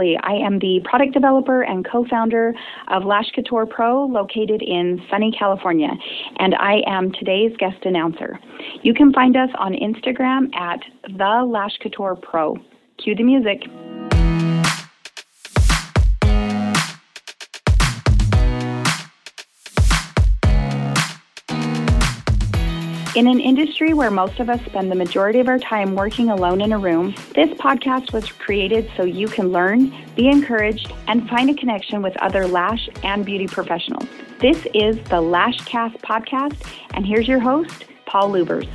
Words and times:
Ashley. 0.00 0.18
I 0.22 0.32
am 0.32 0.58
the 0.58 0.80
product 0.84 1.12
developer 1.12 1.62
and 1.62 1.86
co 1.86 2.04
founder 2.08 2.54
of 2.88 3.04
Lash 3.04 3.30
Couture 3.34 3.66
Pro, 3.66 4.06
located 4.06 4.62
in 4.62 5.00
sunny 5.10 5.32
California, 5.36 5.90
and 6.38 6.54
I 6.54 6.82
am 6.86 7.12
today's 7.12 7.56
guest 7.58 7.84
announcer. 7.84 8.38
You 8.82 8.94
can 8.94 9.12
find 9.12 9.36
us 9.36 9.50
on 9.58 9.72
Instagram 9.72 10.54
at 10.54 10.80
The 11.16 11.44
Lash 11.46 11.76
Couture 11.82 12.16
Pro. 12.16 12.56
Cue 13.02 13.14
the 13.14 13.22
music. 13.22 13.62
In 23.16 23.26
an 23.26 23.40
industry 23.40 23.92
where 23.92 24.10
most 24.12 24.38
of 24.38 24.48
us 24.48 24.64
spend 24.66 24.88
the 24.88 24.94
majority 24.94 25.40
of 25.40 25.48
our 25.48 25.58
time 25.58 25.96
working 25.96 26.28
alone 26.28 26.60
in 26.60 26.70
a 26.70 26.78
room, 26.78 27.12
this 27.34 27.50
podcast 27.58 28.12
was 28.12 28.30
created 28.30 28.88
so 28.96 29.02
you 29.02 29.26
can 29.26 29.50
learn, 29.50 29.92
be 30.14 30.28
encouraged, 30.28 30.92
and 31.08 31.28
find 31.28 31.50
a 31.50 31.54
connection 31.54 32.02
with 32.02 32.16
other 32.18 32.46
lash 32.46 32.88
and 33.02 33.26
beauty 33.26 33.48
professionals. 33.48 34.08
This 34.38 34.64
is 34.74 34.94
the 35.08 35.20
Lashcast 35.20 35.98
podcast, 36.02 36.56
and 36.94 37.04
here's 37.04 37.26
your 37.26 37.40
host, 37.40 37.84
Paul 38.06 38.30
Lubers. 38.30 38.68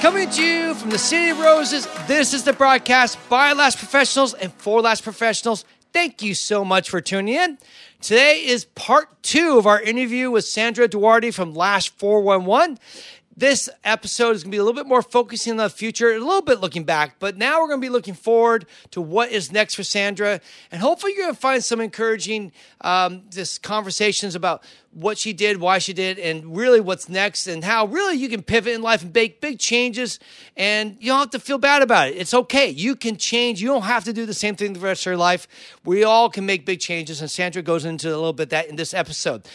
Coming 0.00 0.30
to 0.30 0.44
you 0.44 0.74
from 0.74 0.90
the 0.90 0.98
City 0.98 1.30
of 1.30 1.40
Roses, 1.40 1.88
this 2.06 2.34
is 2.34 2.44
the 2.44 2.52
broadcast 2.52 3.18
by 3.28 3.52
Lash 3.52 3.76
Professionals 3.76 4.32
and 4.32 4.52
for 4.52 4.80
Lash 4.80 5.02
Professionals. 5.02 5.64
Thank 5.92 6.22
you 6.22 6.34
so 6.34 6.64
much 6.64 6.90
for 6.90 7.00
tuning 7.00 7.34
in. 7.34 7.58
Today 8.00 8.44
is 8.44 8.66
part 8.66 9.22
two 9.22 9.58
of 9.58 9.66
our 9.66 9.80
interview 9.80 10.30
with 10.30 10.44
Sandra 10.44 10.86
Duarte 10.86 11.30
from 11.30 11.54
Lash 11.54 11.90
411. 11.90 12.78
This 13.38 13.68
episode 13.84 14.34
is 14.34 14.42
going 14.42 14.50
to 14.50 14.56
be 14.56 14.58
a 14.58 14.64
little 14.64 14.74
bit 14.74 14.88
more 14.88 15.00
focusing 15.00 15.52
on 15.52 15.56
the 15.58 15.70
future, 15.70 16.10
a 16.10 16.18
little 16.18 16.42
bit 16.42 16.60
looking 16.60 16.82
back, 16.82 17.20
but 17.20 17.36
now 17.36 17.60
we're 17.60 17.68
going 17.68 17.80
to 17.80 17.84
be 17.84 17.88
looking 17.88 18.14
forward 18.14 18.66
to 18.90 19.00
what 19.00 19.30
is 19.30 19.52
next 19.52 19.76
for 19.76 19.84
Sandra. 19.84 20.40
And 20.72 20.82
hopefully, 20.82 21.12
you're 21.14 21.26
going 21.26 21.36
to 21.36 21.40
find 21.40 21.62
some 21.62 21.80
encouraging 21.80 22.50
um, 22.80 23.22
just 23.30 23.62
conversations 23.62 24.34
about 24.34 24.64
what 24.90 25.18
she 25.18 25.32
did, 25.32 25.60
why 25.60 25.78
she 25.78 25.92
did, 25.92 26.18
and 26.18 26.56
really 26.56 26.80
what's 26.80 27.08
next, 27.08 27.46
and 27.46 27.62
how 27.62 27.86
really 27.86 28.16
you 28.16 28.28
can 28.28 28.42
pivot 28.42 28.74
in 28.74 28.82
life 28.82 29.02
and 29.02 29.14
make 29.14 29.40
big 29.40 29.60
changes, 29.60 30.18
and 30.56 30.96
you 30.98 31.12
don't 31.12 31.20
have 31.20 31.30
to 31.30 31.38
feel 31.38 31.58
bad 31.58 31.80
about 31.80 32.08
it. 32.08 32.16
It's 32.16 32.34
okay. 32.34 32.68
You 32.68 32.96
can 32.96 33.16
change. 33.16 33.62
You 33.62 33.68
don't 33.68 33.82
have 33.82 34.02
to 34.04 34.12
do 34.12 34.26
the 34.26 34.34
same 34.34 34.56
thing 34.56 34.72
the 34.72 34.80
rest 34.80 35.02
of 35.02 35.06
your 35.06 35.16
life. 35.16 35.46
We 35.84 36.02
all 36.02 36.28
can 36.28 36.44
make 36.44 36.66
big 36.66 36.80
changes, 36.80 37.20
and 37.20 37.30
Sandra 37.30 37.62
goes 37.62 37.84
into 37.84 38.08
a 38.08 38.18
little 38.18 38.32
bit 38.32 38.50
that 38.50 38.66
in 38.68 38.74
this 38.74 38.92
episode. 38.92 39.46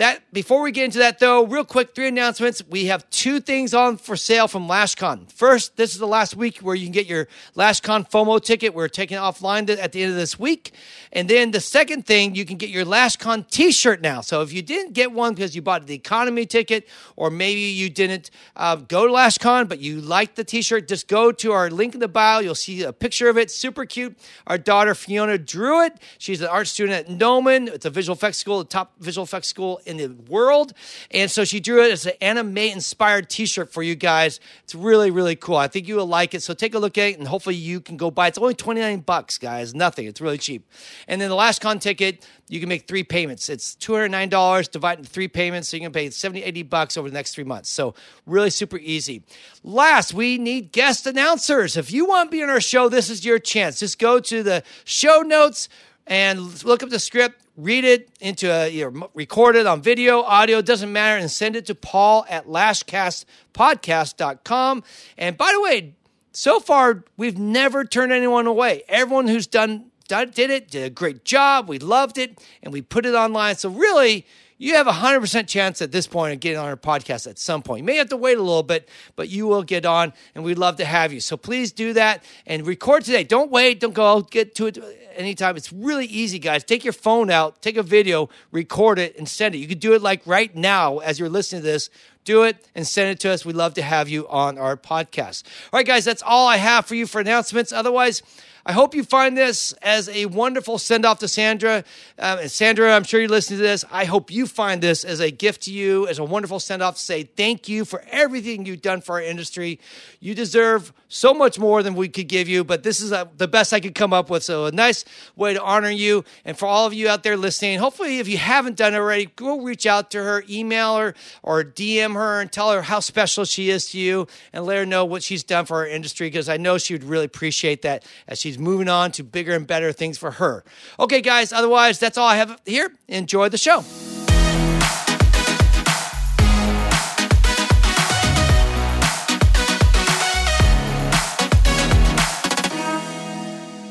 That 0.00 0.32
before 0.32 0.62
we 0.62 0.72
get 0.72 0.86
into 0.86 1.00
that 1.00 1.18
though, 1.18 1.44
real 1.44 1.62
quick, 1.62 1.94
three 1.94 2.08
announcements. 2.08 2.62
We 2.66 2.86
have 2.86 3.08
two 3.10 3.38
things 3.38 3.74
on 3.74 3.98
for 3.98 4.16
sale 4.16 4.48
from 4.48 4.66
LashCon. 4.66 5.30
First, 5.30 5.76
this 5.76 5.92
is 5.92 5.98
the 5.98 6.06
last 6.06 6.34
week 6.34 6.60
where 6.60 6.74
you 6.74 6.86
can 6.86 6.92
get 6.92 7.06
your 7.06 7.28
LashCon 7.54 8.10
FOMO 8.10 8.42
ticket. 8.42 8.72
We're 8.72 8.88
taking 8.88 9.18
offline 9.18 9.68
at 9.68 9.92
the 9.92 10.02
end 10.02 10.12
of 10.12 10.16
this 10.16 10.38
week. 10.38 10.72
And 11.12 11.28
then 11.28 11.50
the 11.50 11.60
second 11.60 12.06
thing, 12.06 12.34
you 12.34 12.46
can 12.46 12.56
get 12.56 12.70
your 12.70 12.86
LashCon 12.86 13.50
t-shirt 13.50 14.00
now. 14.00 14.22
So 14.22 14.40
if 14.40 14.54
you 14.54 14.62
didn't 14.62 14.94
get 14.94 15.12
one 15.12 15.34
because 15.34 15.54
you 15.54 15.60
bought 15.60 15.86
the 15.86 15.96
economy 15.96 16.46
ticket, 16.46 16.88
or 17.16 17.28
maybe 17.28 17.60
you 17.60 17.90
didn't 17.90 18.30
uh, 18.56 18.76
go 18.76 19.06
to 19.06 19.12
LashCon, 19.12 19.68
but 19.68 19.80
you 19.80 20.00
liked 20.00 20.34
the 20.36 20.44
t-shirt, 20.44 20.88
just 20.88 21.08
go 21.08 21.30
to 21.30 21.52
our 21.52 21.68
link 21.68 21.92
in 21.92 22.00
the 22.00 22.08
bio. 22.08 22.38
You'll 22.38 22.54
see 22.54 22.82
a 22.84 22.92
picture 22.94 23.28
of 23.28 23.36
it. 23.36 23.50
Super 23.50 23.84
cute. 23.84 24.16
Our 24.46 24.56
daughter 24.56 24.94
Fiona 24.94 25.36
drew 25.36 25.84
it. 25.84 25.98
She's 26.16 26.40
an 26.40 26.48
art 26.48 26.68
student 26.68 27.06
at 27.06 27.10
Gnomon. 27.10 27.68
It's 27.68 27.84
a 27.84 27.90
visual 27.90 28.16
effects 28.16 28.38
school, 28.38 28.60
the 28.60 28.64
top 28.64 28.94
visual 28.98 29.24
effects 29.24 29.48
school 29.48 29.78
in 29.90 29.96
the 29.96 30.08
world. 30.30 30.72
And 31.10 31.30
so 31.30 31.44
she 31.44 31.60
drew 31.60 31.82
it 31.84 31.92
as 31.92 32.06
an 32.06 32.12
anime 32.20 32.58
inspired 32.58 33.28
t 33.28 33.46
shirt 33.46 33.72
for 33.72 33.82
you 33.82 33.94
guys. 33.94 34.40
It's 34.64 34.74
really, 34.74 35.10
really 35.10 35.36
cool. 35.36 35.56
I 35.56 35.68
think 35.68 35.88
you 35.88 35.96
will 35.96 36.06
like 36.06 36.34
it. 36.34 36.42
So 36.42 36.54
take 36.54 36.74
a 36.74 36.78
look 36.78 36.96
at 36.96 37.08
it 37.08 37.18
and 37.18 37.28
hopefully 37.28 37.56
you 37.56 37.80
can 37.80 37.96
go 37.96 38.10
buy 38.10 38.26
it. 38.26 38.30
It's 38.30 38.38
only 38.38 38.54
29 38.54 39.00
bucks, 39.00 39.38
guys. 39.38 39.74
Nothing. 39.74 40.06
It's 40.06 40.20
really 40.20 40.38
cheap. 40.38 40.68
And 41.08 41.20
then 41.20 41.28
the 41.28 41.36
LashCon 41.36 41.80
ticket, 41.80 42.26
you 42.48 42.60
can 42.60 42.68
make 42.68 42.86
three 42.86 43.04
payments. 43.04 43.48
It's 43.48 43.76
$209 43.76 44.70
divided 44.70 45.00
into 45.00 45.10
three 45.10 45.28
payments. 45.28 45.68
So 45.68 45.76
you 45.76 45.82
can 45.82 45.92
pay 45.92 46.10
70, 46.10 46.42
80 46.42 46.62
bucks 46.64 46.96
over 46.96 47.08
the 47.08 47.14
next 47.14 47.34
three 47.34 47.44
months. 47.44 47.68
So 47.68 47.94
really 48.26 48.50
super 48.50 48.78
easy. 48.78 49.22
Last, 49.62 50.14
we 50.14 50.38
need 50.38 50.72
guest 50.72 51.06
announcers. 51.06 51.76
If 51.76 51.92
you 51.92 52.06
want 52.06 52.30
to 52.30 52.36
be 52.36 52.42
on 52.42 52.50
our 52.50 52.60
show, 52.60 52.88
this 52.88 53.10
is 53.10 53.24
your 53.24 53.38
chance. 53.38 53.80
Just 53.80 53.98
go 53.98 54.20
to 54.20 54.42
the 54.42 54.62
show 54.84 55.20
notes 55.20 55.68
and 56.06 56.64
look 56.64 56.82
up 56.82 56.90
the 56.90 56.98
script, 56.98 57.39
read 57.62 57.84
it 57.84 58.08
into 58.20 58.50
a, 58.50 58.68
you 58.68 58.90
know, 58.90 59.10
record 59.14 59.54
it 59.56 59.66
on 59.66 59.82
video, 59.82 60.22
audio, 60.22 60.62
doesn't 60.62 60.92
matter, 60.92 61.18
and 61.18 61.30
send 61.30 61.56
it 61.56 61.66
to 61.66 61.74
Paul 61.74 62.24
at 62.28 62.46
lashcastpodcast.com. 62.46 64.84
And 65.18 65.36
by 65.36 65.50
the 65.52 65.60
way, 65.60 65.94
so 66.32 66.60
far, 66.60 67.04
we've 67.16 67.38
never 67.38 67.84
turned 67.84 68.12
anyone 68.12 68.46
away. 68.46 68.82
Everyone 68.88 69.26
who's 69.26 69.46
done, 69.46 69.86
done 70.08 70.30
did 70.30 70.50
it, 70.50 70.70
did 70.70 70.84
a 70.84 70.90
great 70.90 71.24
job. 71.24 71.68
We 71.68 71.78
loved 71.78 72.18
it, 72.18 72.38
and 72.62 72.72
we 72.72 72.82
put 72.82 73.06
it 73.06 73.14
online. 73.14 73.56
So 73.56 73.68
really, 73.68 74.26
you 74.60 74.74
have 74.74 74.86
a 74.86 74.92
100% 74.92 75.48
chance 75.48 75.80
at 75.80 75.90
this 75.90 76.06
point 76.06 76.34
of 76.34 76.40
getting 76.40 76.58
on 76.58 76.66
our 76.66 76.76
podcast 76.76 77.26
at 77.26 77.38
some 77.38 77.62
point. 77.62 77.78
You 77.78 77.84
may 77.84 77.96
have 77.96 78.10
to 78.10 78.16
wait 78.18 78.36
a 78.36 78.42
little 78.42 78.62
bit, 78.62 78.90
but 79.16 79.30
you 79.30 79.46
will 79.46 79.62
get 79.62 79.86
on, 79.86 80.12
and 80.34 80.44
we'd 80.44 80.58
love 80.58 80.76
to 80.76 80.84
have 80.84 81.14
you. 81.14 81.20
So 81.20 81.38
please 81.38 81.72
do 81.72 81.94
that 81.94 82.22
and 82.46 82.66
record 82.66 83.04
today. 83.04 83.24
Don't 83.24 83.50
wait. 83.50 83.80
Don't 83.80 83.94
go 83.94 84.20
get 84.20 84.54
to 84.56 84.66
it 84.66 84.78
anytime. 85.16 85.56
It's 85.56 85.72
really 85.72 86.04
easy, 86.04 86.38
guys. 86.38 86.62
Take 86.62 86.84
your 86.84 86.92
phone 86.92 87.30
out, 87.30 87.62
take 87.62 87.78
a 87.78 87.82
video, 87.82 88.28
record 88.52 88.98
it, 88.98 89.16
and 89.16 89.26
send 89.26 89.54
it. 89.54 89.58
You 89.58 89.66
could 89.66 89.80
do 89.80 89.94
it 89.94 90.02
like 90.02 90.20
right 90.26 90.54
now 90.54 90.98
as 90.98 91.18
you're 91.18 91.30
listening 91.30 91.62
to 91.62 91.66
this. 91.66 91.88
Do 92.26 92.42
it 92.42 92.68
and 92.74 92.86
send 92.86 93.08
it 93.08 93.18
to 93.20 93.30
us. 93.30 93.46
We'd 93.46 93.56
love 93.56 93.72
to 93.74 93.82
have 93.82 94.10
you 94.10 94.28
on 94.28 94.58
our 94.58 94.76
podcast. 94.76 95.44
All 95.72 95.78
right, 95.78 95.86
guys, 95.86 96.04
that's 96.04 96.22
all 96.22 96.46
I 96.46 96.58
have 96.58 96.84
for 96.84 96.94
you 96.94 97.06
for 97.06 97.18
announcements. 97.18 97.72
Otherwise, 97.72 98.22
I 98.70 98.72
hope 98.72 98.94
you 98.94 99.02
find 99.02 99.36
this 99.36 99.72
as 99.82 100.08
a 100.08 100.26
wonderful 100.26 100.78
send 100.78 101.04
off 101.04 101.18
to 101.18 101.26
Sandra. 101.26 101.82
Uh, 102.16 102.46
Sandra, 102.46 102.94
I'm 102.94 103.02
sure 103.02 103.18
you're 103.18 103.28
listening 103.28 103.58
to 103.58 103.64
this. 103.64 103.84
I 103.90 104.04
hope 104.04 104.30
you 104.30 104.46
find 104.46 104.80
this 104.80 105.02
as 105.04 105.18
a 105.18 105.32
gift 105.32 105.62
to 105.62 105.72
you, 105.72 106.06
as 106.06 106.20
a 106.20 106.24
wonderful 106.24 106.60
send 106.60 106.80
off 106.80 106.94
to 106.94 107.00
say 107.00 107.24
thank 107.24 107.68
you 107.68 107.84
for 107.84 108.04
everything 108.12 108.66
you've 108.66 108.80
done 108.80 109.00
for 109.00 109.16
our 109.16 109.22
industry. 109.22 109.80
You 110.20 110.36
deserve 110.36 110.92
so 111.08 111.34
much 111.34 111.58
more 111.58 111.82
than 111.82 111.96
we 111.96 112.08
could 112.08 112.28
give 112.28 112.48
you, 112.48 112.62
but 112.62 112.84
this 112.84 113.00
is 113.00 113.10
a, 113.10 113.28
the 113.36 113.48
best 113.48 113.72
I 113.72 113.80
could 113.80 113.96
come 113.96 114.12
up 114.12 114.30
with. 114.30 114.44
So, 114.44 114.66
a 114.66 114.70
nice 114.70 115.04
way 115.34 115.52
to 115.52 115.60
honor 115.60 115.90
you. 115.90 116.24
And 116.44 116.56
for 116.56 116.66
all 116.66 116.86
of 116.86 116.94
you 116.94 117.08
out 117.08 117.24
there 117.24 117.36
listening, 117.36 117.80
hopefully, 117.80 118.20
if 118.20 118.28
you 118.28 118.38
haven't 118.38 118.76
done 118.76 118.94
it 118.94 118.98
already, 118.98 119.26
go 119.34 119.60
reach 119.60 119.84
out 119.84 120.12
to 120.12 120.22
her, 120.22 120.44
email 120.48 120.96
her, 120.96 121.14
or 121.42 121.64
DM 121.64 122.14
her 122.14 122.40
and 122.40 122.52
tell 122.52 122.70
her 122.70 122.82
how 122.82 123.00
special 123.00 123.44
she 123.44 123.68
is 123.68 123.90
to 123.90 123.98
you 123.98 124.28
and 124.52 124.64
let 124.64 124.76
her 124.76 124.86
know 124.86 125.04
what 125.04 125.24
she's 125.24 125.42
done 125.42 125.66
for 125.66 125.78
our 125.78 125.86
industry 125.88 126.28
because 126.28 126.48
I 126.48 126.56
know 126.56 126.78
she 126.78 126.94
would 126.94 127.02
really 127.02 127.24
appreciate 127.24 127.82
that 127.82 128.06
as 128.28 128.38
she's 128.38 128.59
moving 128.60 128.88
on 128.88 129.12
to 129.12 129.24
bigger 129.24 129.54
and 129.54 129.66
better 129.66 129.92
things 129.92 130.18
for 130.18 130.32
her. 130.32 130.64
Okay, 130.98 131.20
guys, 131.20 131.52
otherwise, 131.52 131.98
that's 131.98 132.18
all 132.18 132.28
I 132.28 132.36
have 132.36 132.60
here. 132.64 132.92
Enjoy 133.08 133.48
the 133.48 133.58
show. 133.58 133.84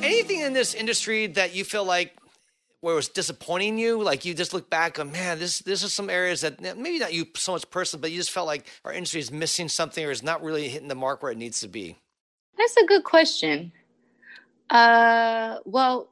Anything 0.04 0.42
in 0.42 0.54
this 0.54 0.74
industry 0.74 1.28
that 1.28 1.56
you 1.56 1.64
feel 1.64 1.84
like 1.84 2.16
where 2.82 2.94
it 2.94 2.96
was 2.96 3.10
disappointing 3.10 3.78
you? 3.78 4.02
Like 4.02 4.26
you 4.26 4.34
just 4.34 4.54
look 4.54 4.70
back 4.70 4.98
and 5.00 5.12
man, 5.12 5.40
this 5.40 5.60
this 5.60 5.84
is 5.84 5.94
some 5.94 6.10
areas 6.10 6.42
that 6.42 6.62
maybe 6.62 7.00
not 7.00 7.14
you 7.14 7.28
so 7.36 7.54
much 7.54 7.70
personally, 7.70 8.02
but 8.02 8.12
you 8.12 8.18
just 8.18 8.32
felt 8.32 8.48
like 8.48 8.68
our 8.86 8.94
industry 8.94 9.20
is 9.20 9.32
missing 9.32 9.68
something 9.68 10.06
or 10.06 10.12
is 10.12 10.24
not 10.24 10.42
really 10.42 10.70
hitting 10.70 10.88
the 10.88 10.96
mark 10.96 11.22
where 11.22 11.32
it 11.32 11.38
needs 11.38 11.60
to 11.62 11.68
be. 11.68 11.98
That's 12.58 12.76
a 12.78 12.86
good 12.86 13.04
question. 13.04 13.72
Uh, 14.70 15.58
well, 15.66 16.10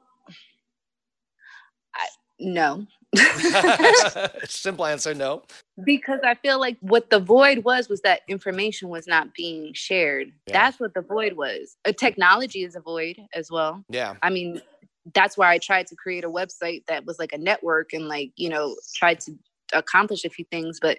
I, 1.94 2.06
no. 2.40 2.86
Simple 4.48 4.84
answer, 4.84 5.14
no. 5.14 5.42
Because 5.84 6.20
I 6.24 6.34
feel 6.34 6.58
like 6.58 6.76
what 6.80 7.10
the 7.10 7.20
void 7.20 7.58
was 7.64 7.88
was 7.88 8.00
that 8.02 8.20
information 8.28 8.88
was 8.88 9.06
not 9.06 9.34
being 9.34 9.72
shared. 9.74 10.32
Yeah. 10.46 10.52
That's 10.54 10.80
what 10.80 10.94
the 10.94 11.02
void 11.02 11.34
was. 11.34 11.76
A 11.84 11.92
technology 11.92 12.64
is 12.64 12.76
a 12.76 12.80
void 12.80 13.18
as 13.34 13.50
well. 13.50 13.84
Yeah. 13.88 14.14
I 14.22 14.30
mean, 14.30 14.60
that's 15.14 15.38
why 15.38 15.52
I 15.52 15.58
tried 15.58 15.86
to 15.88 15.96
create 15.96 16.24
a 16.24 16.30
website 16.30 16.84
that 16.86 17.06
was 17.06 17.18
like 17.18 17.32
a 17.32 17.38
network 17.38 17.92
and 17.92 18.08
like, 18.08 18.32
you 18.36 18.48
know, 18.48 18.76
tried 18.94 19.20
to 19.20 19.32
accomplish 19.72 20.24
a 20.24 20.30
few 20.30 20.44
things, 20.50 20.78
but 20.80 20.98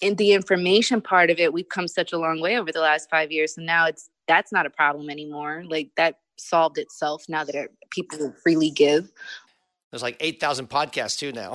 in 0.00 0.14
the 0.16 0.32
information 0.32 1.00
part 1.00 1.30
of 1.30 1.38
it, 1.38 1.52
we've 1.52 1.68
come 1.68 1.88
such 1.88 2.12
a 2.12 2.18
long 2.18 2.40
way 2.40 2.58
over 2.58 2.70
the 2.70 2.80
last 2.80 3.08
5 3.10 3.32
years 3.32 3.56
and 3.56 3.66
now 3.66 3.86
it's 3.86 4.08
that's 4.28 4.52
not 4.52 4.66
a 4.66 4.70
problem 4.70 5.08
anymore. 5.10 5.64
Like 5.68 5.90
that 5.96 6.18
solved 6.36 6.78
itself 6.78 7.24
now 7.28 7.44
that 7.44 7.54
it, 7.54 7.70
people 7.90 8.32
freely 8.42 8.70
give. 8.70 9.10
There's 9.92 10.02
like 10.02 10.16
8,000 10.20 10.68
podcasts 10.68 11.16
too 11.16 11.32
now. 11.32 11.52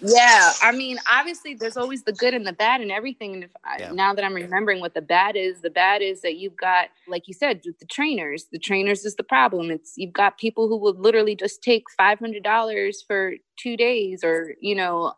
yeah. 0.02 0.52
I 0.62 0.72
mean, 0.72 0.98
obviously, 1.10 1.54
there's 1.54 1.76
always 1.76 2.04
the 2.04 2.12
good 2.12 2.34
and 2.34 2.46
the 2.46 2.52
bad 2.52 2.82
and 2.82 2.92
everything. 2.92 3.34
And 3.34 3.44
if 3.44 3.50
I, 3.64 3.78
yeah. 3.80 3.92
now 3.92 4.12
that 4.12 4.24
I'm 4.24 4.34
remembering 4.34 4.80
what 4.80 4.94
the 4.94 5.00
bad 5.00 5.34
is, 5.34 5.62
the 5.62 5.70
bad 5.70 6.02
is 6.02 6.20
that 6.20 6.36
you've 6.36 6.56
got, 6.56 6.88
like 7.08 7.26
you 7.26 7.32
said, 7.32 7.62
with 7.64 7.78
the 7.78 7.86
trainers, 7.86 8.46
the 8.52 8.58
trainers 8.58 9.06
is 9.06 9.16
the 9.16 9.22
problem. 9.22 9.70
It's 9.70 9.94
you've 9.96 10.12
got 10.12 10.38
people 10.38 10.68
who 10.68 10.76
will 10.76 10.94
literally 11.00 11.34
just 11.34 11.62
take 11.62 11.84
$500 11.98 12.94
for 13.06 13.32
two 13.58 13.76
days 13.76 14.22
or, 14.22 14.54
you 14.60 14.74
know, 14.74 15.14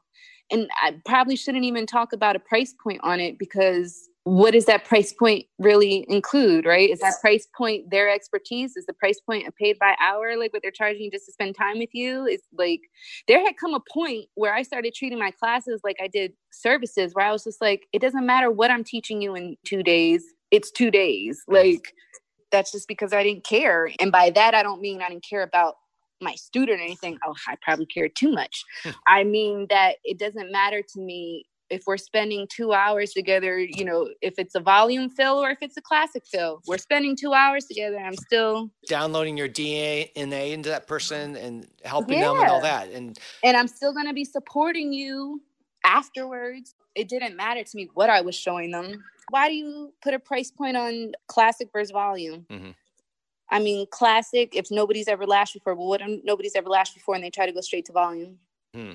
and 0.52 0.70
I 0.82 0.94
probably 1.04 1.36
shouldn't 1.36 1.64
even 1.64 1.86
talk 1.86 2.12
about 2.12 2.36
a 2.36 2.40
price 2.40 2.74
point 2.82 3.00
on 3.02 3.20
it 3.20 3.38
because 3.38 4.08
what 4.24 4.52
does 4.52 4.66
that 4.66 4.84
price 4.84 5.12
point 5.12 5.46
really 5.58 6.04
include, 6.08 6.66
right? 6.66 6.90
Is 6.90 7.00
that 7.00 7.14
price 7.20 7.48
point 7.56 7.90
their 7.90 8.10
expertise? 8.10 8.76
Is 8.76 8.84
the 8.84 8.92
price 8.92 9.18
point 9.20 9.48
a 9.48 9.52
paid 9.52 9.78
by 9.78 9.94
hour, 10.00 10.36
like 10.36 10.52
what 10.52 10.62
they're 10.62 10.70
charging 10.70 11.10
just 11.10 11.26
to 11.26 11.32
spend 11.32 11.56
time 11.56 11.78
with 11.78 11.88
you? 11.94 12.26
Is 12.26 12.42
like 12.56 12.80
there 13.28 13.40
had 13.40 13.56
come 13.56 13.74
a 13.74 13.80
point 13.92 14.26
where 14.34 14.54
I 14.54 14.62
started 14.62 14.94
treating 14.94 15.18
my 15.18 15.30
classes 15.30 15.80
like 15.84 15.96
I 16.02 16.06
did 16.06 16.32
services, 16.52 17.14
where 17.14 17.26
I 17.26 17.32
was 17.32 17.44
just 17.44 17.62
like, 17.62 17.86
it 17.92 18.00
doesn't 18.00 18.26
matter 18.26 18.50
what 18.50 18.70
I'm 18.70 18.84
teaching 18.84 19.22
you 19.22 19.34
in 19.34 19.56
two 19.64 19.82
days, 19.82 20.22
it's 20.50 20.70
two 20.70 20.90
days. 20.90 21.42
Like 21.48 21.94
that's 22.52 22.72
just 22.72 22.88
because 22.88 23.12
I 23.12 23.22
didn't 23.22 23.44
care. 23.44 23.90
And 24.00 24.12
by 24.12 24.30
that, 24.30 24.54
I 24.54 24.62
don't 24.62 24.82
mean 24.82 25.00
I 25.00 25.08
didn't 25.08 25.24
care 25.28 25.42
about 25.42 25.76
my 26.20 26.34
student 26.34 26.80
or 26.80 26.84
anything. 26.84 27.18
Oh, 27.26 27.34
I 27.48 27.56
probably 27.62 27.86
cared 27.86 28.14
too 28.14 28.32
much. 28.32 28.64
I 29.06 29.24
mean 29.24 29.66
that 29.70 29.96
it 30.04 30.18
doesn't 30.18 30.52
matter 30.52 30.82
to 30.82 31.00
me 31.00 31.46
if 31.70 31.84
we're 31.86 31.96
spending 31.96 32.46
two 32.50 32.72
hours 32.72 33.12
together, 33.12 33.58
you 33.58 33.84
know, 33.84 34.08
if 34.20 34.34
it's 34.38 34.54
a 34.54 34.60
volume 34.60 35.08
fill 35.08 35.38
or 35.38 35.50
if 35.50 35.58
it's 35.62 35.76
a 35.76 35.80
classic 35.80 36.24
fill, 36.26 36.60
we're 36.66 36.78
spending 36.78 37.16
two 37.16 37.32
hours 37.32 37.64
together. 37.66 37.98
I'm 37.98 38.16
still 38.16 38.70
downloading 38.88 39.36
your 39.36 39.48
DNA 39.48 40.10
into 40.52 40.68
that 40.68 40.86
person 40.86 41.36
and 41.36 41.66
helping 41.84 42.18
yeah. 42.18 42.28
them 42.28 42.40
and 42.40 42.48
all 42.48 42.60
that. 42.60 42.90
And 42.90 43.18
and 43.44 43.56
I'm 43.56 43.68
still 43.68 43.92
going 43.92 44.06
to 44.06 44.12
be 44.12 44.24
supporting 44.24 44.92
you 44.92 45.40
afterwards. 45.84 46.74
It 46.94 47.08
didn't 47.08 47.36
matter 47.36 47.62
to 47.62 47.76
me 47.76 47.88
what 47.94 48.10
I 48.10 48.20
was 48.20 48.34
showing 48.34 48.72
them. 48.72 49.04
Why 49.30 49.48
do 49.48 49.54
you 49.54 49.94
put 50.02 50.12
a 50.12 50.18
price 50.18 50.50
point 50.50 50.76
on 50.76 51.12
classic 51.28 51.68
versus 51.72 51.92
volume? 51.92 52.46
Mm-hmm. 52.50 52.70
I 53.48 53.58
mean, 53.60 53.86
classic. 53.90 54.56
If 54.56 54.70
nobody's 54.70 55.08
ever 55.08 55.26
lashed 55.26 55.54
before, 55.54 55.76
but 55.76 55.84
what 55.84 56.02
nobody's 56.24 56.56
ever 56.56 56.68
lashed 56.68 56.94
before 56.94 57.14
and 57.14 57.22
they 57.22 57.30
try 57.30 57.46
to 57.46 57.52
go 57.52 57.60
straight 57.60 57.84
to 57.86 57.92
volume? 57.92 58.38
Hmm. 58.74 58.92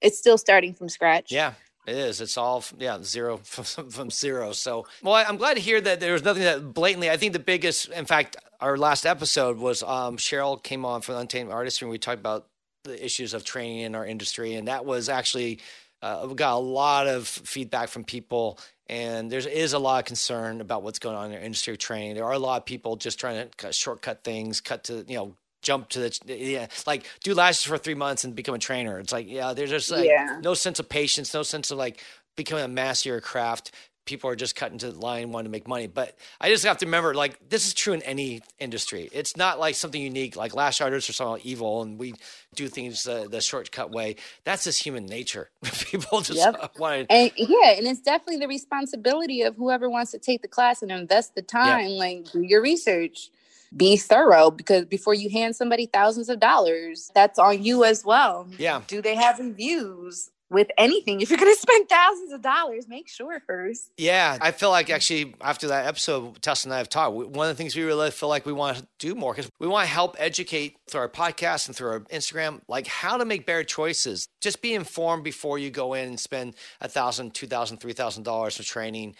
It's 0.00 0.18
still 0.18 0.38
starting 0.38 0.74
from 0.74 0.88
scratch. 0.88 1.32
Yeah, 1.32 1.54
it 1.88 1.96
is. 1.96 2.20
It's 2.20 2.36
all 2.36 2.64
yeah 2.78 2.98
zero 3.02 3.38
from, 3.42 3.90
from 3.90 4.10
zero. 4.10 4.52
So 4.52 4.86
well, 5.02 5.14
I'm 5.14 5.36
glad 5.36 5.54
to 5.54 5.60
hear 5.60 5.80
that 5.80 6.00
there 6.00 6.12
was 6.12 6.24
nothing 6.24 6.42
that 6.42 6.74
blatantly. 6.74 7.10
I 7.10 7.16
think 7.16 7.32
the 7.32 7.38
biggest, 7.38 7.88
in 7.88 8.04
fact, 8.04 8.36
our 8.60 8.76
last 8.76 9.06
episode 9.06 9.58
was 9.58 9.82
um, 9.82 10.16
Cheryl 10.16 10.62
came 10.62 10.84
on 10.84 11.00
from 11.00 11.16
Untamed 11.16 11.50
Artistry 11.50 11.86
and 11.86 11.90
we 11.90 11.98
talked 11.98 12.20
about 12.20 12.46
the 12.84 13.04
issues 13.04 13.34
of 13.34 13.44
training 13.44 13.80
in 13.80 13.94
our 13.94 14.06
industry, 14.06 14.54
and 14.54 14.68
that 14.68 14.84
was 14.84 15.08
actually 15.08 15.60
uh, 16.02 16.26
we 16.28 16.34
got 16.34 16.54
a 16.54 16.58
lot 16.58 17.06
of 17.08 17.26
feedback 17.26 17.88
from 17.88 18.04
people 18.04 18.58
and 18.88 19.30
there 19.30 19.40
is 19.40 19.74
a 19.74 19.78
lot 19.78 19.98
of 19.98 20.06
concern 20.06 20.60
about 20.60 20.82
what's 20.82 20.98
going 20.98 21.16
on 21.16 21.30
in 21.30 21.36
our 21.36 21.42
industry 21.42 21.76
training. 21.76 22.14
There 22.14 22.24
are 22.24 22.32
a 22.32 22.38
lot 22.38 22.56
of 22.56 22.64
people 22.64 22.96
just 22.96 23.20
trying 23.20 23.42
to 23.42 23.56
cut, 23.56 23.74
shortcut 23.74 24.24
things, 24.24 24.60
cut 24.60 24.84
to 24.84 25.04
you 25.06 25.16
know 25.16 25.34
jump 25.62 25.88
to 25.90 26.00
the 26.00 26.18
yeah 26.26 26.66
like 26.86 27.06
do 27.22 27.34
lashes 27.34 27.64
for 27.64 27.78
three 27.78 27.94
months 27.94 28.24
and 28.24 28.34
become 28.34 28.54
a 28.54 28.58
trainer. 28.58 28.98
It's 28.98 29.12
like 29.12 29.28
yeah 29.28 29.52
there's 29.52 29.70
just 29.70 29.90
like 29.90 30.06
yeah. 30.06 30.38
no 30.42 30.54
sense 30.54 30.78
of 30.78 30.88
patience 30.88 31.34
no 31.34 31.42
sense 31.42 31.70
of 31.70 31.78
like 31.78 32.02
becoming 32.36 32.64
a 32.64 32.68
master 32.68 33.16
of 33.16 33.22
craft. 33.22 33.72
People 34.06 34.30
are 34.30 34.36
just 34.36 34.56
cutting 34.56 34.78
to 34.78 34.90
the 34.90 34.98
line 34.98 35.32
wanting 35.32 35.44
to 35.44 35.50
make 35.50 35.68
money. 35.68 35.86
But 35.86 36.16
i 36.40 36.48
just 36.48 36.64
have 36.64 36.78
to 36.78 36.86
remember 36.86 37.12
like 37.12 37.50
this 37.50 37.66
is 37.66 37.74
true 37.74 37.92
in 37.92 38.00
any 38.02 38.40
industry. 38.58 39.10
It's 39.12 39.36
not 39.36 39.58
like 39.58 39.74
something 39.74 40.00
unique 40.00 40.36
like 40.36 40.54
lash 40.54 40.80
artists 40.80 41.10
are 41.10 41.12
somehow 41.12 41.36
evil 41.42 41.82
and 41.82 41.98
we 41.98 42.14
do 42.54 42.68
things 42.68 43.06
uh, 43.06 43.26
the 43.28 43.40
shortcut 43.40 43.90
way. 43.90 44.16
That's 44.44 44.64
just 44.64 44.82
human 44.82 45.04
nature. 45.04 45.50
People 45.62 46.22
just 46.22 46.38
yep. 46.38 46.72
want 46.78 47.08
to 47.08 47.12
and 47.12 47.32
yeah 47.36 47.72
and 47.72 47.86
it's 47.86 48.00
definitely 48.00 48.38
the 48.38 48.48
responsibility 48.48 49.42
of 49.42 49.56
whoever 49.56 49.90
wants 49.90 50.12
to 50.12 50.18
take 50.18 50.40
the 50.40 50.48
class 50.48 50.80
and 50.82 50.90
invest 50.90 51.34
the 51.34 51.42
time 51.42 51.88
yeah. 51.88 51.98
like 51.98 52.32
do 52.32 52.40
your 52.40 52.62
research 52.62 53.30
be 53.76 53.96
thorough 53.96 54.50
because 54.50 54.84
before 54.86 55.14
you 55.14 55.30
hand 55.30 55.56
somebody 55.56 55.86
thousands 55.86 56.28
of 56.28 56.40
dollars, 56.40 57.10
that's 57.14 57.38
on 57.38 57.62
you 57.62 57.84
as 57.84 58.04
well. 58.04 58.48
Yeah. 58.58 58.82
Do 58.86 59.02
they 59.02 59.14
have 59.14 59.38
reviews? 59.38 60.30
with 60.50 60.68
anything. 60.78 61.20
If 61.20 61.30
you're 61.30 61.38
going 61.38 61.54
to 61.54 61.60
spend 61.60 61.88
thousands 61.88 62.32
of 62.32 62.40
dollars, 62.42 62.88
make 62.88 63.08
sure 63.08 63.40
first. 63.46 63.90
Yeah, 63.96 64.38
I 64.40 64.50
feel 64.50 64.70
like 64.70 64.88
actually 64.90 65.34
after 65.40 65.68
that 65.68 65.86
episode, 65.86 66.40
Tess 66.40 66.64
and 66.64 66.72
I 66.72 66.78
have 66.78 66.88
talked. 66.88 67.14
One 67.14 67.48
of 67.48 67.56
the 67.56 67.60
things 67.60 67.76
we 67.76 67.82
really 67.82 68.10
feel 68.10 68.28
like 68.28 68.46
we 68.46 68.52
want 68.52 68.78
to 68.78 68.86
do 68.98 69.14
more 69.14 69.32
because 69.34 69.50
we 69.58 69.66
want 69.66 69.86
to 69.86 69.92
help 69.92 70.16
educate 70.18 70.76
through 70.88 71.02
our 71.02 71.08
podcast 71.08 71.66
and 71.66 71.76
through 71.76 71.90
our 71.90 72.00
Instagram, 72.00 72.60
like 72.68 72.86
how 72.86 73.18
to 73.18 73.24
make 73.24 73.46
better 73.46 73.64
choices. 73.64 74.28
Just 74.40 74.62
be 74.62 74.74
informed 74.74 75.24
before 75.24 75.58
you 75.58 75.70
go 75.70 75.94
in 75.94 76.08
and 76.08 76.20
spend 76.20 76.54
a 76.80 76.88
thousand, 76.88 77.34
two 77.34 77.46
thousand, 77.46 77.78
three 77.78 77.92
thousand 77.92 78.22
dollars 78.22 78.56
for 78.56 78.62
training 78.62 79.16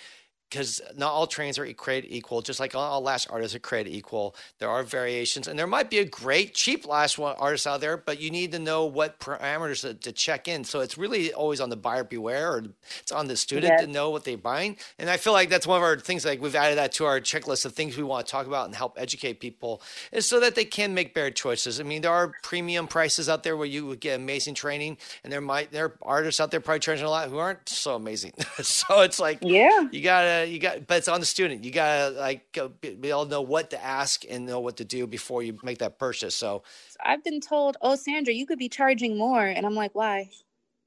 because 0.49 0.81
not 0.97 1.12
all 1.12 1.27
trains 1.27 1.59
are 1.59 1.73
created 1.75 2.11
equal, 2.11 2.41
just 2.41 2.59
like 2.59 2.75
all 2.75 3.03
lash 3.03 3.27
artists 3.29 3.55
are 3.55 3.61
created 3.61 3.93
equal. 3.93 4.35
There 4.59 4.69
are 4.69 4.83
variations, 4.83 5.47
and 5.47 5.59
there 5.59 5.67
might 5.67 5.91
be 5.91 5.99
a 5.99 6.05
great 6.05 6.55
cheap 6.55 6.87
lash 6.87 7.19
artist 7.19 7.67
out 7.67 7.81
there, 7.81 7.97
but 7.97 8.21
you 8.21 8.31
need 8.31 8.53
to 8.53 8.59
know 8.59 8.87
what 8.87 9.21
parameters 9.21 9.83
to, 9.83 9.95
to 9.95 10.12
check 10.12 10.49
in. 10.49 10.65
So 10.65 10.81
it's 10.81 10.97
really 10.97 11.33
always 11.33 11.61
on 11.61 11.69
the 11.69 11.77
buyer 11.77 12.05
beware, 12.05 12.53
or 12.53 12.65
it's 13.00 13.12
on 13.12 13.29
the 13.29 13.37
student 13.37 13.79
to 13.81 13.87
know 13.87 14.11
what 14.11 14.25
they're 14.25 14.39
buying. 14.39 14.77
And 14.99 15.11
I 15.11 15.19
feel 15.19 15.33
like 15.33 15.50
that's 15.50 15.67
one 15.67 15.77
of 15.77 15.83
our 15.83 15.99
things. 15.99 16.25
Like 16.25 16.41
we've 16.41 16.55
added 16.55 16.79
that 16.79 16.93
to 16.93 17.05
our 17.05 17.21
checklist 17.21 17.67
of 17.67 17.75
things 17.75 17.97
we 17.97 18.03
want 18.03 18.27
to 18.27 18.31
talk 18.31 18.47
about 18.47 18.67
and 18.67 18.75
help 18.75 18.97
educate 18.99 19.41
people, 19.41 19.83
is 20.12 20.27
so 20.27 20.41
that 20.41 20.55
they 20.55 20.65
can 20.65 20.95
make 20.95 21.15
better 21.15 21.31
choices. 21.31 21.79
I 21.79 21.83
mean, 21.83 22.03
there 22.03 22.12
are 22.12 22.33
premium 22.43 22.87
prices 22.87 23.29
out 23.29 23.43
there 23.43 23.56
where 23.56 23.67
you 23.67 23.87
would 23.87 24.00
get 24.00 24.17
amazing 24.19 24.55
training, 24.55 24.97
and 25.25 25.33
there 25.33 25.43
might 25.43 25.73
there 25.73 25.87
are 25.87 25.95
artists 26.00 26.41
out 26.41 26.50
there 26.50 26.61
probably 26.61 26.81
charging 26.81 27.05
a 27.05 27.11
lot 27.11 27.29
who 27.29 27.37
aren't 27.37 27.69
so 27.69 27.95
amazing. 27.95 28.33
so 28.62 29.03
it's 29.03 29.21
like, 29.21 29.39
yeah, 29.43 29.89
you 29.91 30.03
gotta 30.03 30.38
you 30.44 30.58
got, 30.58 30.87
but 30.87 30.99
it's 30.99 31.08
on 31.08 31.20
the 31.20 31.26
student. 31.26 31.64
You 31.64 31.70
gotta 31.73 32.11
like 32.11 32.58
be 32.81 33.12
all 33.12 33.26
know 33.26 33.43
what 33.43 33.70
to 33.70 33.85
ask 33.85 34.25
and 34.29 34.46
know 34.46 34.61
what 34.61 34.76
to 34.79 34.85
do 34.85 35.06
before 35.06 35.43
you 35.43 35.58
make 35.62 35.79
that 35.79 35.99
purchase. 35.99 36.35
So 36.37 36.62
I've 37.05 37.25
been 37.25 37.40
told, 37.40 37.76
"Oh, 37.82 37.96
Sandra, 37.96 38.35
you 38.35 38.46
could 38.46 38.58
be 38.58 38.69
charging 38.69 39.19
more," 39.19 39.46
and 39.46 39.67
I'm 39.67 39.75
like, 39.75 39.94
"Why?" 39.94 40.31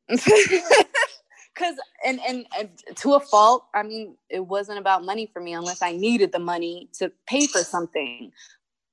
Because 1.53 1.75
and, 2.05 2.19
and 2.27 2.45
and 2.57 2.69
to 2.97 3.13
a 3.15 3.19
fault, 3.19 3.65
I 3.73 3.83
mean, 3.83 4.15
it 4.29 4.39
wasn't 4.41 4.79
about 4.79 5.03
money 5.05 5.27
for 5.33 5.41
me 5.41 5.53
unless 5.53 5.81
I 5.81 5.91
needed 5.93 6.31
the 6.31 6.39
money 6.39 6.89
to 6.99 7.11
pay 7.27 7.47
for 7.47 7.59
something. 7.59 8.31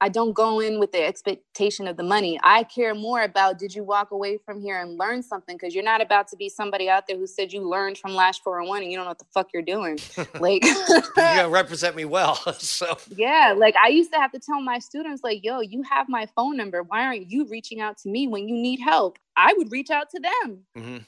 I 0.00 0.08
don't 0.08 0.32
go 0.32 0.60
in 0.60 0.78
with 0.78 0.92
the 0.92 1.04
expectation 1.04 1.88
of 1.88 1.96
the 1.96 2.04
money. 2.04 2.38
I 2.44 2.62
care 2.64 2.94
more 2.94 3.22
about 3.22 3.58
did 3.58 3.74
you 3.74 3.82
walk 3.82 4.12
away 4.12 4.38
from 4.38 4.60
here 4.60 4.80
and 4.80 4.96
learn 4.96 5.22
something? 5.22 5.56
Because 5.56 5.74
you're 5.74 5.84
not 5.84 6.00
about 6.00 6.28
to 6.28 6.36
be 6.36 6.48
somebody 6.48 6.88
out 6.88 7.08
there 7.08 7.16
who 7.16 7.26
said 7.26 7.52
you 7.52 7.68
learned 7.68 7.98
from 7.98 8.14
Lash 8.14 8.40
411 8.40 8.84
and 8.84 8.92
you 8.92 8.98
don't 8.98 9.06
know 9.06 9.10
what 9.10 9.18
the 9.18 9.24
fuck 9.34 9.48
you're 9.52 9.62
doing. 9.62 9.98
Like 10.38 10.62
you 10.64 11.02
gotta 11.16 11.48
represent 11.48 11.96
me 11.96 12.04
well. 12.04 12.34
so 12.58 12.96
yeah, 13.16 13.54
like 13.56 13.74
I 13.76 13.88
used 13.88 14.12
to 14.12 14.18
have 14.18 14.30
to 14.32 14.38
tell 14.38 14.60
my 14.60 14.78
students, 14.78 15.24
like, 15.24 15.42
yo, 15.42 15.60
you 15.60 15.82
have 15.82 16.08
my 16.08 16.26
phone 16.36 16.56
number. 16.56 16.82
Why 16.82 17.02
aren't 17.02 17.30
you 17.30 17.46
reaching 17.48 17.80
out 17.80 17.98
to 17.98 18.08
me 18.08 18.28
when 18.28 18.48
you 18.48 18.54
need 18.54 18.78
help? 18.78 19.18
I 19.36 19.54
would 19.56 19.72
reach 19.72 19.90
out 19.90 20.10
to 20.10 20.20
them. 20.20 20.60
Mm-hmm. 20.76 20.98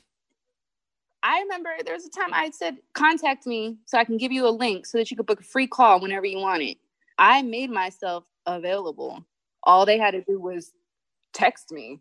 I 1.22 1.40
remember 1.40 1.70
there 1.84 1.94
was 1.94 2.06
a 2.06 2.10
time 2.10 2.32
I 2.32 2.50
said, 2.50 2.78
contact 2.94 3.46
me 3.46 3.76
so 3.84 3.98
I 3.98 4.04
can 4.04 4.16
give 4.16 4.32
you 4.32 4.46
a 4.46 4.50
link 4.50 4.86
so 4.86 4.98
that 4.98 5.10
you 5.10 5.16
could 5.16 5.26
book 5.26 5.40
a 5.40 5.44
free 5.44 5.66
call 5.66 6.00
whenever 6.00 6.26
you 6.26 6.38
want 6.38 6.62
it. 6.62 6.78
I 7.18 7.42
made 7.42 7.70
myself 7.70 8.24
available. 8.46 9.24
All 9.62 9.86
they 9.86 9.98
had 9.98 10.12
to 10.12 10.22
do 10.22 10.40
was 10.40 10.72
text 11.32 11.70
me. 11.70 12.00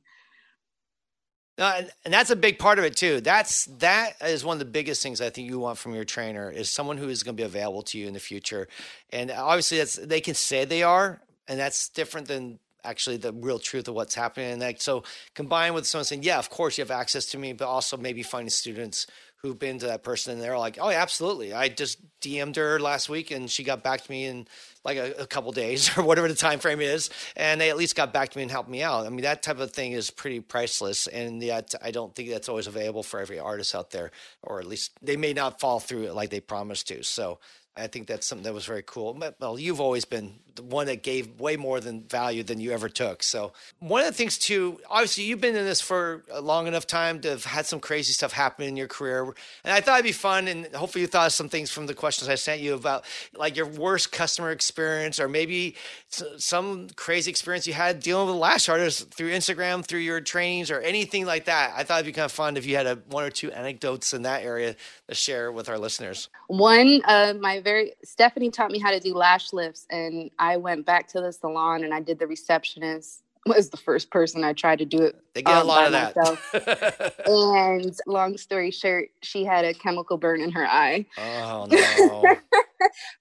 and, 1.58 1.92
and 2.06 2.14
that's 2.14 2.30
a 2.30 2.36
big 2.36 2.60
part 2.60 2.80
of 2.80 2.86
it 2.86 2.96
too. 2.96 3.22
That's 3.22 3.66
that 3.80 4.14
is 4.22 4.46
one 4.46 4.56
of 4.56 4.60
the 4.60 4.66
biggest 4.66 5.04
things 5.04 5.22
I 5.22 5.30
think 5.30 5.50
you 5.50 5.60
want 5.60 5.78
from 5.78 5.94
your 5.94 6.06
trainer 6.06 6.50
is 6.50 6.70
someone 6.70 6.98
who 6.98 7.10
is 7.10 7.24
going 7.24 7.36
to 7.36 7.42
be 7.42 7.46
available 7.46 7.84
to 7.84 7.98
you 7.98 8.08
in 8.08 8.14
the 8.14 8.20
future. 8.20 8.68
And 9.12 9.32
obviously, 9.32 9.78
that's 9.80 9.96
they 9.96 10.22
can 10.22 10.36
say 10.36 10.66
they 10.66 10.84
are, 10.84 11.22
and 11.48 11.60
that's 11.60 11.90
different 11.90 12.28
than 12.28 12.60
actually 12.86 13.18
the 13.18 13.34
real 13.34 13.60
truth 13.60 13.90
of 13.90 13.94
what's 13.94 14.16
happening. 14.16 14.52
And 14.54 14.62
like, 14.62 14.82
so 14.82 15.04
combined 15.34 15.76
with 15.76 15.86
someone 15.86 16.06
saying, 16.06 16.24
"Yeah, 16.24 16.40
of 16.40 16.50
course 16.50 16.78
you 16.78 16.84
have 16.84 16.92
access 16.92 17.26
to 17.28 17.38
me," 17.38 17.54
but 17.54 17.68
also 17.68 17.98
maybe 17.98 18.24
finding 18.24 18.50
students 18.50 19.06
who've 19.42 19.58
been 19.58 19.80
to 19.80 19.88
that 19.88 20.04
person 20.04 20.34
and 20.34 20.42
they're 20.42 20.58
like, 20.58 20.78
"Oh, 20.82 20.90
yeah, 20.90 21.02
absolutely. 21.02 21.54
I 21.54 21.70
just 21.70 21.98
DM'd 22.20 22.58
her 22.58 22.80
last 22.80 23.10
week 23.10 23.32
and 23.32 23.50
she 23.50 23.64
got 23.64 23.84
back 23.84 24.02
to 24.02 24.12
me 24.12 24.26
in 24.26 24.48
like 24.84 24.98
a, 24.98 25.14
a, 25.22 25.28
couple 25.28 25.52
days 25.52 25.90
or 25.98 26.04
whatever 26.04 26.28
the 26.28 26.36
time 26.36 26.60
frame 26.60 26.82
is, 26.82 27.10
and 27.36 27.60
they 27.60 27.70
at 27.70 27.78
least 27.78 27.96
got 27.96 28.14
back 28.14 28.30
to 28.30 28.38
me 28.38 28.44
and 28.44 28.52
helped 28.52 28.70
me 28.70 28.82
out. 28.82 29.06
I 29.06 29.10
mean, 29.10 29.22
that 29.22 29.42
type 29.42 29.60
of 29.60 29.72
thing 29.72 29.94
is 29.94 30.12
pretty 30.12 30.40
priceless, 30.40 31.08
and 31.08 31.42
yet 31.42 31.74
I 31.82 31.92
don't 31.92 32.14
think 32.16 32.30
that's 32.30 32.50
always 32.50 32.68
available 32.68 33.04
for 33.04 33.20
every 33.20 33.40
artist 33.40 33.76
out 33.76 33.92
there, 33.92 34.12
or 34.44 34.60
at 34.60 34.68
least 34.68 34.92
they 35.02 35.18
may 35.18 35.34
not 35.34 35.60
fall 35.60 35.80
through 35.80 36.04
it 36.04 36.14
like 36.14 36.30
they 36.30 36.42
promised 36.42 36.88
to. 36.90 37.04
So 37.04 37.40
I 37.80 37.88
think 37.88 38.08
that's 38.08 38.28
something 38.28 38.44
that 38.44 38.54
was 38.54 38.66
very 38.66 38.84
cool. 38.86 39.18
Well, 39.40 39.58
you've 39.58 39.80
always 39.80 40.06
been 40.06 40.36
the 40.56 40.64
one 40.64 40.88
that 40.88 41.04
gave 41.04 41.40
way 41.40 41.56
more 41.56 41.80
than 41.80 42.02
value 42.02 42.44
than 42.44 42.60
you 42.60 42.72
ever 42.72 42.90
took. 42.90 43.24
So 43.24 43.54
one 43.80 44.02
of 44.02 44.08
the 44.08 44.14
things 44.14 44.38
too, 44.38 44.80
obviously 44.90 45.24
you've 45.24 45.40
been 45.40 45.56
in 45.56 45.64
this 45.64 45.80
for 45.80 46.24
a 46.30 46.42
long 46.42 46.68
enough 46.68 46.86
time 46.86 47.22
to 47.22 47.30
have 47.30 47.46
had 47.46 47.66
some 47.66 47.80
crazy 47.80 48.12
stuff 48.12 48.34
happen 48.34 48.66
in 48.66 48.76
your 48.76 48.88
career. 48.88 49.24
And 49.64 49.74
I 49.74 49.80
thought 49.80 49.96
it'd 49.96 50.04
be 50.04 50.12
fun. 50.12 50.48
And 50.48 50.66
hopefully 50.76 51.02
you 51.02 51.08
thought 51.08 51.28
of 51.28 51.34
some 51.34 51.48
things 51.48 51.72
from 51.72 51.86
the 51.86 51.94
questions 51.94 52.30
I 52.30 52.36
sent 52.36 52.62
you 52.62 52.74
about 52.74 53.06
like 53.36 53.56
your 53.56 53.68
worst 53.68 54.12
customer 54.12 54.52
experience, 54.52 55.20
or 55.20 55.30
maybe 55.30 55.76
some 56.10 56.90
crazy 56.96 57.30
experience 57.32 57.66
you 57.66 57.74
had 57.74 58.02
dealing 58.02 58.28
with 58.28 58.36
lash 58.36 58.68
artists 58.68 59.04
through 59.04 59.32
Instagram, 59.32 59.86
through 59.86 60.00
your 60.00 60.20
trainings 60.20 60.72
or 60.72 60.82
anything 60.82 61.26
like 61.26 61.46
that. 61.46 61.74
I 61.78 61.84
thought 61.84 62.00
it'd 62.00 62.08
be 62.08 62.12
kind 62.12 62.26
of 62.26 62.32
fun 62.32 62.58
if 62.58 62.66
you 62.66 62.76
had 62.76 62.88
a 62.88 62.96
one 63.10 63.24
or 63.24 63.30
two 63.30 63.52
anecdotes 63.52 64.14
in 64.14 64.24
that 64.24 64.44
area 64.44 64.76
share 65.16 65.52
with 65.52 65.70
our 65.70 65.78
listeners. 65.78 66.30
One, 66.48 67.02
uh, 67.06 67.34
my 67.40 67.62
very, 67.62 67.94
Stephanie 68.04 68.52
taught 68.52 68.72
me 68.72 68.80
how 68.80 68.92
to 68.92 69.00
do 69.00 69.14
lash 69.14 69.54
lifts 69.54 69.86
and 69.90 70.30
I 70.40 70.58
went 70.58 70.86
back 70.86 71.08
to 71.10 71.22
the 71.22 71.32
salon 71.32 71.84
and 71.84 71.94
I 71.94 72.00
did 72.00 72.20
the 72.20 72.28
receptionist 72.28 73.24
was 73.46 73.70
the 73.70 73.78
first 73.78 74.12
person 74.12 74.44
I 74.44 74.54
tried 74.54 74.80
to 74.80 74.86
do 74.86 75.02
it. 75.02 75.16
They 75.34 75.42
get 75.42 75.56
um, 75.56 75.64
a 75.64 75.66
lot 75.66 75.86
of 75.86 75.92
that. 75.92 77.24
and 77.26 77.98
long 78.06 78.38
story 78.38 78.72
short, 78.72 79.10
she 79.24 79.44
had 79.44 79.66
a 79.66 79.74
chemical 79.74 80.18
burn 80.18 80.42
in 80.42 80.52
her 80.52 80.68
eye. 80.68 81.06
Oh 81.18 81.68
no. 81.72 82.36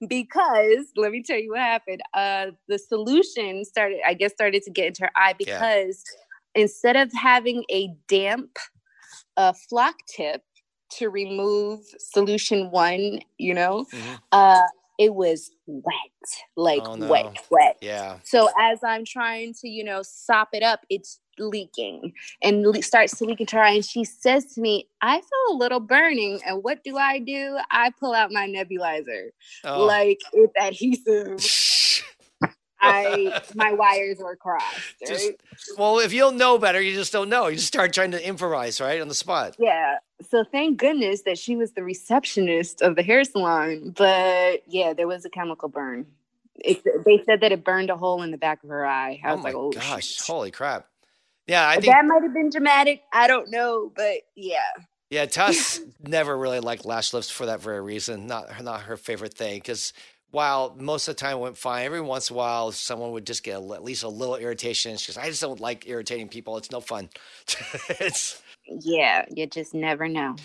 because 0.07 0.87
let 0.95 1.11
me 1.11 1.23
tell 1.23 1.37
you 1.37 1.51
what 1.51 1.59
happened. 1.59 2.01
Uh 2.13 2.47
the 2.67 2.77
solution 2.77 3.65
started, 3.65 3.99
I 4.05 4.13
guess, 4.13 4.31
started 4.33 4.63
to 4.63 4.71
get 4.71 4.87
into 4.87 5.03
her 5.03 5.11
eye 5.15 5.35
because 5.37 6.03
yeah. 6.55 6.61
instead 6.61 6.95
of 6.95 7.11
having 7.13 7.63
a 7.71 7.89
damp 8.07 8.57
uh, 9.37 9.53
flock 9.69 9.95
tip 10.05 10.43
to 10.97 11.09
remove 11.09 11.81
solution 11.99 12.71
one, 12.71 13.19
you 13.37 13.53
know, 13.53 13.85
mm-hmm. 13.93 14.15
uh 14.31 14.61
it 14.99 15.15
was 15.15 15.51
wet, 15.65 15.93
like 16.57 16.81
oh, 16.85 16.95
no. 16.95 17.07
wet, 17.07 17.37
wet. 17.49 17.77
Yeah. 17.81 18.17
So 18.25 18.49
as 18.59 18.83
I'm 18.83 19.05
trying 19.05 19.53
to, 19.61 19.69
you 19.69 19.81
know, 19.81 20.01
sop 20.03 20.49
it 20.51 20.61
up, 20.61 20.85
it's 20.89 21.21
leaking 21.39 22.11
and 22.43 22.63
le- 22.63 22.81
starts 22.81 23.17
to 23.17 23.23
leak 23.23 23.39
into 23.39 23.55
her. 23.55 23.63
And 23.63 23.83
she 23.83 24.03
says 24.03 24.53
to 24.55 24.61
me, 24.61 24.89
I 25.01 25.15
feel 25.21 25.55
a 25.55 25.57
little 25.57 25.79
burning. 25.79 26.41
And 26.45 26.63
what 26.63 26.83
do 26.83 26.97
I 26.97 27.19
do? 27.19 27.57
I 27.71 27.91
pull 27.97 28.13
out 28.13 28.33
my 28.33 28.45
nebulizer. 28.45 29.29
Oh. 29.63 29.85
Like 29.85 30.19
it's 30.33 30.53
adhesive. 30.59 31.39
I 32.81 33.41
my 33.55 33.73
wires 33.73 34.17
were 34.19 34.35
crossed. 34.35 34.65
Right? 35.01 35.07
Just, 35.07 35.77
well, 35.77 35.99
if 35.99 36.13
you 36.13 36.19
don't 36.21 36.37
know 36.37 36.57
better, 36.57 36.81
you 36.81 36.93
just 36.93 37.11
don't 37.11 37.29
know. 37.29 37.47
You 37.47 37.55
just 37.55 37.67
start 37.67 37.93
trying 37.93 38.11
to 38.11 38.27
improvise, 38.27 38.79
right, 38.79 39.01
on 39.01 39.07
the 39.07 39.15
spot. 39.15 39.55
Yeah. 39.59 39.97
So 40.29 40.43
thank 40.43 40.77
goodness 40.77 41.21
that 41.23 41.37
she 41.37 41.55
was 41.55 41.71
the 41.73 41.83
receptionist 41.83 42.81
of 42.81 42.95
the 42.95 43.03
hair 43.03 43.23
salon. 43.23 43.93
But 43.95 44.63
yeah, 44.67 44.93
there 44.93 45.07
was 45.07 45.25
a 45.25 45.29
chemical 45.29 45.69
burn. 45.69 46.05
It, 46.55 46.83
they 47.05 47.23
said 47.25 47.41
that 47.41 47.51
it 47.51 47.63
burned 47.63 47.89
a 47.89 47.95
hole 47.95 48.21
in 48.21 48.31
the 48.31 48.37
back 48.37 48.63
of 48.63 48.69
her 48.69 48.85
eye. 48.85 49.21
I 49.23 49.31
oh 49.31 49.35
was 49.35 49.43
like, 49.43 49.55
oh 49.55 49.71
gosh, 49.71 50.07
shit. 50.07 50.27
holy 50.27 50.51
crap! 50.51 50.87
Yeah, 51.47 51.67
I 51.67 51.75
think 51.75 51.85
that 51.85 52.05
might 52.05 52.21
have 52.21 52.33
been 52.33 52.49
dramatic. 52.49 53.01
I 53.13 53.27
don't 53.27 53.49
know, 53.49 53.91
but 53.95 54.17
yeah. 54.35 54.59
Yeah, 55.09 55.25
Tess 55.25 55.79
never 56.01 56.37
really 56.37 56.59
liked 56.59 56.85
lash 56.85 57.13
lifts 57.13 57.31
for 57.31 57.45
that 57.47 57.61
very 57.61 57.81
reason. 57.81 58.27
Not 58.27 58.63
not 58.63 58.81
her 58.81 58.97
favorite 58.97 59.33
thing 59.33 59.55
because 59.55 59.93
while 60.31 60.75
most 60.77 61.07
of 61.07 61.15
the 61.15 61.19
time 61.19 61.39
went 61.39 61.57
fine, 61.57 61.85
every 61.85 62.01
once 62.01 62.29
in 62.29 62.35
a 62.35 62.37
while 62.37 62.71
someone 62.71 63.11
would 63.11 63.25
just 63.25 63.43
get 63.43 63.59
a, 63.59 63.73
at 63.73 63.83
least 63.83 64.03
a 64.03 64.07
little 64.07 64.35
irritation. 64.35 64.97
She 64.97 65.11
goes, 65.11 65.17
I 65.17 65.27
just 65.27 65.41
don't 65.41 65.59
like 65.59 65.87
irritating 65.87 66.27
people. 66.27 66.57
It's 66.57 66.71
no 66.71 66.81
fun. 66.81 67.09
it's 67.89 68.41
yeah, 68.67 69.25
you 69.29 69.47
just 69.47 69.73
never 69.73 70.07
know. 70.07 70.35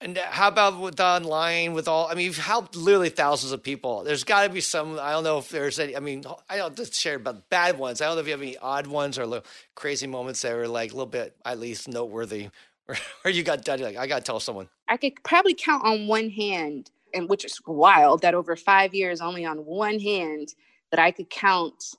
And 0.00 0.18
uh, 0.18 0.22
how 0.24 0.48
about 0.48 0.80
with 0.80 0.98
online 0.98 1.74
with 1.74 1.86
all? 1.86 2.08
I 2.08 2.14
mean, 2.14 2.26
you've 2.26 2.38
helped 2.38 2.74
literally 2.74 3.08
thousands 3.08 3.52
of 3.52 3.62
people. 3.62 4.02
There's 4.02 4.24
got 4.24 4.44
to 4.44 4.48
be 4.48 4.60
some. 4.60 4.98
I 4.98 5.12
don't 5.12 5.22
know 5.22 5.38
if 5.38 5.48
there's 5.48 5.78
any. 5.78 5.96
I 5.96 6.00
mean, 6.00 6.24
I 6.48 6.56
don't 6.56 6.76
just 6.76 6.94
share 6.94 7.16
about 7.16 7.48
bad 7.50 7.78
ones. 7.78 8.00
I 8.00 8.06
don't 8.06 8.16
know 8.16 8.20
if 8.20 8.26
you 8.26 8.32
have 8.32 8.42
any 8.42 8.58
odd 8.58 8.88
ones 8.88 9.18
or 9.18 9.26
little 9.26 9.46
crazy 9.76 10.08
moments 10.08 10.42
that 10.42 10.56
were 10.56 10.66
like 10.66 10.90
a 10.90 10.94
little 10.94 11.06
bit 11.06 11.36
at 11.44 11.60
least 11.60 11.86
noteworthy, 11.86 12.48
or, 13.24 13.30
you 13.30 13.44
got 13.44 13.64
done. 13.64 13.80
Like, 13.80 13.96
I 13.96 14.08
got 14.08 14.18
to 14.18 14.24
tell 14.24 14.40
someone. 14.40 14.68
I 14.88 14.96
could 14.96 15.22
probably 15.22 15.54
count 15.54 15.84
on 15.84 16.08
one 16.08 16.30
hand 16.30 16.90
and 17.14 17.28
which 17.28 17.44
is 17.44 17.60
wild 17.66 18.22
that 18.22 18.34
over 18.34 18.56
five 18.56 18.94
years, 18.94 19.20
only 19.20 19.44
on 19.44 19.58
one 19.58 19.98
hand, 19.98 20.54
that 20.90 21.00
I 21.00 21.10
could 21.10 21.30
count 21.30 21.94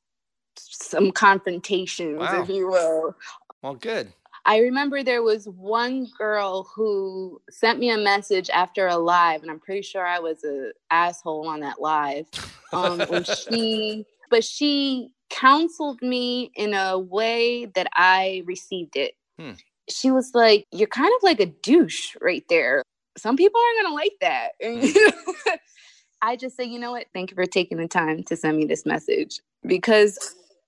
some 0.55 1.11
confrontations, 1.11 2.19
wow. 2.19 2.41
if 2.41 2.49
you 2.49 2.67
will. 2.67 3.15
Well, 3.61 3.75
good. 3.75 4.13
I 4.45 4.59
remember 4.59 5.03
there 5.03 5.23
was 5.23 5.47
one 5.47 6.07
girl 6.17 6.69
who 6.75 7.41
sent 7.49 7.79
me 7.79 7.89
a 7.91 7.97
message 7.97 8.49
after 8.49 8.87
a 8.87 8.97
live, 8.97 9.41
and 9.41 9.49
I'm 9.49 9.59
pretty 9.59 9.83
sure 9.83 10.05
I 10.05 10.19
was 10.19 10.43
an 10.43 10.73
asshole 10.91 11.47
on 11.47 11.61
that 11.61 11.81
live. 11.81 12.27
Um, 12.73 12.99
and 13.11 13.25
she, 13.25 14.05
but 14.29 14.43
she 14.43 15.09
counseled 15.29 16.01
me 16.01 16.51
in 16.55 16.73
a 16.73 16.99
way 16.99 17.65
that 17.73 17.87
I 17.95 18.43
received 18.45 18.97
it. 18.97 19.13
Hmm. 19.39 19.51
She 19.89 20.11
was 20.11 20.31
like, 20.33 20.65
"You're 20.71 20.87
kind 20.87 21.11
of 21.17 21.23
like 21.23 21.39
a 21.39 21.45
douche 21.45 22.15
right 22.21 22.43
there 22.49 22.83
some 23.17 23.37
people 23.37 23.59
aren't 23.59 23.85
going 23.85 23.91
to 23.91 23.95
like 23.95 24.13
that. 24.21 24.49
And 24.61 25.59
I 26.21 26.35
just 26.35 26.55
say, 26.55 26.63
you 26.63 26.79
know 26.79 26.91
what? 26.91 27.07
Thank 27.13 27.31
you 27.31 27.35
for 27.35 27.45
taking 27.45 27.77
the 27.77 27.87
time 27.87 28.23
to 28.23 28.35
send 28.35 28.57
me 28.57 28.65
this 28.65 28.85
message 28.85 29.39
because 29.65 30.17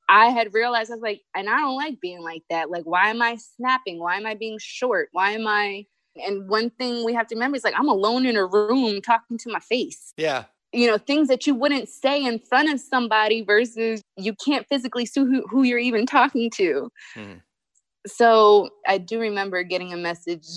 I 0.09 0.27
had 0.27 0.53
realized 0.53 0.91
I 0.91 0.95
was 0.95 1.01
like, 1.01 1.21
and 1.35 1.49
I 1.49 1.57
don't 1.57 1.75
like 1.75 1.99
being 1.99 2.21
like 2.21 2.43
that. 2.49 2.69
Like, 2.69 2.83
why 2.83 3.09
am 3.09 3.21
I 3.21 3.37
snapping? 3.37 3.99
Why 3.99 4.17
am 4.17 4.25
I 4.25 4.35
being 4.35 4.57
short? 4.59 5.09
Why 5.11 5.31
am 5.31 5.47
I? 5.47 5.85
And 6.15 6.47
one 6.47 6.69
thing 6.69 7.03
we 7.03 7.13
have 7.13 7.27
to 7.27 7.35
remember 7.35 7.57
is 7.57 7.63
like, 7.63 7.73
I'm 7.77 7.89
alone 7.89 8.25
in 8.25 8.37
a 8.37 8.45
room 8.45 9.01
talking 9.01 9.37
to 9.39 9.51
my 9.51 9.59
face. 9.59 10.13
Yeah. 10.17 10.45
You 10.71 10.87
know, 10.87 10.97
things 10.97 11.29
that 11.29 11.47
you 11.47 11.55
wouldn't 11.55 11.89
say 11.89 12.23
in 12.23 12.39
front 12.39 12.71
of 12.71 12.79
somebody 12.79 13.41
versus 13.41 14.01
you 14.17 14.35
can't 14.35 14.67
physically 14.67 15.05
see 15.05 15.21
who, 15.21 15.45
who 15.49 15.63
you're 15.63 15.79
even 15.79 16.05
talking 16.05 16.49
to. 16.51 16.91
Mm. 17.15 17.41
So 18.05 18.69
I 18.87 18.97
do 18.97 19.19
remember 19.19 19.63
getting 19.63 19.93
a 19.93 19.97
message 19.97 20.47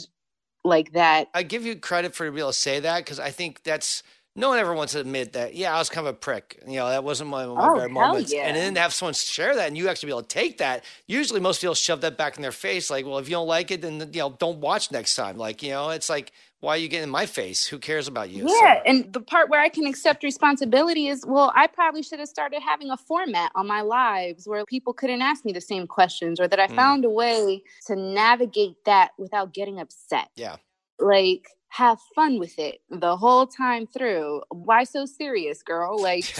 like 0.69 0.93
that. 0.93 1.29
I 1.35 1.43
give 1.43 1.65
you 1.65 1.77
credit 1.77 2.15
for 2.15 2.31
being 2.31 2.39
able 2.39 2.51
to 2.51 2.53
say 2.53 2.81
that 2.81 3.05
because 3.05 3.19
I 3.19 3.31
think 3.31 3.63
that's 3.63 4.03
no 4.39 4.51
one 4.51 4.59
ever 4.61 4.73
wants 4.73 4.93
to 4.93 5.01
admit 5.01 5.33
that. 5.33 5.57
Yeah, 5.57 5.75
I 5.75 5.79
was 5.79 5.89
kind 5.91 6.07
of 6.07 6.15
a 6.15 6.17
prick. 6.17 6.63
You 6.65 6.77
know, 6.77 6.89
that 6.89 7.03
wasn't 7.03 7.29
my, 7.29 7.45
my 7.47 7.85
oh, 7.85 7.89
moments. 7.89 8.33
Yeah. 8.33 8.43
And 8.43 8.57
then 8.57 8.75
to 8.75 8.81
have 8.81 8.95
someone 8.95 9.15
share 9.15 9.57
that 9.57 9.67
and 9.67 9.77
you 9.77 9.89
actually 9.89 10.07
be 10.07 10.13
able 10.13 10.23
to 10.23 10.29
take 10.29 10.59
that. 10.59 10.85
Usually, 11.09 11.41
most 11.41 11.61
people 11.61 11.75
shove 11.75 12.03
that 12.03 12.17
back 12.17 12.37
in 12.37 12.43
their 12.43 12.53
face. 12.53 12.89
Like, 12.89 13.05
well, 13.05 13.19
if 13.19 13.29
you 13.29 13.35
don't 13.35 13.49
like 13.49 13.73
it, 13.73 13.83
then 13.83 13.99
you 14.13 14.21
know, 14.21 14.37
don't 14.39 14.61
watch 14.61 14.93
next 14.93 15.17
time. 15.17 15.37
Like, 15.39 15.63
you 15.63 15.71
know, 15.71 15.91
it's 15.91 16.09
like 16.09 16.31
why 16.61 16.75
are 16.75 16.79
you 16.79 16.89
getting 16.89 17.05
in 17.05 17.11
my 17.11 17.27
face? 17.27 17.67
Who 17.67 17.79
cares 17.79 18.09
about 18.09 18.31
you? 18.31 18.49
Yeah. 18.49 18.77
So. 18.77 18.83
And 18.87 19.13
the 19.13 19.21
part 19.21 19.49
where 19.49 19.61
I 19.61 19.69
can 19.69 19.87
accept 19.87 20.23
responsibility 20.23 21.09
is, 21.09 21.25
well, 21.27 21.53
I 21.55 21.67
probably 21.67 22.03
should 22.03 22.19
have 22.19 22.29
started 22.29 22.63
having 22.63 22.91
a 22.91 22.97
format 22.97 23.53
on 23.55 23.67
my 23.67 23.81
lives 23.81 24.49
where 24.49 24.65
people 24.65 24.93
couldn't 24.93 25.23
ask 25.23 25.45
me 25.45 25.53
the 25.53 25.61
same 25.61 25.87
questions 25.87 26.41
or 26.41 26.49
that 26.49 26.59
I 26.59 26.67
mm. 26.67 26.75
found 26.75 27.05
a 27.05 27.11
way 27.11 27.63
to 27.87 27.97
navigate 27.97 28.85
that 28.87 29.11
without 29.19 29.55
getting 29.55 29.79
upset. 29.79 30.29
Yeah 30.35 30.57
like 30.99 31.49
have 31.71 31.99
fun 32.15 32.39
with 32.39 32.59
it 32.59 32.81
the 32.91 33.17
whole 33.17 33.47
time 33.47 33.87
through. 33.87 34.43
Why 34.51 34.85
so 34.85 35.07
serious, 35.07 35.63
girl? 35.63 36.01
Like 36.01 36.25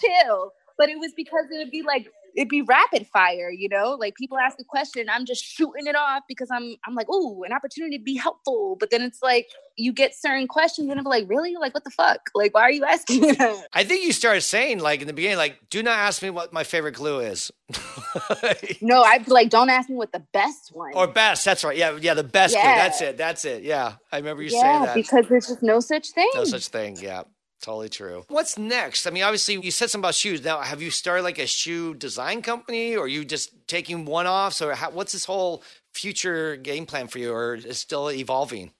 chill. 0.00 0.52
But 0.76 0.88
it 0.88 0.98
was 0.98 1.12
because 1.14 1.46
it 1.50 1.58
would 1.58 1.70
be 1.70 1.82
like 1.82 2.10
it'd 2.34 2.48
be 2.48 2.62
rapid 2.62 3.06
fire, 3.06 3.50
you 3.50 3.68
know? 3.68 3.96
Like 3.98 4.14
people 4.16 4.38
ask 4.38 4.58
a 4.60 4.64
question, 4.64 5.08
I'm 5.08 5.24
just 5.24 5.44
shooting 5.44 5.86
it 5.86 5.96
off 5.96 6.22
because 6.28 6.48
I'm 6.50 6.76
I'm 6.86 6.94
like, 6.94 7.06
oh, 7.10 7.44
an 7.44 7.52
opportunity 7.52 7.98
to 7.98 8.04
be 8.04 8.16
helpful. 8.16 8.76
But 8.78 8.90
then 8.90 9.02
it's 9.02 9.22
like 9.22 9.48
you 9.76 9.92
get 9.92 10.14
certain 10.14 10.46
questions 10.46 10.90
and 10.90 10.98
I'm 10.98 11.04
like, 11.04 11.28
really? 11.28 11.54
Like 11.56 11.74
what 11.74 11.84
the 11.84 11.90
fuck? 11.90 12.30
Like 12.34 12.54
why 12.54 12.62
are 12.62 12.70
you 12.70 12.84
asking 12.84 13.22
that? 13.22 13.68
I 13.72 13.84
think 13.84 14.04
you 14.04 14.12
started 14.12 14.42
saying 14.42 14.80
like 14.80 15.00
in 15.00 15.06
the 15.06 15.12
beginning, 15.12 15.38
like, 15.38 15.58
do 15.70 15.82
not 15.82 15.98
ask 15.98 16.22
me 16.22 16.30
what 16.30 16.52
my 16.52 16.64
favorite 16.64 16.94
glue 16.94 17.20
is. 17.20 17.50
no, 18.80 19.02
I'd 19.02 19.26
like, 19.28 19.50
don't 19.50 19.70
ask 19.70 19.88
me 19.88 19.96
what 19.96 20.12
the 20.12 20.24
best 20.32 20.70
one. 20.72 20.92
Or 20.94 21.06
best, 21.06 21.44
that's 21.44 21.64
right. 21.64 21.76
Yeah, 21.76 21.96
yeah, 22.00 22.14
the 22.14 22.24
best 22.24 22.54
yeah. 22.54 22.62
glue. 22.62 22.82
That's 22.82 23.00
it. 23.00 23.16
That's 23.16 23.44
it. 23.44 23.62
Yeah. 23.62 23.94
I 24.12 24.18
remember 24.18 24.42
you 24.42 24.50
yeah, 24.50 24.60
saying 24.60 24.82
that. 24.82 24.94
Because 24.94 25.26
there's 25.28 25.48
just 25.48 25.62
no 25.62 25.80
such 25.80 26.10
thing. 26.10 26.30
No 26.34 26.44
such 26.44 26.68
thing, 26.68 26.96
yeah. 27.00 27.22
Totally 27.64 27.88
true. 27.88 28.26
What's 28.28 28.58
next? 28.58 29.06
I 29.06 29.10
mean, 29.10 29.22
obviously, 29.22 29.58
you 29.58 29.70
said 29.70 29.88
something 29.88 30.04
about 30.04 30.14
shoes. 30.14 30.44
Now, 30.44 30.60
have 30.60 30.82
you 30.82 30.90
started 30.90 31.22
like 31.22 31.38
a 31.38 31.46
shoe 31.46 31.94
design 31.94 32.42
company, 32.42 32.94
or 32.94 33.04
are 33.04 33.08
you 33.08 33.24
just 33.24 33.66
taking 33.66 34.04
one 34.04 34.26
offs, 34.26 34.60
or 34.60 34.74
how, 34.74 34.90
what's 34.90 35.12
this 35.12 35.24
whole 35.24 35.62
future 35.90 36.56
game 36.56 36.84
plan 36.84 37.08
for 37.08 37.20
you, 37.20 37.32
or 37.32 37.54
is 37.54 37.78
still 37.78 38.10
evolving? 38.10 38.72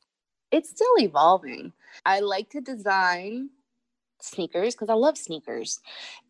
It's 0.53 0.69
still 0.69 0.99
evolving. 0.99 1.73
I 2.05 2.21
like 2.21 2.50
to 2.50 2.61
design 2.61 3.49
sneakers 4.21 4.75
because 4.75 4.91
I 4.91 4.95
love 4.95 5.17
sneakers, 5.17 5.81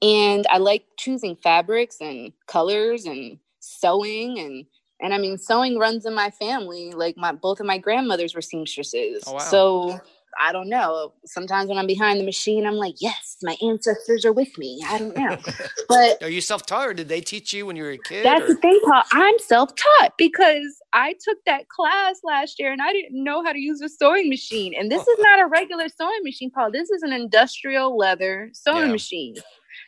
and 0.00 0.46
I 0.48 0.58
like 0.58 0.84
choosing 0.96 1.34
fabrics 1.34 1.96
and 2.00 2.32
colors 2.46 3.04
and 3.04 3.40
sewing 3.58 4.38
and 4.38 4.64
and 5.00 5.12
I 5.12 5.18
mean 5.18 5.38
sewing 5.38 5.76
runs 5.76 6.06
in 6.06 6.14
my 6.14 6.30
family. 6.30 6.92
Like 6.92 7.16
my 7.16 7.32
both 7.32 7.58
of 7.58 7.66
my 7.66 7.78
grandmothers 7.78 8.32
were 8.32 8.42
seamstresses, 8.42 9.24
oh, 9.26 9.32
wow. 9.32 9.38
so 9.40 10.00
I 10.40 10.52
don't 10.52 10.68
know. 10.68 11.12
Sometimes 11.24 11.68
when 11.68 11.78
I'm 11.78 11.86
behind 11.86 12.20
the 12.20 12.24
machine, 12.24 12.66
I'm 12.66 12.74
like, 12.74 12.96
yes, 13.00 13.36
my 13.42 13.56
ancestors 13.62 14.24
are 14.24 14.32
with 14.32 14.56
me. 14.58 14.82
I 14.86 14.98
don't 14.98 15.16
know. 15.16 15.36
But 15.88 16.22
are 16.22 16.30
you 16.30 16.40
self 16.40 16.66
taught 16.66 16.88
or 16.88 16.94
did 16.94 17.08
they 17.08 17.20
teach 17.20 17.52
you 17.52 17.66
when 17.66 17.76
you 17.76 17.82
were 17.84 17.90
a 17.90 17.98
kid? 17.98 18.24
That's 18.24 18.44
or? 18.44 18.54
the 18.54 18.56
thing, 18.56 18.80
Paul. 18.84 19.02
I'm 19.12 19.38
self 19.38 19.70
taught 19.74 20.14
because 20.16 20.80
I 20.92 21.14
took 21.22 21.38
that 21.46 21.68
class 21.68 22.20
last 22.24 22.58
year 22.58 22.72
and 22.72 22.80
I 22.80 22.92
didn't 22.92 23.22
know 23.22 23.44
how 23.44 23.52
to 23.52 23.58
use 23.58 23.80
a 23.80 23.88
sewing 23.88 24.28
machine. 24.28 24.74
And 24.78 24.90
this 24.90 25.06
is 25.06 25.18
not 25.20 25.40
a 25.40 25.46
regular 25.46 25.88
sewing 25.88 26.20
machine, 26.22 26.50
Paul. 26.50 26.70
This 26.72 26.90
is 26.90 27.02
an 27.02 27.12
industrial 27.12 27.96
leather 27.96 28.50
sewing 28.54 28.86
yeah. 28.86 28.92
machine. 28.92 29.34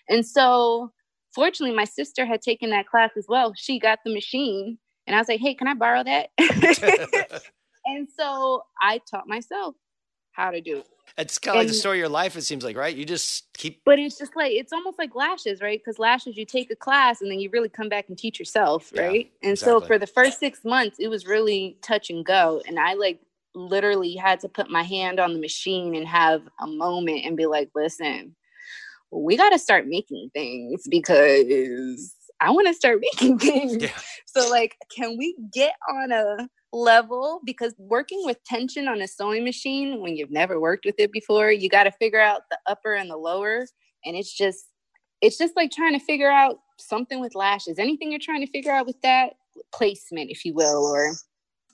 And 0.08 0.26
so, 0.26 0.92
fortunately, 1.34 1.74
my 1.74 1.84
sister 1.84 2.26
had 2.26 2.42
taken 2.42 2.70
that 2.70 2.86
class 2.86 3.10
as 3.16 3.26
well. 3.28 3.54
She 3.56 3.78
got 3.78 4.00
the 4.04 4.12
machine. 4.12 4.78
And 5.06 5.16
I 5.16 5.18
was 5.18 5.28
like, 5.28 5.40
hey, 5.40 5.54
can 5.54 5.68
I 5.68 5.74
borrow 5.74 6.04
that? 6.04 6.30
and 7.86 8.08
so 8.18 8.62
I 8.80 9.00
taught 9.10 9.28
myself 9.28 9.74
how 10.36 10.50
to 10.50 10.60
do 10.60 10.78
it. 10.78 10.88
It's 11.18 11.38
kind 11.38 11.56
of 11.56 11.60
like 11.60 11.68
the 11.68 11.74
story 11.74 11.98
of 11.98 12.00
your 12.00 12.08
life, 12.10 12.36
it 12.36 12.42
seems 12.42 12.62
like, 12.62 12.76
right? 12.76 12.94
You 12.94 13.06
just 13.06 13.50
keep. 13.54 13.80
But 13.86 13.98
it's 13.98 14.18
just 14.18 14.36
like, 14.36 14.52
it's 14.52 14.72
almost 14.72 14.98
like 14.98 15.14
lashes, 15.14 15.62
right? 15.62 15.80
Because 15.82 15.98
lashes, 15.98 16.36
you 16.36 16.44
take 16.44 16.70
a 16.70 16.76
class 16.76 17.22
and 17.22 17.30
then 17.30 17.40
you 17.40 17.48
really 17.50 17.70
come 17.70 17.88
back 17.88 18.08
and 18.08 18.18
teach 18.18 18.38
yourself, 18.38 18.92
right? 18.94 19.30
Yeah, 19.30 19.48
and 19.48 19.52
exactly. 19.52 19.80
so 19.80 19.86
for 19.86 19.98
the 19.98 20.06
first 20.06 20.38
six 20.38 20.62
months, 20.62 20.98
it 20.98 21.08
was 21.08 21.26
really 21.26 21.78
touch 21.80 22.10
and 22.10 22.24
go. 22.24 22.60
And 22.68 22.78
I 22.78 22.94
like 22.94 23.20
literally 23.54 24.14
had 24.14 24.40
to 24.40 24.48
put 24.48 24.68
my 24.68 24.82
hand 24.82 25.18
on 25.18 25.32
the 25.32 25.40
machine 25.40 25.94
and 25.94 26.06
have 26.06 26.42
a 26.60 26.66
moment 26.66 27.24
and 27.24 27.34
be 27.34 27.46
like, 27.46 27.70
listen, 27.74 28.36
we 29.10 29.38
got 29.38 29.50
to 29.50 29.58
start 29.58 29.86
making 29.86 30.30
things 30.34 30.82
because 30.90 32.14
I 32.40 32.50
want 32.50 32.66
to 32.66 32.74
start 32.74 33.00
making 33.12 33.38
things. 33.38 33.76
Yeah. 33.76 33.88
So 34.26 34.50
like, 34.50 34.76
can 34.94 35.16
we 35.16 35.34
get 35.52 35.74
on 35.90 36.12
a 36.12 36.48
level 36.72 37.40
because 37.44 37.74
working 37.78 38.22
with 38.24 38.42
tension 38.44 38.88
on 38.88 39.00
a 39.00 39.08
sewing 39.08 39.44
machine 39.44 40.00
when 40.00 40.16
you've 40.16 40.30
never 40.30 40.60
worked 40.60 40.84
with 40.84 40.96
it 40.98 41.12
before, 41.12 41.50
you 41.50 41.68
got 41.68 41.84
to 41.84 41.92
figure 41.92 42.20
out 42.20 42.42
the 42.50 42.58
upper 42.66 42.94
and 42.94 43.10
the 43.10 43.16
lower 43.16 43.66
and 44.04 44.16
it's 44.16 44.32
just 44.32 44.66
it's 45.22 45.38
just 45.38 45.56
like 45.56 45.70
trying 45.70 45.98
to 45.98 46.04
figure 46.04 46.30
out 46.30 46.58
something 46.78 47.20
with 47.20 47.34
lashes. 47.34 47.78
Anything 47.78 48.10
you're 48.10 48.20
trying 48.20 48.44
to 48.44 48.50
figure 48.50 48.72
out 48.72 48.86
with 48.86 49.00
that 49.00 49.34
placement, 49.72 50.30
if 50.30 50.44
you 50.44 50.52
will, 50.52 50.84
or 50.84 51.14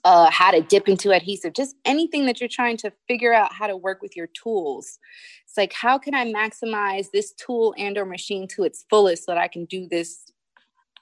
uh, 0.05 0.29
how 0.31 0.49
to 0.49 0.61
dip 0.61 0.87
into 0.87 1.11
adhesive, 1.11 1.53
just 1.53 1.75
anything 1.83 2.25
that 2.25 2.39
you're 2.39 2.49
trying 2.49 2.77
to 2.77 2.91
figure 3.05 3.33
out 3.33 3.51
how 3.51 3.67
to 3.67 3.75
work 3.75 4.01
with 4.01 4.15
your 4.15 4.27
tools. 4.27 4.97
It's 5.45 5.57
like, 5.57 5.73
how 5.73 5.97
can 5.97 6.15
I 6.15 6.31
maximize 6.31 7.07
this 7.11 7.33
tool 7.33 7.75
and 7.77 7.97
or 7.97 8.05
machine 8.05 8.47
to 8.55 8.63
its 8.63 8.85
fullest 8.89 9.25
so 9.25 9.33
that 9.33 9.41
I 9.41 9.49
can 9.49 9.65
do 9.65 9.87
this 9.89 10.31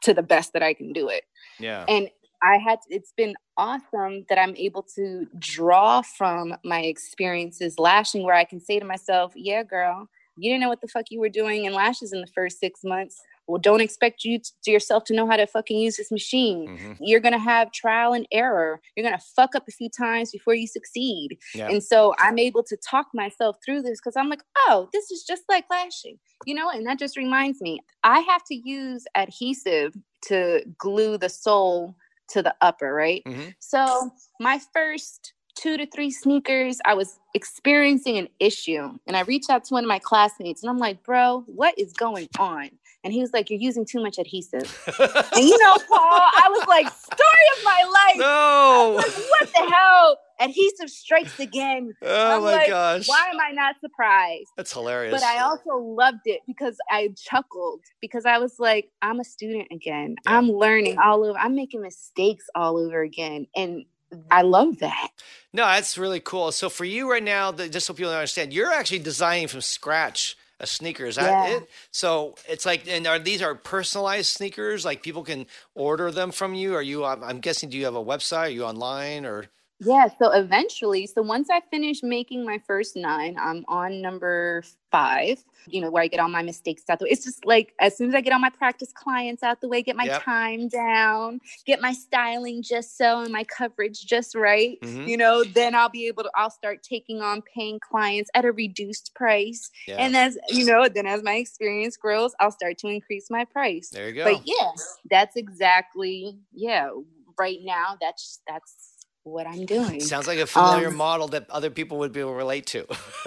to 0.01 0.13
the 0.13 0.24
best 0.24 0.53
that 0.53 0.63
I 0.63 0.74
can 0.74 0.93
do 0.93 1.07
it. 1.10 1.24
Yeah. 1.60 1.86
And 1.88 2.10
I 2.43 2.57
had, 2.57 2.79
it's 2.89 3.13
been 3.15 3.36
awesome 3.57 4.25
that 4.29 4.39
I'm 4.39 4.55
able 4.55 4.83
to 4.95 5.27
draw 5.38 6.01
from 6.01 6.55
my 6.63 6.81
experiences 6.81 7.77
lashing 7.77 8.24
where 8.24 8.36
I 8.36 8.45
can 8.45 8.60
say 8.60 8.79
to 8.79 8.86
myself, 8.86 9.33
yeah, 9.36 9.63
girl, 9.63 10.07
you 10.38 10.50
didn't 10.50 10.62
know 10.62 10.69
what 10.69 10.81
the 10.81 10.88
fuck 10.88 11.05
you 11.10 11.19
were 11.19 11.29
doing 11.29 11.65
in 11.65 11.74
lashes 11.74 12.13
in 12.13 12.21
the 12.21 12.27
first 12.27 12.60
six 12.60 12.81
months. 12.83 13.21
Well, 13.48 13.60
don't 13.60 13.81
expect 13.81 14.24
you 14.24 14.39
to 14.63 14.71
yourself 14.71 15.03
to 15.05 15.13
know 15.13 15.27
how 15.27 15.36
to 15.36 15.45
fucking 15.45 15.77
use 15.77 15.98
this 15.98 16.12
machine. 16.12 16.69
Mm-hmm. 16.69 16.93
You're 17.01 17.19
gonna 17.19 17.38
have 17.38 17.71
trial 17.71 18.13
and 18.13 18.25
error. 18.31 18.79
You're 18.95 19.03
gonna 19.03 19.21
fuck 19.36 19.55
up 19.55 19.67
a 19.67 19.71
few 19.71 19.89
times 19.89 20.31
before 20.31 20.53
you 20.53 20.67
succeed. 20.67 21.38
Yeah. 21.53 21.67
And 21.67 21.83
so 21.83 22.15
I'm 22.17 22.39
able 22.39 22.63
to 22.63 22.77
talk 22.77 23.07
myself 23.13 23.57
through 23.65 23.81
this 23.81 24.00
because 24.00 24.15
I'm 24.15 24.29
like, 24.29 24.43
oh, 24.67 24.88
this 24.93 25.12
is 25.12 25.24
just 25.24 25.43
like 25.50 25.65
lashing, 25.69 26.17
you 26.45 26.55
know. 26.55 26.69
And 26.69 26.88
that 26.88 26.98
just 26.98 27.17
reminds 27.17 27.62
me, 27.62 27.81
I 28.03 28.21
have 28.21 28.43
to 28.45 28.55
use 28.55 29.05
adhesive 29.15 29.95
to 30.27 30.63
glue 30.77 31.17
the 31.17 31.29
sole 31.29 31.95
to 32.31 32.41
the 32.41 32.55
upper, 32.61 32.93
right? 32.93 33.23
Mm-hmm. 33.25 33.50
So 33.59 34.11
my 34.39 34.59
first 34.73 35.33
two 35.55 35.77
to 35.77 35.85
three 35.85 36.11
sneakers, 36.11 36.79
I 36.85 36.93
was 36.93 37.19
experiencing 37.33 38.17
an 38.17 38.27
issue. 38.39 38.97
And 39.07 39.15
I 39.15 39.21
reached 39.21 39.50
out 39.50 39.63
to 39.65 39.73
one 39.73 39.83
of 39.83 39.88
my 39.88 40.00
classmates 40.00 40.63
and 40.63 40.69
I'm 40.69 40.77
like, 40.77 41.03
bro, 41.03 41.43
what 41.47 41.77
is 41.77 41.93
going 41.93 42.29
on? 42.39 42.69
And 43.03 43.12
he 43.13 43.22
was 43.22 43.34
like, 43.34 43.50
You're 43.50 43.60
using 43.60 43.86
too 43.86 44.01
much 44.01 44.17
adhesive. 44.17 44.84
and 45.00 45.43
you 45.43 45.58
know, 45.58 45.77
Paul, 45.88 46.22
I 46.22 46.48
was 46.50 46.67
like, 46.67 46.88
Story 46.91 47.48
of 47.58 47.63
my 47.63 47.84
life. 47.84 48.17
No. 48.17 48.93
Like, 48.98 49.12
what 49.12 49.53
the 49.53 49.74
hell? 49.74 50.17
Adhesive 50.39 50.89
strikes 50.89 51.39
again. 51.39 51.93
Oh 52.01 52.36
I'm 52.38 52.43
my 52.43 52.51
like, 52.51 52.70
gosh. 52.70 53.08
Why 53.08 53.29
am 53.31 53.39
I 53.39 53.51
not 53.51 53.75
surprised? 53.79 54.50
That's 54.58 54.74
hilarious. 54.74 55.13
But 55.13 55.24
I 55.24 55.39
also 55.39 55.77
loved 55.77 56.22
it 56.25 56.41
because 56.48 56.77
I 56.89 57.10
chuckled 57.15 57.81
because 58.01 58.25
I 58.25 58.39
was 58.39 58.60
like, 58.60 58.89
I'm 59.01 59.20
a 59.20 59.24
student 59.24 59.67
again. 59.72 60.15
Yeah. 60.25 60.38
I'm 60.38 60.51
learning 60.51 60.98
all 60.98 61.24
over. 61.24 61.38
I'm 61.38 61.55
making 61.55 61.81
mistakes 61.81 62.46
all 62.55 62.77
over 62.77 63.01
again. 63.01 63.48
And 63.55 63.86
I 64.29 64.41
love 64.41 64.79
that. 64.79 65.10
No, 65.53 65.65
that's 65.65 65.98
really 65.98 66.20
cool. 66.20 66.51
So 66.51 66.70
for 66.70 66.86
you 66.86 67.10
right 67.10 67.24
now, 67.24 67.51
the, 67.51 67.70
just 67.70 67.86
so 67.86 67.93
people 67.93 68.12
understand, 68.12 68.53
you're 68.53 68.72
actually 68.72 69.00
designing 69.00 69.48
from 69.48 69.62
scratch 69.62 70.38
a 70.62 70.68
sneaker. 70.68 71.06
Is 71.06 71.15
that 71.15 71.32
Yeah. 71.44 71.58
it? 71.58 71.70
So 71.91 72.36
it's 72.48 72.65
like, 72.65 72.88
and 72.88 73.06
are 73.08 73.20
these 73.20 73.41
are 73.41 73.56
personalized 73.56 74.27
sneakers? 74.27 74.86
Like 74.86 75.03
people 75.03 75.24
can 75.24 75.48
order 75.75 76.12
them 76.12 76.32
from 76.32 76.53
you? 76.56 76.75
Are 76.75 76.82
you? 76.82 77.03
I'm 77.03 77.24
I'm 77.24 77.39
guessing. 77.41 77.70
Do 77.70 77.77
you 77.77 77.86
have 77.86 77.96
a 77.96 78.03
website? 78.03 78.38
Are 78.48 78.50
you 78.50 78.63
online 78.63 79.25
or? 79.25 79.48
Yeah, 79.83 80.09
so 80.19 80.31
eventually, 80.31 81.07
so 81.07 81.23
once 81.23 81.50
I 81.50 81.59
finish 81.71 82.03
making 82.03 82.45
my 82.45 82.59
first 82.67 82.95
nine, 82.95 83.35
I'm 83.39 83.65
on 83.67 84.00
number 84.00 84.63
five, 84.91 85.43
you 85.67 85.81
know, 85.81 85.89
where 85.89 86.03
I 86.03 86.07
get 86.07 86.19
all 86.19 86.29
my 86.29 86.43
mistakes 86.43 86.83
out 86.88 87.00
the 87.00 87.05
way. 87.05 87.09
It's 87.11 87.25
just 87.25 87.45
like 87.45 87.73
as 87.79 87.97
soon 87.97 88.09
as 88.09 88.13
I 88.15 88.21
get 88.21 88.31
all 88.31 88.39
my 88.39 88.51
practice 88.51 88.91
clients 88.93 89.41
out 89.41 89.59
the 89.59 89.67
way, 89.67 89.81
get 89.81 89.95
my 89.95 90.03
Yep. 90.05 90.21
time 90.23 90.67
down, 90.67 91.41
get 91.65 91.81
my 91.81 91.93
styling 91.93 92.61
just 92.61 92.95
so 92.95 93.21
and 93.21 93.31
my 93.33 93.43
coverage 93.43 94.05
just 94.05 94.35
right, 94.35 94.79
Mhm. 94.81 95.07
you 95.07 95.17
know, 95.17 95.43
then 95.43 95.73
I'll 95.73 95.89
be 95.89 96.05
able 96.05 96.23
to, 96.23 96.31
I'll 96.35 96.51
start 96.51 96.83
taking 96.83 97.21
on 97.21 97.41
paying 97.41 97.79
clients 97.79 98.29
at 98.35 98.45
a 98.45 98.51
reduced 98.51 99.15
price. 99.15 99.71
Yeah. 99.88 99.95
And 99.97 100.15
as, 100.15 100.38
you 100.50 100.63
know, 100.63 100.89
then 100.89 101.07
as 101.07 101.23
my 101.23 101.35
experience 101.38 101.97
grows, 101.97 102.35
I'll 102.39 102.51
start 102.51 102.77
to 102.79 102.88
increase 102.88 103.31
my 103.31 103.45
price. 103.45 103.89
there 103.89 104.09
you 104.09 104.13
go. 104.13 104.25
But 104.25 104.43
yeah, 104.45 104.71
that's 105.09 105.35
exactly, 105.38 106.38
yeah, 106.53 106.91
right 107.39 107.59
now, 107.63 107.97
that's, 107.99 108.41
that's, 108.47 109.00
what 109.23 109.45
I'm 109.47 109.65
doing. 109.65 109.99
Sounds 109.99 110.27
like 110.27 110.39
a 110.39 110.47
familiar 110.47 110.88
Um, 110.88 110.95
model 110.95 111.27
that 111.29 111.49
other 111.49 111.69
people 111.69 111.99
would 111.99 112.12
be 112.12 112.19
able 112.21 112.31
to 112.31 112.38
relate 112.38 112.65
to. 112.67 112.86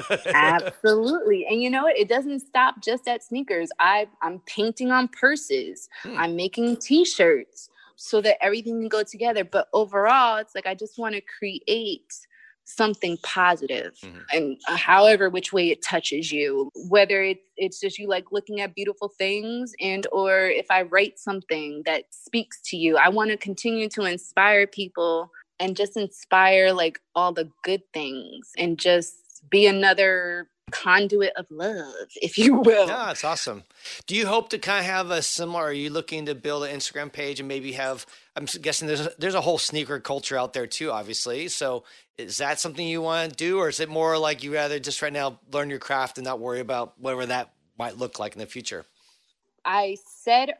Absolutely. 0.34 1.46
And 1.46 1.62
you 1.62 1.70
know 1.70 1.84
what? 1.84 1.96
It 1.98 2.08
doesn't 2.08 2.40
stop 2.40 2.82
just 2.82 3.06
at 3.08 3.22
sneakers. 3.22 3.70
I 3.78 4.08
I'm 4.22 4.40
painting 4.46 4.90
on 4.90 5.08
purses. 5.08 5.88
Hmm. 6.02 6.16
I'm 6.18 6.36
making 6.36 6.76
t-shirts 6.78 7.70
so 7.96 8.20
that 8.22 8.42
everything 8.44 8.80
can 8.80 8.88
go 8.88 9.02
together. 9.04 9.44
But 9.44 9.68
overall, 9.72 10.38
it's 10.38 10.54
like 10.54 10.66
I 10.66 10.74
just 10.74 10.98
want 10.98 11.14
to 11.14 11.20
create 11.20 12.12
something 12.66 13.18
positive 13.22 13.92
Mhm. 14.02 14.22
and 14.32 14.56
uh, 14.66 14.76
however 14.78 15.28
which 15.28 15.52
way 15.52 15.68
it 15.70 15.82
touches 15.82 16.32
you 16.32 16.70
whether 16.88 17.22
it's 17.22 17.42
it's 17.58 17.78
just 17.78 17.98
you 17.98 18.08
like 18.08 18.24
looking 18.32 18.62
at 18.62 18.74
beautiful 18.74 19.10
things 19.18 19.74
and 19.82 20.06
or 20.12 20.46
if 20.46 20.64
i 20.70 20.80
write 20.80 21.18
something 21.18 21.82
that 21.84 22.04
speaks 22.08 22.62
to 22.62 22.78
you 22.78 22.96
i 22.96 23.06
want 23.10 23.30
to 23.30 23.36
continue 23.36 23.86
to 23.90 24.04
inspire 24.04 24.66
people 24.66 25.30
and 25.58 25.76
just 25.76 25.96
inspire 25.96 26.72
like 26.72 27.00
all 27.14 27.32
the 27.32 27.50
good 27.62 27.82
things 27.92 28.50
and 28.56 28.78
just 28.78 29.14
be 29.50 29.66
another 29.66 30.48
conduit 30.70 31.32
of 31.36 31.46
love 31.50 31.94
if 32.16 32.38
you 32.38 32.54
will 32.54 32.88
Yeah, 32.88 33.10
it's 33.10 33.24
awesome. 33.24 33.64
Do 34.06 34.16
you 34.16 34.26
hope 34.26 34.48
to 34.50 34.58
kind 34.58 34.80
of 34.80 34.86
have 34.86 35.10
a 35.10 35.22
similar? 35.22 35.64
Are 35.64 35.72
you 35.72 35.90
looking 35.90 36.26
to 36.26 36.34
build 36.34 36.64
an 36.64 36.74
Instagram 36.74 37.12
page 37.12 37.38
and 37.38 37.48
maybe 37.48 37.72
have? 37.72 38.06
I'm 38.34 38.46
guessing 38.46 38.88
there's 38.88 39.06
a, 39.06 39.12
there's 39.18 39.34
a 39.34 39.40
whole 39.40 39.58
sneaker 39.58 40.00
culture 40.00 40.38
out 40.38 40.52
there 40.52 40.66
too, 40.66 40.90
obviously. 40.90 41.48
So 41.48 41.84
is 42.16 42.38
that 42.38 42.60
something 42.60 42.86
you 42.86 43.02
want 43.02 43.30
to 43.30 43.36
do, 43.36 43.58
or 43.58 43.68
is 43.68 43.80
it 43.80 43.88
more 43.88 44.16
like 44.18 44.42
you 44.42 44.54
rather 44.54 44.78
just 44.78 45.02
right 45.02 45.12
now 45.12 45.40
learn 45.52 45.70
your 45.70 45.78
craft 45.78 46.18
and 46.18 46.24
not 46.24 46.40
worry 46.40 46.60
about 46.60 46.98
whatever 46.98 47.26
that 47.26 47.52
might 47.78 47.98
look 47.98 48.18
like 48.18 48.34
in 48.34 48.38
the 48.38 48.46
future? 48.46 48.86
I 49.64 49.96
said 50.06 50.54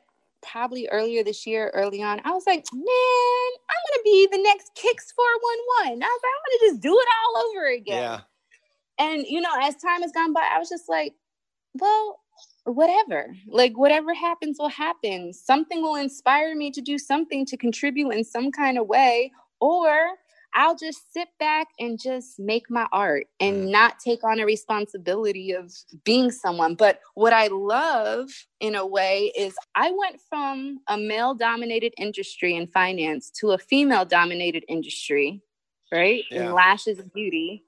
probably 0.45 0.89
earlier 0.91 1.25
this 1.25 1.47
year, 1.47 1.71
early 1.75 2.03
on, 2.03 2.21
I 2.25 2.33
was 2.33 2.45
like, 2.47 2.65
man, 2.73 2.85
I'm 2.85 3.83
gonna 3.89 4.05
be 4.05 4.29
the 4.33 4.43
next 4.43 4.73
Kicks 4.77 5.13
411. 5.13 6.03
I 6.03 6.07
was 6.07 6.21
like, 6.23 6.33
I'm 6.35 6.45
gonna 6.47 6.73
just 6.73 6.83
do 6.83 6.99
it 6.99 7.09
all 7.27 7.43
over 7.49 7.69
again. 7.69 8.03
Yeah, 8.03 8.21
And 8.99 9.27
you 9.27 9.41
know, 9.41 9.51
as 9.63 9.77
time 9.77 10.03
has 10.03 10.13
gone 10.13 10.33
by, 10.33 10.49
I 10.53 10.59
was 10.59 10.69
just 10.69 10.89
like, 10.89 11.15
well, 11.75 12.21
whatever. 12.65 13.35
Like 13.49 13.79
whatever 13.79 14.15
happens 14.15 14.59
will 14.59 14.71
happen. 14.71 15.33
Something 15.33 15.83
will 15.83 15.97
inspire 15.97 16.57
me 16.57 16.71
to 16.73 16.81
do 16.81 16.99
something 16.99 17.47
to 17.47 17.57
contribute 17.57 18.11
in 18.11 18.25
some 18.25 18.53
kind 18.53 18.79
of 18.79 18.87
way, 18.87 19.33
or 19.61 20.13
I'll 20.55 20.77
just 20.77 21.13
sit 21.13 21.29
back 21.39 21.69
and 21.81 22.01
just 22.01 22.39
make 22.39 22.71
my 22.71 22.87
art 22.93 23.27
and 23.41 23.65
Mm. 23.65 23.71
not 23.71 23.99
take 23.99 24.23
on 24.23 24.39
a 24.39 24.47
responsibility 24.47 25.53
of 25.53 25.73
being 26.05 26.31
someone. 26.31 26.77
But 26.77 27.01
what 27.15 27.33
I 27.33 27.49
love 27.49 28.31
in 28.61 28.75
a 28.75 28.87
way 28.87 29.33
is 29.37 29.57
I 29.75 29.91
went 29.91 30.21
from 30.21 30.81
a 30.87 30.97
male 30.97 31.35
dominated 31.35 31.93
industry 31.99 32.55
in 32.55 32.69
finance 32.69 33.31
to 33.41 33.51
a 33.51 33.59
female 33.59 34.05
dominated 34.05 34.65
industry, 34.69 35.43
right? 35.91 36.25
Yeah. 36.31 36.45
In 36.47 36.53
lashes 36.53 36.99
and 36.99 37.13
beauty 37.13 37.65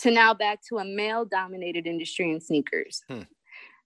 to 0.00 0.10
now 0.10 0.32
back 0.32 0.60
to 0.68 0.78
a 0.78 0.84
male 0.84 1.24
dominated 1.24 1.86
industry 1.86 2.30
in 2.30 2.40
sneakers. 2.40 3.02
Hmm. 3.08 3.22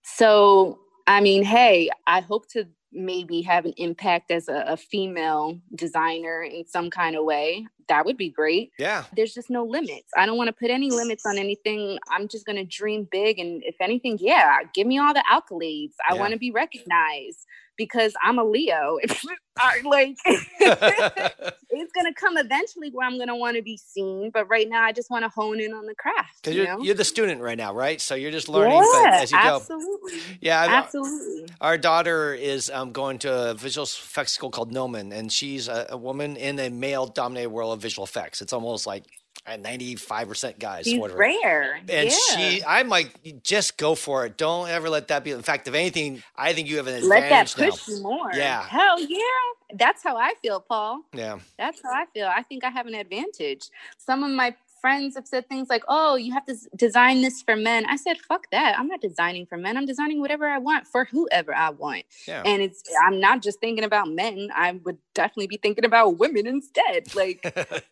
So, 0.03 0.79
I 1.09 1.21
mean, 1.21 1.43
hey, 1.43 1.91
I 2.07 2.21
hope 2.21 2.49
to 2.51 2.69
maybe 2.97 3.43
have 3.43 3.65
an 3.67 3.75
impact 3.77 4.31
as 4.31 4.49
a, 4.49 4.65
a 4.69 4.77
female 4.77 5.61
designer 5.75 6.43
in 6.43 6.67
some 6.67 6.91
kind 6.91 7.15
of 7.17 7.25
way. 7.25 7.67
That 7.89 8.05
would 8.05 8.17
be 8.17 8.31
great. 8.31 8.73
yeah, 8.79 9.05
There's 9.15 9.33
just 9.33 9.49
no 9.51 9.65
limits. 9.65 10.11
I 10.17 10.27
don't 10.27 10.37
want 10.37 10.49
to 10.49 10.53
put 10.53 10.71
any 10.71 10.91
limits 10.91 11.25
on 11.25 11.39
anything. 11.39 11.99
I'm 12.11 12.27
just 12.27 12.45
going 12.45 12.57
to 12.57 12.65
dream 12.65 13.07
big. 13.11 13.39
And 13.39 13.63
if 13.65 13.77
anything, 13.81 14.19
yeah, 14.21 14.59
give 14.75 14.87
me 14.89 14.99
all 14.99 15.15
the 15.15 15.23
accolades. 15.31 15.93
I 16.09 16.15
Yeah. 16.15 16.21
want 16.21 16.33
to 16.33 16.39
be 16.39 16.51
recognized 16.51 17.47
because 17.77 18.15
I'm 18.23 18.39
a 18.39 18.45
Leo. 18.45 18.99
Like, 19.85 20.17
it's 20.27 21.93
going 21.93 22.07
to 22.07 22.13
come 22.15 22.37
eventually 22.37 22.91
where 22.91 23.07
I'm 23.07 23.17
going 23.17 23.29
to 23.29 23.35
want 23.37 23.57
to 23.57 23.63
be 23.63 23.79
seen. 23.79 24.31
But 24.31 24.49
right 24.51 24.69
now, 24.69 24.83
I 24.83 24.93
just 24.93 25.11
want 25.11 25.25
to 25.25 25.31
hone 25.31 25.61
in 25.61 25.73
on 25.73 25.87
the 25.87 25.95
craft. 25.95 26.43
because 26.43 26.55
You 26.57 26.63
you're 26.65 26.77
know? 26.77 26.83
you're 26.85 26.95
the 26.95 27.05
student 27.05 27.41
right 27.41 27.57
now, 27.57 27.73
right? 27.75 27.99
So 27.99 28.15
you're 28.15 28.31
just 28.31 28.51
learning 28.51 28.79
but 28.81 29.03
yeah, 29.03 29.19
as 29.23 29.33
you 29.33 29.43
go. 29.43 29.57
absolutely. 29.57 30.13
Yeah, 30.43 30.61
I've- 30.61 30.73
Absolutely. 30.75 31.47
Our 31.63 31.79
daughter 31.79 32.35
is 32.35 32.69
um, 32.71 32.93
going 32.93 33.19
to 33.21 33.51
a 33.51 33.55
visual 33.55 33.85
effects 33.85 34.33
school 34.33 34.51
called 34.51 34.73
Gnomon, 34.73 35.11
and 35.13 35.33
she's 35.33 35.69
a, 35.69 35.87
a 35.89 35.97
woman 35.97 36.37
in 36.37 36.59
a 36.59 36.69
male 36.69 37.07
dominated 37.07 37.49
world 37.49 37.73
of 37.73 37.81
visual 37.81 38.05
effects. 38.05 38.43
It's 38.43 38.53
almost 38.53 38.87
like 38.87 39.05
ninety 39.59 39.95
five 39.97 40.29
percent 40.29 40.59
guys. 40.59 40.87
He's 40.87 40.99
whatever. 40.99 41.19
rare. 41.19 41.81
And 41.89 42.11
yeah. 42.11 42.37
she, 42.37 42.65
I'm 42.65 42.89
like, 42.89 43.43
just 43.43 43.77
go 43.77 43.95
for 43.95 44.27
it. 44.27 44.37
Don't 44.37 44.69
ever 44.69 44.89
let 44.89 45.09
that 45.09 45.25
be. 45.25 45.31
In 45.31 45.43
fact, 45.43 45.69
if 45.69 45.75
anything, 45.75 46.23
I 46.37 46.53
think 46.53 46.69
you 46.69 46.79
have 46.79 46.87
an 46.87 46.95
advantage. 46.95 47.11
let 47.11 47.31
that 47.31 47.55
push 47.57 47.89
now. 47.89 47.95
you 47.95 48.03
more. 48.03 48.33
Yeah. 48.33 48.63
Hell 48.63 49.01
yeah. 49.01 49.19
That's 49.75 50.03
how 50.03 50.17
I 50.17 50.35
feel, 50.43 50.61
Paul. 50.61 51.03
Yeah, 51.13 51.39
That's 51.59 51.83
how 51.83 51.91
I 51.91 52.07
feel. 52.15 52.27
I 52.29 52.43
think 52.43 52.65
I 52.65 52.71
have 52.71 52.87
an 52.87 52.95
advantage. 52.95 53.69
Some 53.99 54.23
of 54.23 54.31
my 54.31 54.55
friends 54.87 55.17
have 55.17 55.27
said 55.27 55.49
things 55.49 55.69
like, 55.69 55.83
"Oh, 55.89 56.15
you 56.15 56.33
have 56.33 56.47
to 56.47 56.55
design 56.77 57.21
this 57.21 57.43
for 57.43 57.57
men." 57.57 57.87
I 57.87 57.97
said, 57.97 58.19
"Fuck 58.19 58.45
that! 58.53 58.79
I'm 58.79 58.87
not 58.87 59.01
designing 59.01 59.45
for 59.45 59.59
men. 59.59 59.77
I'm 59.77 59.85
designing 59.85 60.21
whatever 60.21 60.47
I 60.47 60.59
want 60.59 60.87
for 60.87 61.07
whoever 61.07 61.53
I 61.53 61.71
want." 61.71 62.05
Yeah. 62.29 62.43
And 62.45 62.63
it's 62.63 62.85
I'm 63.05 63.19
not 63.19 63.43
just 63.43 63.59
thinking 63.59 63.83
about 63.83 64.09
men. 64.09 64.51
I 64.55 64.79
would 64.85 64.99
definitely 65.13 65.49
be 65.49 65.57
thinking 65.57 65.85
about 65.85 66.19
women 66.19 66.47
instead. 66.47 67.13
Like 67.17 67.41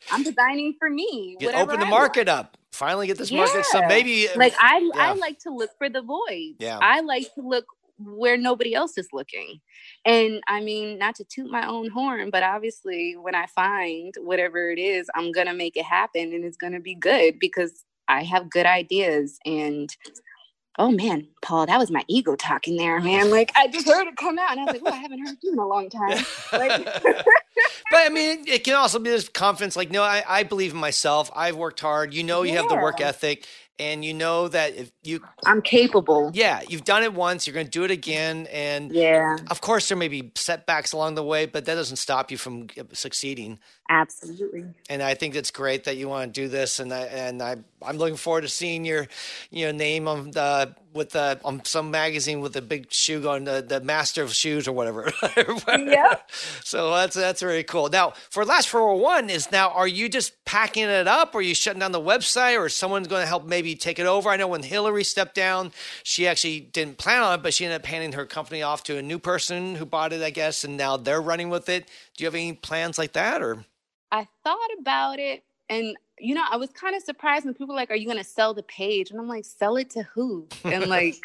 I'm 0.12 0.22
designing 0.22 0.76
for 0.78 0.88
me. 0.88 1.36
Get, 1.40 1.56
open 1.56 1.80
the 1.80 1.86
market 1.86 2.28
want. 2.28 2.38
up. 2.38 2.58
Finally, 2.70 3.08
get 3.08 3.18
this 3.18 3.32
yeah. 3.32 3.38
market. 3.38 3.64
So 3.64 3.82
maybe 3.88 4.28
like 4.36 4.54
I 4.60 4.78
yeah. 4.78 5.02
I 5.02 5.12
like 5.14 5.40
to 5.40 5.50
look 5.50 5.70
for 5.78 5.88
the 5.88 6.02
void. 6.02 6.54
Yeah. 6.60 6.78
I 6.80 7.00
like 7.00 7.34
to 7.34 7.40
look 7.40 7.66
where 8.06 8.36
nobody 8.36 8.74
else 8.74 8.96
is 8.98 9.08
looking. 9.12 9.60
And 10.04 10.40
I 10.48 10.60
mean, 10.60 10.98
not 10.98 11.14
to 11.16 11.24
toot 11.24 11.50
my 11.50 11.66
own 11.66 11.90
horn, 11.90 12.30
but 12.30 12.42
obviously, 12.42 13.16
when 13.20 13.34
I 13.34 13.46
find 13.46 14.14
whatever 14.20 14.70
it 14.70 14.78
is, 14.78 15.08
I'm 15.14 15.32
going 15.32 15.46
to 15.46 15.54
make 15.54 15.76
it 15.76 15.84
happen 15.84 16.32
and 16.32 16.44
it's 16.44 16.56
going 16.56 16.72
to 16.72 16.80
be 16.80 16.94
good 16.94 17.38
because 17.38 17.84
I 18.08 18.22
have 18.24 18.50
good 18.50 18.66
ideas. 18.66 19.38
And 19.44 19.94
oh 20.78 20.90
man, 20.90 21.28
Paul, 21.42 21.66
that 21.66 21.78
was 21.78 21.90
my 21.90 22.04
ego 22.08 22.34
talking 22.36 22.76
there, 22.76 23.00
man. 23.00 23.30
Like, 23.30 23.52
I 23.56 23.68
just 23.68 23.86
heard 23.86 24.06
it 24.06 24.16
come 24.16 24.38
out 24.38 24.52
and 24.52 24.60
I 24.60 24.64
was 24.64 24.72
like, 24.74 24.82
oh, 24.84 24.96
I 24.96 25.00
haven't 25.00 25.26
heard 25.26 25.36
you 25.42 25.52
in 25.52 25.58
a 25.58 25.66
long 25.66 25.88
time. 25.88 26.24
Like, 26.52 26.84
but 27.04 27.24
I 27.92 28.08
mean, 28.10 28.44
it 28.46 28.64
can 28.64 28.74
also 28.74 28.98
be 28.98 29.10
this 29.10 29.28
confidence 29.28 29.76
like, 29.76 29.90
no, 29.90 30.02
I, 30.02 30.24
I 30.26 30.42
believe 30.42 30.72
in 30.72 30.78
myself. 30.78 31.30
I've 31.34 31.56
worked 31.56 31.80
hard. 31.80 32.12
You 32.12 32.24
know, 32.24 32.42
you 32.42 32.52
yeah. 32.52 32.62
have 32.62 32.68
the 32.68 32.76
work 32.76 33.00
ethic 33.00 33.46
and 33.78 34.04
you 34.04 34.14
know 34.14 34.48
that 34.48 34.74
if 34.76 34.92
you 35.02 35.20
I'm 35.46 35.62
capable. 35.62 36.30
Yeah, 36.34 36.62
you've 36.68 36.84
done 36.84 37.02
it 37.02 37.12
once, 37.12 37.46
you're 37.46 37.54
going 37.54 37.66
to 37.66 37.70
do 37.70 37.84
it 37.84 37.90
again 37.90 38.46
and 38.52 38.92
Yeah. 38.92 39.36
Of 39.50 39.60
course 39.60 39.88
there 39.88 39.96
may 39.96 40.08
be 40.08 40.32
setbacks 40.36 40.92
along 40.92 41.16
the 41.16 41.24
way, 41.24 41.46
but 41.46 41.64
that 41.66 41.74
doesn't 41.74 41.96
stop 41.96 42.30
you 42.30 42.38
from 42.38 42.68
uh, 42.78 42.84
succeeding. 42.92 43.58
Absolutely. 43.90 44.66
And 44.88 45.02
I 45.02 45.14
think 45.14 45.34
it's 45.34 45.50
great 45.50 45.84
that 45.84 45.96
you 45.96 46.08
want 46.08 46.32
to 46.32 46.40
do 46.40 46.48
this 46.48 46.80
and 46.80 46.92
I 46.92 47.02
and 47.02 47.42
I 47.42 47.56
I'm 47.82 47.98
looking 47.98 48.16
forward 48.16 48.42
to 48.42 48.48
seeing 48.48 48.84
your 48.84 49.06
you 49.50 49.66
know 49.66 49.72
name 49.72 50.08
on 50.08 50.30
the 50.30 50.74
with 50.94 51.10
the 51.10 51.40
on 51.44 51.64
some 51.64 51.90
magazine 51.90 52.40
with 52.40 52.56
a 52.56 52.62
big 52.62 52.90
shoe 52.92 53.28
on 53.28 53.44
the, 53.44 53.64
the 53.66 53.80
master 53.80 54.22
of 54.22 54.32
shoes 54.32 54.66
or 54.66 54.72
whatever. 54.72 55.12
yeah. 55.68 56.18
So 56.62 56.90
that's 56.92 57.16
that's 57.16 57.40
very 57.40 57.64
cool. 57.64 57.88
Now 57.88 58.12
for 58.30 58.44
Lash 58.44 58.66
411 58.68 59.28
is 59.28 59.50
now 59.50 59.70
are 59.70 59.88
you 59.88 60.08
just 60.08 60.44
packing 60.44 60.84
it 60.84 61.08
up 61.08 61.34
or 61.34 61.38
are 61.38 61.42
you 61.42 61.54
shutting 61.54 61.80
down 61.80 61.92
the 61.92 62.00
website 62.00 62.58
or 62.58 62.68
someone's 62.68 63.08
going 63.08 63.22
to 63.22 63.26
help 63.26 63.44
maybe 63.44 63.74
take 63.74 63.98
it 63.98 64.06
over? 64.06 64.30
I 64.30 64.36
know 64.36 64.48
when 64.48 64.62
Hillary 64.62 65.04
stepped 65.04 65.34
down, 65.34 65.72
she 66.02 66.26
actually 66.26 66.60
didn't 66.60 66.98
plan 66.98 67.22
on 67.22 67.38
it, 67.38 67.42
but 67.42 67.52
she 67.52 67.64
ended 67.64 67.80
up 67.80 67.86
handing 67.86 68.12
her 68.12 68.24
company 68.24 68.62
off 68.62 68.84
to 68.84 68.96
a 68.96 69.02
new 69.02 69.18
person 69.18 69.74
who 69.74 69.84
bought 69.84 70.12
it, 70.12 70.22
I 70.22 70.30
guess, 70.30 70.64
and 70.64 70.76
now 70.76 70.96
they're 70.96 71.20
running 71.20 71.50
with 71.50 71.68
it. 71.68 71.88
Do 72.16 72.24
you 72.24 72.26
have 72.26 72.34
any 72.34 72.52
plans 72.52 72.98
like 72.98 73.12
that 73.14 73.42
or 73.42 73.64
I 74.12 74.28
thought 74.44 74.70
about 74.78 75.18
it 75.18 75.42
and 75.68 75.96
you 76.18 76.34
know, 76.34 76.44
I 76.50 76.56
was 76.56 76.70
kind 76.70 76.94
of 76.94 77.02
surprised 77.02 77.44
when 77.44 77.54
people 77.54 77.74
were 77.74 77.80
like, 77.80 77.90
Are 77.90 77.96
you 77.96 78.06
gonna 78.06 78.24
sell 78.24 78.54
the 78.54 78.62
page? 78.62 79.10
And 79.10 79.20
I'm 79.20 79.28
like, 79.28 79.44
sell 79.44 79.76
it 79.76 79.90
to 79.90 80.02
who? 80.14 80.48
And 80.64 80.86
like 80.86 81.16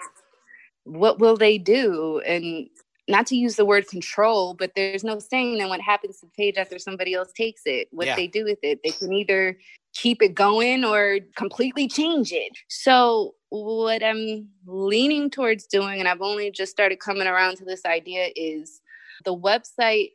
what 0.84 1.20
will 1.20 1.38
they 1.38 1.58
do? 1.58 2.22
And 2.26 2.70
not 3.08 3.26
to 3.28 3.36
use 3.36 3.56
the 3.56 3.66
word 3.66 3.88
control, 3.88 4.54
but 4.54 4.72
there's 4.76 5.04
no 5.04 5.20
saying 5.20 5.58
then 5.58 5.70
what 5.70 5.82
happens 5.82 6.20
to 6.20 6.28
the 6.28 6.32
page 6.32 6.58
after 6.58 6.78
somebody 6.78 7.14
else 7.14 7.32
takes 7.34 7.64
it, 7.66 7.88
what 7.92 8.06
yeah. 8.06 8.16
they 8.16 8.28
do 8.28 8.44
with 8.44 8.60
it. 8.62 8.82
They 8.84 8.92
can 8.92 9.12
either 9.12 9.58
keep 9.96 10.22
it 10.22 10.36
going 10.36 10.86
or 10.86 11.18
completely 11.36 11.88
change 11.88 12.32
it. 12.32 12.56
So 12.68 13.34
what 13.50 14.04
I'm 14.04 14.48
leaning 14.68 15.32
towards 15.32 15.66
doing, 15.66 16.00
and 16.00 16.08
I've 16.08 16.22
only 16.22 16.52
just 16.52 16.72
started 16.72 17.00
coming 17.00 17.28
around 17.28 17.58
to 17.58 17.66
this 17.66 17.84
idea, 17.84 18.30
is 18.36 18.80
the 19.26 19.36
website 19.36 20.12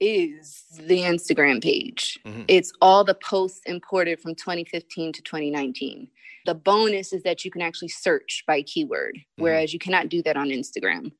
is 0.00 0.64
the 0.78 1.00
Instagram 1.00 1.62
page. 1.62 2.18
Mm-hmm. 2.26 2.42
It's 2.48 2.72
all 2.80 3.04
the 3.04 3.14
posts 3.14 3.60
imported 3.66 4.20
from 4.20 4.34
2015 4.34 5.12
to 5.14 5.22
2019. 5.22 6.08
The 6.44 6.54
bonus 6.54 7.12
is 7.12 7.22
that 7.24 7.44
you 7.44 7.50
can 7.50 7.62
actually 7.62 7.88
search 7.88 8.44
by 8.46 8.62
keyword, 8.62 9.16
mm-hmm. 9.16 9.42
whereas 9.42 9.72
you 9.72 9.78
cannot 9.78 10.08
do 10.08 10.22
that 10.22 10.36
on 10.36 10.48
Instagram 10.48 11.12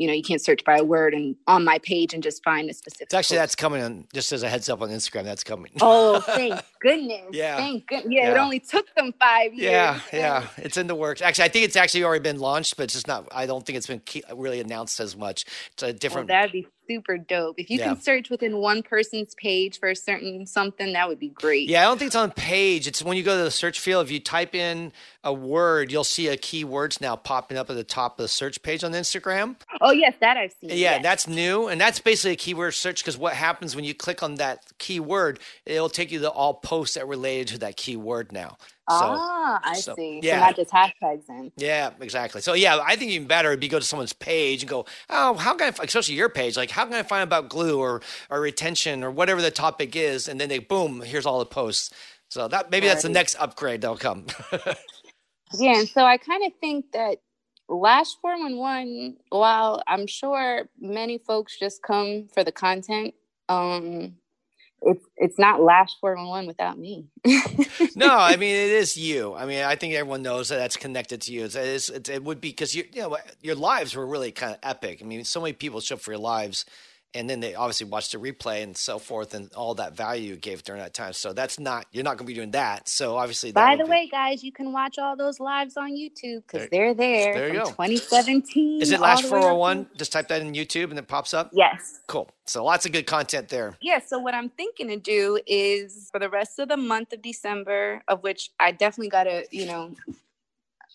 you 0.00 0.06
know, 0.06 0.14
you 0.14 0.22
can't 0.22 0.40
search 0.40 0.64
by 0.64 0.78
a 0.78 0.82
word 0.82 1.12
and 1.12 1.36
on 1.46 1.62
my 1.62 1.78
page 1.78 2.14
and 2.14 2.22
just 2.22 2.42
find 2.42 2.70
a 2.70 2.72
specific. 2.72 3.08
It's 3.08 3.14
actually, 3.14 3.36
post. 3.36 3.42
that's 3.42 3.54
coming 3.54 3.82
on 3.82 4.06
just 4.14 4.32
as 4.32 4.42
a 4.42 4.48
heads 4.48 4.70
up 4.70 4.80
on 4.80 4.88
Instagram. 4.88 5.24
That's 5.24 5.44
coming. 5.44 5.72
Oh, 5.82 6.20
thank 6.26 6.58
goodness. 6.80 7.26
yeah. 7.32 7.58
Thank 7.58 7.86
goodness. 7.86 8.10
Yeah, 8.10 8.22
yeah, 8.22 8.30
it 8.30 8.38
only 8.38 8.60
took 8.60 8.86
them 8.94 9.12
five 9.20 9.52
years. 9.52 9.70
Yeah, 9.70 10.00
yeah. 10.14 10.46
It's 10.56 10.78
in 10.78 10.86
the 10.86 10.94
works. 10.94 11.20
Actually, 11.20 11.44
I 11.44 11.48
think 11.48 11.66
it's 11.66 11.76
actually 11.76 12.04
already 12.04 12.22
been 12.22 12.38
launched, 12.38 12.78
but 12.78 12.84
it's 12.84 12.94
just 12.94 13.08
not, 13.08 13.28
I 13.30 13.44
don't 13.44 13.66
think 13.66 13.76
it's 13.76 13.88
been 13.88 14.00
really 14.34 14.60
announced 14.60 15.00
as 15.00 15.14
much. 15.14 15.44
It's 15.72 15.82
a 15.82 15.92
different. 15.92 16.30
Well, 16.30 16.38
that'd 16.38 16.52
be 16.52 16.66
super 16.90 17.18
dope. 17.18 17.58
If 17.58 17.70
you 17.70 17.78
yeah. 17.78 17.88
can 17.88 18.00
search 18.00 18.30
within 18.30 18.56
one 18.56 18.82
person's 18.82 19.34
page 19.36 19.78
for 19.78 19.88
a 19.88 19.96
certain 19.96 20.46
something, 20.46 20.92
that 20.94 21.08
would 21.08 21.20
be 21.20 21.28
great. 21.28 21.68
Yeah, 21.68 21.82
I 21.82 21.84
don't 21.84 21.98
think 21.98 22.08
it's 22.08 22.16
on 22.16 22.32
page. 22.32 22.88
It's 22.88 23.02
when 23.02 23.16
you 23.16 23.22
go 23.22 23.36
to 23.36 23.44
the 23.44 23.50
search 23.50 23.78
field, 23.78 24.06
if 24.06 24.10
you 24.10 24.18
type 24.18 24.54
in 24.54 24.92
a 25.22 25.32
word, 25.32 25.92
you'll 25.92 26.02
see 26.02 26.28
a 26.28 26.36
keywords 26.36 27.00
now 27.00 27.14
popping 27.14 27.56
up 27.56 27.70
at 27.70 27.76
the 27.76 27.84
top 27.84 28.18
of 28.18 28.24
the 28.24 28.28
search 28.28 28.62
page 28.62 28.82
on 28.82 28.92
Instagram. 28.92 29.56
Oh 29.80 29.92
yes, 29.92 30.14
that 30.20 30.36
I've 30.36 30.52
seen. 30.60 30.70
Yeah, 30.70 30.76
yes. 30.76 31.02
that's 31.02 31.28
new, 31.28 31.68
and 31.68 31.80
that's 31.80 32.00
basically 32.00 32.32
a 32.32 32.36
keyword 32.36 32.74
search 32.74 33.02
because 33.02 33.16
what 33.16 33.34
happens 33.34 33.76
when 33.76 33.84
you 33.84 33.94
click 33.94 34.22
on 34.22 34.36
that 34.36 34.64
keyword, 34.78 35.38
it'll 35.64 35.88
take 35.88 36.10
you 36.10 36.18
to 36.20 36.30
all 36.30 36.54
posts 36.54 36.96
that 36.96 37.06
related 37.06 37.48
to 37.48 37.58
that 37.58 37.76
keyword 37.76 38.32
now. 38.32 38.56
So, 38.90 38.96
ah, 38.98 39.60
I 39.62 39.74
so, 39.76 39.94
see. 39.94 40.20
Yeah. 40.22 40.34
So 40.34 40.40
not 40.46 40.56
just 40.56 40.70
hashtags 40.72 41.26
then. 41.26 41.52
Yeah, 41.56 41.90
exactly. 42.00 42.40
So 42.40 42.54
yeah, 42.54 42.78
I 42.84 42.96
think 42.96 43.12
even 43.12 43.28
better 43.28 43.50
would 43.50 43.60
be 43.60 43.68
go 43.68 43.78
to 43.78 43.84
someone's 43.84 44.12
page 44.12 44.62
and 44.62 44.70
go, 44.70 44.86
oh, 45.08 45.34
how 45.34 45.54
can 45.54 45.72
I, 45.72 45.84
especially 45.84 46.16
your 46.16 46.28
page, 46.28 46.56
like 46.56 46.70
how 46.70 46.84
can 46.84 46.94
I 46.94 47.02
find 47.02 47.22
about 47.22 47.48
glue 47.48 47.78
or 47.78 48.02
or 48.30 48.40
retention 48.40 49.04
or 49.04 49.10
whatever 49.10 49.40
the 49.40 49.50
topic 49.50 49.94
is, 49.96 50.28
and 50.28 50.40
then 50.40 50.48
they 50.48 50.58
boom, 50.58 51.02
here's 51.02 51.26
all 51.26 51.38
the 51.38 51.46
posts. 51.46 51.90
So 52.30 52.48
that 52.48 52.70
maybe 52.70 52.86
right. 52.86 52.94
that's 52.94 53.02
the 53.02 53.08
next 53.08 53.36
upgrade 53.36 53.80
that'll 53.82 53.96
come. 53.96 54.26
yeah, 55.54 55.78
and 55.78 55.88
so 55.88 56.04
I 56.04 56.16
kind 56.16 56.44
of 56.46 56.52
think 56.60 56.86
that 56.92 57.18
Lash 57.68 58.08
411, 58.20 59.16
while 59.28 59.82
I'm 59.86 60.06
sure 60.06 60.68
many 60.80 61.18
folks 61.18 61.58
just 61.58 61.82
come 61.82 62.28
for 62.34 62.42
the 62.42 62.52
content, 62.52 63.14
um, 63.48 64.16
it's 64.82 65.04
it's 65.16 65.38
not 65.38 65.60
Lash 65.62 65.90
411 66.00 66.46
without 66.46 66.78
me. 66.78 67.06
no, 67.96 68.08
I 68.10 68.36
mean 68.36 68.54
it 68.54 68.70
is 68.70 68.96
you. 68.96 69.34
I 69.34 69.46
mean 69.46 69.62
I 69.64 69.76
think 69.76 69.94
everyone 69.94 70.22
knows 70.22 70.48
that 70.48 70.56
that's 70.56 70.76
connected 70.76 71.20
to 71.22 71.32
you. 71.32 71.44
It's, 71.44 71.54
it's, 71.54 72.08
it 72.08 72.24
would 72.24 72.40
be 72.40 72.48
because 72.50 72.74
you 72.74 72.84
you 72.92 73.02
know 73.02 73.16
your 73.42 73.54
lives 73.54 73.94
were 73.94 74.06
really 74.06 74.32
kind 74.32 74.52
of 74.52 74.58
epic. 74.62 75.00
I 75.02 75.04
mean 75.04 75.24
so 75.24 75.40
many 75.40 75.52
people 75.52 75.80
show 75.80 75.96
up 75.96 76.00
for 76.00 76.12
your 76.12 76.20
lives 76.20 76.64
and 77.14 77.28
then 77.28 77.40
they 77.40 77.54
obviously 77.54 77.86
watch 77.86 78.10
the 78.10 78.18
replay 78.18 78.62
and 78.62 78.76
so 78.76 78.98
forth 78.98 79.34
and 79.34 79.52
all 79.54 79.74
that 79.74 79.96
value 79.96 80.30
you 80.30 80.36
gave 80.36 80.62
during 80.62 80.80
that 80.80 80.94
time. 80.94 81.12
So 81.12 81.32
that's 81.32 81.58
not 81.58 81.86
you're 81.92 82.04
not 82.04 82.16
going 82.16 82.26
to 82.26 82.32
be 82.32 82.34
doing 82.34 82.52
that. 82.52 82.88
So 82.88 83.16
obviously, 83.16 83.52
by 83.52 83.76
the 83.76 83.84
be... 83.84 83.90
way, 83.90 84.08
guys, 84.10 84.42
you 84.44 84.52
can 84.52 84.72
watch 84.72 84.98
all 84.98 85.16
those 85.16 85.40
lives 85.40 85.76
on 85.76 85.92
YouTube 85.92 86.42
because 86.46 86.68
they're 86.70 86.94
there. 86.94 87.34
There 87.34 87.48
you 87.48 87.60
go. 87.60 87.66
2017. 87.66 88.82
Is 88.82 88.92
it 88.92 89.00
Lash 89.00 89.22
411? 89.22 89.88
Just 89.96 90.12
type 90.12 90.28
that 90.28 90.40
in 90.40 90.52
YouTube 90.52 90.90
and 90.90 90.98
it 90.98 91.08
pops 91.08 91.34
up. 91.34 91.50
Yes. 91.52 92.00
Cool. 92.06 92.28
So 92.46 92.64
lots 92.64 92.86
of 92.86 92.92
good 92.92 93.06
content 93.06 93.48
there. 93.48 93.76
Yeah. 93.80 94.00
So 94.00 94.18
what 94.18 94.34
I'm 94.34 94.48
thinking 94.50 94.88
to 94.88 94.96
do 94.96 95.40
is 95.46 96.08
for 96.12 96.18
the 96.18 96.28
rest 96.28 96.58
of 96.58 96.68
the 96.68 96.76
month 96.76 97.12
of 97.12 97.22
December, 97.22 98.02
of 98.08 98.22
which 98.22 98.50
I 98.58 98.72
definitely 98.72 99.10
got 99.10 99.24
to 99.24 99.44
you 99.50 99.66
know 99.66 99.94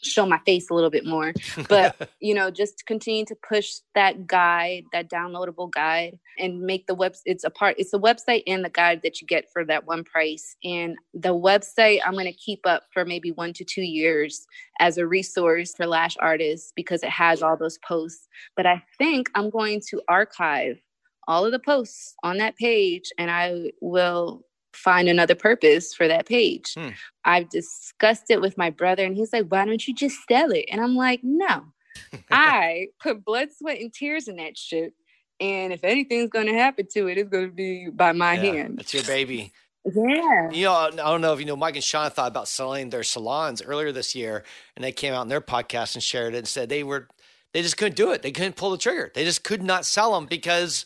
show 0.05 0.25
my 0.25 0.39
face 0.45 0.69
a 0.69 0.73
little 0.73 0.89
bit 0.89 1.05
more. 1.05 1.33
But 1.69 2.09
you 2.19 2.33
know 2.33 2.51
just 2.51 2.85
continue 2.85 3.25
to 3.25 3.35
push 3.47 3.75
that 3.93 4.27
guide 4.27 4.83
that 4.93 5.09
downloadable 5.09 5.71
guide 5.71 6.19
and 6.37 6.61
make 6.61 6.87
the 6.87 6.95
web 6.95 7.15
it's 7.25 7.43
a 7.43 7.49
part 7.49 7.75
it's 7.77 7.91
the 7.91 7.99
website 7.99 8.43
and 8.47 8.63
the 8.63 8.69
guide 8.69 9.01
that 9.03 9.21
you 9.21 9.27
get 9.27 9.51
for 9.51 9.65
that 9.65 9.85
one 9.85 10.03
price. 10.03 10.55
And 10.63 10.95
the 11.13 11.35
website 11.35 11.99
i'm 12.05 12.13
going 12.13 12.25
to 12.25 12.33
keep 12.33 12.61
up 12.65 12.83
for 12.93 13.05
maybe 13.05 13.31
one 13.31 13.53
to 13.53 13.63
two 13.63 13.83
years 13.83 14.45
as 14.79 14.97
a 14.97 15.07
resource 15.07 15.73
for 15.75 15.85
lash 15.85 16.17
artists 16.19 16.71
because 16.75 17.03
it 17.03 17.09
has 17.09 17.41
all 17.41 17.57
those 17.57 17.77
posts. 17.87 18.27
But 18.55 18.65
i 18.65 18.83
think 18.97 19.29
i'm 19.35 19.49
going 19.49 19.81
to 19.89 20.01
archive 20.07 20.79
all 21.27 21.45
of 21.45 21.51
the 21.51 21.59
posts 21.59 22.13
on 22.23 22.37
that 22.37 22.55
page 22.55 23.11
and 23.17 23.31
i 23.31 23.71
will 23.81 24.45
find 24.75 25.07
another 25.07 25.35
purpose 25.35 25.93
for 25.93 26.07
that 26.07 26.25
page. 26.25 26.73
Hmm. 26.77 26.89
I've 27.23 27.49
discussed 27.49 28.29
it 28.29 28.41
with 28.41 28.57
my 28.57 28.69
brother, 28.69 29.05
and 29.05 29.15
he's 29.15 29.33
like, 29.33 29.47
Why 29.47 29.65
don't 29.65 29.85
you 29.88 29.93
just 29.93 30.17
sell 30.27 30.51
it? 30.51 30.65
And 30.71 30.81
I'm 30.81 30.95
like, 30.95 31.21
No, 31.23 31.65
I 32.31 32.88
put 32.99 33.23
blood, 33.23 33.49
sweat, 33.55 33.79
and 33.79 33.93
tears 33.93 34.27
in 34.27 34.38
that 34.38 34.57
shit. 34.57 34.93
And 35.39 35.73
if 35.73 35.83
anything's 35.83 36.29
going 36.29 36.47
to 36.47 36.53
happen 36.53 36.88
to 36.93 37.07
it, 37.07 37.17
it's 37.17 37.29
going 37.29 37.47
to 37.47 37.53
be 37.53 37.89
by 37.91 38.13
my 38.13 38.33
yeah, 38.33 38.53
hand. 38.53 38.79
It's 38.79 38.93
your 38.93 39.03
baby. 39.03 39.51
Yeah. 39.83 40.49
You 40.49 40.65
know, 40.65 40.73
I 40.73 40.89
don't 40.91 41.21
know 41.21 41.33
if 41.33 41.39
you 41.39 41.45
know, 41.45 41.55
Mike 41.55 41.75
and 41.75 41.83
Sean 41.83 42.09
thought 42.09 42.29
about 42.31 42.47
selling 42.47 42.89
their 42.89 43.03
salons 43.03 43.61
earlier 43.61 43.91
this 43.91 44.15
year, 44.15 44.43
and 44.75 44.83
they 44.83 44.91
came 44.91 45.13
out 45.13 45.23
in 45.23 45.27
their 45.27 45.41
podcast 45.41 45.95
and 45.95 46.03
shared 46.03 46.33
it 46.33 46.39
and 46.39 46.47
said 46.47 46.69
they 46.69 46.83
were, 46.83 47.07
they 47.53 47.61
just 47.61 47.77
couldn't 47.77 47.97
do 47.97 48.11
it. 48.11 48.21
They 48.21 48.31
couldn't 48.31 48.55
pull 48.55 48.71
the 48.71 48.77
trigger. 48.77 49.11
They 49.13 49.25
just 49.25 49.43
could 49.43 49.61
not 49.61 49.85
sell 49.85 50.13
them 50.13 50.25
because 50.25 50.85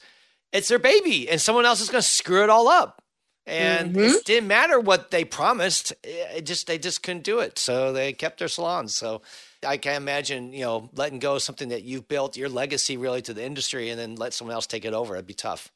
it's 0.51 0.67
their 0.67 0.79
baby 0.79 1.29
and 1.29 1.39
someone 1.39 1.65
else 1.65 1.81
is 1.81 1.89
going 1.89 2.01
to 2.01 2.07
screw 2.07 2.43
it 2.43 2.49
all 2.49 2.67
up 2.67 3.01
and 3.45 3.95
mm-hmm. 3.95 4.17
it 4.17 4.25
didn't 4.25 4.47
matter 4.47 4.79
what 4.79 5.11
they 5.11 5.25
promised. 5.25 5.93
It 6.03 6.45
just 6.45 6.67
they 6.67 6.77
just 6.77 7.03
couldn't 7.03 7.23
do 7.23 7.39
it, 7.39 7.57
so 7.57 7.93
they 7.93 8.13
kept 8.13 8.39
their 8.39 8.47
salons. 8.47 8.95
So 8.95 9.21
I 9.65 9.77
can 9.77 9.95
imagine, 9.95 10.53
you 10.53 10.61
know, 10.61 10.89
letting 10.95 11.19
go 11.19 11.35
of 11.35 11.41
something 11.41 11.69
that 11.69 11.83
you've 11.83 12.07
built 12.07 12.37
your 12.37 12.49
legacy 12.49 12.97
really 12.97 13.21
to 13.23 13.33
the 13.33 13.43
industry, 13.43 13.89
and 13.89 13.99
then 13.99 14.15
let 14.15 14.33
someone 14.33 14.53
else 14.53 14.67
take 14.67 14.85
it 14.85 14.93
over. 14.93 15.15
It'd 15.15 15.27
be 15.27 15.33
tough. 15.33 15.71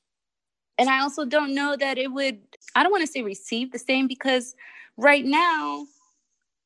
And 0.77 0.89
I 0.89 1.01
also 1.01 1.25
don't 1.25 1.53
know 1.53 1.75
that 1.75 1.97
it 1.97 2.11
would. 2.11 2.39
I 2.75 2.83
don't 2.83 2.91
want 2.91 3.05
to 3.05 3.11
say 3.11 3.21
receive 3.21 3.71
the 3.71 3.79
same 3.79 4.07
because 4.07 4.55
right 4.97 5.25
now 5.25 5.85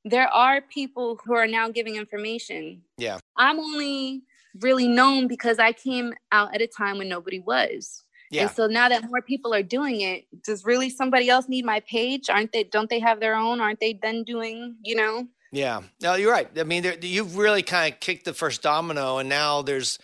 there 0.06 0.28
are 0.28 0.62
people 0.62 1.20
who 1.26 1.34
are 1.34 1.48
now 1.48 1.70
giving 1.70 1.96
information. 1.96 2.82
Yeah. 2.98 3.20
I'm 3.36 3.60
only 3.60 4.24
really 4.62 4.88
known 4.88 5.28
because 5.28 5.60
I 5.60 5.74
came 5.74 6.14
out 6.32 6.56
at 6.56 6.62
a 6.62 6.68
time 6.68 6.98
when 6.98 7.10
nobody 7.10 7.40
was. 7.40 8.04
Yeah. 8.30 8.44
And 8.44 8.52
so 8.52 8.68
now 8.68 8.90
that 8.90 9.04
more 9.10 9.22
people 9.22 9.54
are 9.54 9.64
doing 9.64 10.02
it, 10.02 10.26
does 10.44 10.66
really 10.66 10.90
somebody 10.90 11.30
else 11.30 11.48
need 11.48 11.66
my 11.66 11.80
page? 11.82 12.30
Aren't 12.30 12.52
they? 12.52 12.64
Don't 12.64 12.90
they 12.90 13.00
have 13.00 13.20
their 13.20 13.36
own? 13.36 13.62
Aren't 13.62 13.80
they 13.80 13.94
then 14.02 14.24
doing? 14.24 14.76
You 14.84 14.96
know. 14.96 15.28
Yeah. 15.52 15.82
No, 16.02 16.16
you're 16.16 16.32
right. 16.32 16.50
I 16.58 16.64
mean, 16.64 16.86
you've 17.02 17.38
really 17.38 17.64
kind 17.64 17.94
of 17.94 18.00
kicked 18.00 18.26
the 18.26 18.34
first 18.34 18.62
domino, 18.62 19.18
and 19.18 19.30
now 19.30 19.62
there's 19.62 19.98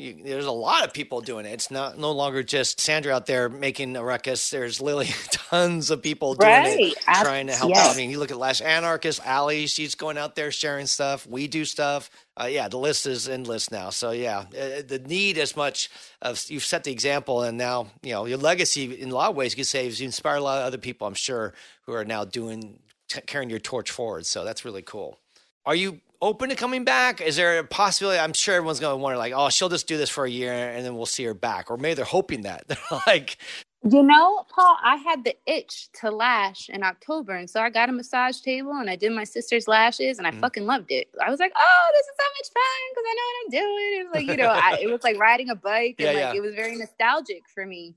you, 0.00 0.16
there's 0.24 0.46
a 0.46 0.50
lot 0.50 0.84
of 0.84 0.92
people 0.92 1.20
doing 1.20 1.44
it. 1.44 1.52
It's 1.52 1.70
not 1.70 1.98
no 1.98 2.10
longer 2.12 2.42
just 2.42 2.80
Sandra 2.80 3.14
out 3.14 3.26
there 3.26 3.48
making 3.48 3.94
a 3.96 4.02
ruckus. 4.02 4.50
There's 4.50 4.80
literally 4.80 5.10
tons 5.30 5.90
of 5.90 6.02
people 6.02 6.34
doing 6.34 6.50
right. 6.50 6.78
it, 6.80 6.98
trying 7.22 7.48
to 7.48 7.52
help 7.54 7.70
yes. 7.70 7.86
out. 7.86 7.94
I 7.94 7.96
mean, 7.98 8.10
you 8.10 8.18
look 8.18 8.30
at 8.30 8.38
Last 8.38 8.62
Anarchist, 8.62 9.20
Ali, 9.26 9.66
she's 9.66 9.94
going 9.94 10.16
out 10.16 10.34
there 10.34 10.50
sharing 10.50 10.86
stuff. 10.86 11.26
We 11.26 11.46
do 11.46 11.64
stuff. 11.64 12.10
Uh, 12.40 12.46
yeah, 12.46 12.68
the 12.68 12.78
list 12.78 13.06
is 13.06 13.28
endless 13.28 13.70
now. 13.70 13.90
So 13.90 14.12
yeah, 14.12 14.38
uh, 14.38 14.82
the 14.86 15.02
need 15.06 15.36
as 15.36 15.54
much 15.54 15.90
of 16.22 16.42
you've 16.48 16.64
set 16.64 16.84
the 16.84 16.92
example, 16.92 17.42
and 17.42 17.58
now 17.58 17.88
you 18.02 18.12
know 18.12 18.24
your 18.24 18.38
legacy 18.38 19.00
in 19.00 19.10
a 19.10 19.14
lot 19.14 19.30
of 19.30 19.36
ways. 19.36 19.52
You 19.52 19.56
could 19.56 19.66
say 19.66 19.86
you 19.86 20.04
inspire 20.06 20.36
a 20.36 20.40
lot 20.40 20.58
of 20.58 20.66
other 20.66 20.78
people. 20.78 21.06
I'm 21.06 21.14
sure 21.14 21.52
who 21.82 21.92
are 21.92 22.04
now 22.04 22.24
doing 22.24 22.78
t- 23.08 23.20
carrying 23.26 23.50
your 23.50 23.58
torch 23.58 23.90
forward. 23.90 24.24
So 24.24 24.44
that's 24.44 24.64
really 24.64 24.82
cool. 24.82 25.18
Are 25.66 25.74
you 25.74 26.00
open 26.22 26.50
to 26.50 26.56
coming 26.56 26.84
back? 26.84 27.20
Is 27.20 27.36
there 27.36 27.58
a 27.58 27.64
possibility? 27.64 28.18
I'm 28.18 28.32
sure 28.32 28.54
everyone's 28.54 28.80
going 28.80 28.92
to 28.92 28.96
wonder, 28.96 29.18
like, 29.18 29.32
oh, 29.34 29.48
she'll 29.48 29.68
just 29.68 29.86
do 29.86 29.96
this 29.96 30.10
for 30.10 30.24
a 30.24 30.30
year 30.30 30.52
and 30.52 30.84
then 30.84 30.96
we'll 30.96 31.06
see 31.06 31.24
her 31.24 31.34
back. 31.34 31.70
Or 31.70 31.76
maybe 31.76 31.94
they're 31.94 32.04
hoping 32.04 32.42
that. 32.42 32.64
They're 32.68 32.78
like, 33.06 33.38
you 33.82 34.02
know, 34.02 34.44
Paul, 34.50 34.76
I 34.82 34.96
had 34.96 35.24
the 35.24 35.34
itch 35.46 35.88
to 36.00 36.10
lash 36.10 36.68
in 36.68 36.82
October. 36.82 37.34
And 37.34 37.48
so 37.48 37.62
I 37.62 37.70
got 37.70 37.88
a 37.88 37.92
massage 37.92 38.40
table 38.40 38.72
and 38.72 38.90
I 38.90 38.96
did 38.96 39.12
my 39.12 39.24
sister's 39.24 39.66
lashes 39.66 40.18
and 40.18 40.26
I 40.26 40.32
mm. 40.32 40.40
fucking 40.40 40.66
loved 40.66 40.90
it. 40.92 41.08
I 41.24 41.30
was 41.30 41.40
like, 41.40 41.52
oh, 41.56 41.90
this 41.94 42.06
is 42.06 42.12
so 42.18 42.24
much 42.36 42.50
fun 42.52 42.90
because 42.92 43.04
I 43.08 43.14
know 43.14 43.22
what 43.26 43.40
I'm 43.42 43.50
doing. 43.50 44.00
It 44.00 44.04
was 44.04 44.14
like, 44.14 44.26
you 44.26 44.36
know, 44.36 44.50
I, 44.50 44.78
it 44.82 44.90
was 44.90 45.02
like 45.02 45.18
riding 45.18 45.48
a 45.48 45.54
bike 45.54 45.96
and 45.98 46.08
yeah, 46.08 46.26
like 46.26 46.34
yeah. 46.34 46.38
it 46.38 46.42
was 46.42 46.54
very 46.54 46.76
nostalgic 46.76 47.42
for 47.54 47.64
me. 47.64 47.94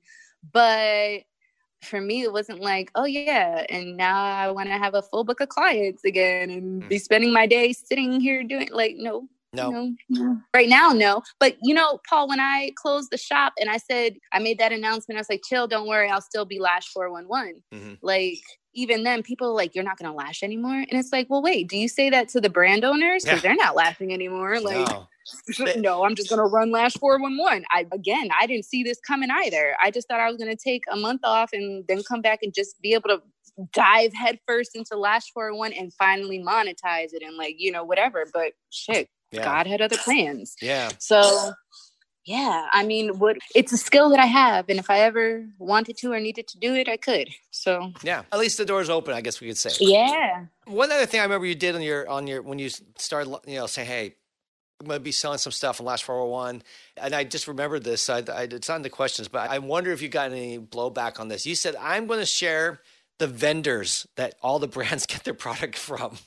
But 0.53 1.23
for 1.83 2.01
me, 2.01 2.23
it 2.23 2.33
wasn't 2.33 2.61
like, 2.61 2.91
oh 2.95 3.05
yeah, 3.05 3.65
and 3.69 3.97
now 3.97 4.23
I 4.23 4.49
want 4.51 4.69
to 4.69 4.77
have 4.77 4.95
a 4.95 5.01
full 5.01 5.23
book 5.23 5.39
of 5.39 5.49
clients 5.49 6.03
again 6.03 6.49
and 6.49 6.83
mm. 6.83 6.89
be 6.89 6.97
spending 6.97 7.33
my 7.33 7.45
day 7.45 7.73
sitting 7.73 8.19
here 8.19 8.43
doing 8.43 8.69
like, 8.71 8.95
no, 8.97 9.27
no. 9.53 9.69
no. 9.69 9.93
no, 10.09 10.37
Right 10.53 10.69
now, 10.69 10.89
no. 10.89 11.21
But 11.39 11.57
you 11.61 11.73
know, 11.73 11.99
Paul, 12.09 12.27
when 12.27 12.39
I 12.39 12.71
closed 12.75 13.11
the 13.11 13.17
shop 13.17 13.53
and 13.59 13.69
I 13.69 13.77
said 13.77 14.15
I 14.31 14.39
made 14.39 14.59
that 14.59 14.71
announcement, 14.71 15.17
I 15.17 15.21
was 15.21 15.29
like, 15.29 15.41
chill, 15.43 15.67
don't 15.67 15.87
worry, 15.87 16.09
I'll 16.09 16.21
still 16.21 16.45
be 16.45 16.59
Lash 16.59 16.87
411. 16.87 17.63
Mm-hmm. 17.73 17.93
Like 18.01 18.39
even 18.73 19.03
then, 19.03 19.21
people 19.21 19.49
are 19.49 19.55
like, 19.55 19.75
you're 19.75 19.83
not 19.83 19.97
gonna 19.97 20.13
lash 20.15 20.43
anymore. 20.43 20.75
And 20.75 20.93
it's 20.93 21.11
like, 21.11 21.27
well, 21.29 21.43
wait, 21.43 21.69
do 21.69 21.77
you 21.77 21.87
say 21.87 22.09
that 22.09 22.29
to 22.29 22.41
the 22.41 22.49
brand 22.49 22.83
owners? 22.83 23.23
Because 23.23 23.43
yeah. 23.43 23.49
they're 23.49 23.55
not 23.55 23.75
lashing 23.75 24.11
anymore. 24.13 24.59
Like 24.59 24.87
no. 24.89 25.07
no, 25.77 26.03
I'm 26.03 26.15
just 26.15 26.29
gonna 26.29 26.45
run 26.45 26.71
Lash 26.71 26.93
411. 26.93 27.65
I 27.71 27.85
again 27.91 28.29
I 28.39 28.47
didn't 28.47 28.65
see 28.65 28.83
this 28.83 28.99
coming 28.99 29.29
either. 29.31 29.75
I 29.81 29.91
just 29.91 30.07
thought 30.07 30.19
I 30.19 30.27
was 30.27 30.37
gonna 30.37 30.55
take 30.55 30.83
a 30.91 30.95
month 30.95 31.21
off 31.23 31.51
and 31.53 31.85
then 31.87 32.03
come 32.03 32.21
back 32.21 32.39
and 32.41 32.53
just 32.53 32.81
be 32.81 32.93
able 32.93 33.09
to 33.09 33.21
dive 33.71 34.13
headfirst 34.13 34.75
into 34.75 34.97
Lash 34.97 35.31
411 35.33 35.77
and 35.77 35.93
finally 35.93 36.39
monetize 36.39 37.13
it 37.13 37.21
and 37.21 37.37
like, 37.37 37.55
you 37.57 37.71
know, 37.71 37.83
whatever. 37.83 38.25
But 38.33 38.53
shit, 38.69 39.09
yeah. 39.31 39.43
God 39.43 39.67
had 39.67 39.81
other 39.81 39.97
plans. 39.97 40.55
Yeah. 40.61 40.89
So 40.99 41.53
yeah, 42.25 42.67
I 42.71 42.85
mean, 42.85 43.19
what 43.19 43.37
it's 43.53 43.73
a 43.73 43.77
skill 43.77 44.09
that 44.11 44.19
I 44.19 44.25
have, 44.25 44.69
and 44.69 44.79
if 44.79 44.89
I 44.89 44.99
ever 44.99 45.45
wanted 45.59 45.97
to 45.97 46.13
or 46.13 46.19
needed 46.21 46.47
to 46.49 46.57
do 46.57 46.73
it, 46.73 46.87
I 46.87 46.95
could. 46.95 47.29
So 47.51 47.91
yeah, 48.01 48.23
at 48.31 48.39
least 48.39 48.57
the 48.57 48.65
door's 48.65 48.89
open. 48.89 49.13
I 49.13 49.19
guess 49.19 49.41
we 49.41 49.47
could 49.47 49.57
say. 49.57 49.71
Yeah. 49.79 50.45
One 50.65 50.91
other 50.91 51.05
thing 51.05 51.19
I 51.19 51.23
remember 51.23 51.45
you 51.45 51.55
did 51.55 51.75
on 51.75 51.81
your 51.81 52.07
on 52.07 52.27
your 52.27 52.41
when 52.41 52.59
you 52.59 52.69
started, 52.97 53.35
you 53.45 53.55
know, 53.55 53.65
say, 53.65 53.83
hey, 53.83 54.15
I'm 54.83 54.89
going 54.89 54.99
to 54.99 55.03
be 55.03 55.13
selling 55.13 55.37
some 55.37 55.53
stuff 55.53 55.79
on 55.79 55.85
Lash 55.85 56.03
411. 56.03 56.61
And 56.97 57.15
I 57.15 57.23
just 57.23 57.47
remembered 57.47 57.85
this. 57.85 58.09
I, 58.09 58.17
I, 58.17 58.43
it's 58.43 58.69
on 58.69 58.81
the 58.81 58.89
questions, 58.89 59.29
but 59.29 59.49
I 59.49 59.59
wonder 59.59 59.91
if 59.91 60.01
you 60.01 60.09
got 60.09 60.29
any 60.29 60.59
blowback 60.59 61.21
on 61.21 61.29
this. 61.29 61.45
You 61.45 61.55
said, 61.55 61.77
I'm 61.77 62.05
going 62.05 62.19
to 62.19 62.25
share 62.25 62.81
the 63.17 63.27
vendors 63.27 64.05
that 64.17 64.35
all 64.41 64.59
the 64.59 64.67
brands 64.67 65.05
get 65.07 65.23
their 65.23 65.33
product 65.33 65.77
from. 65.77 66.17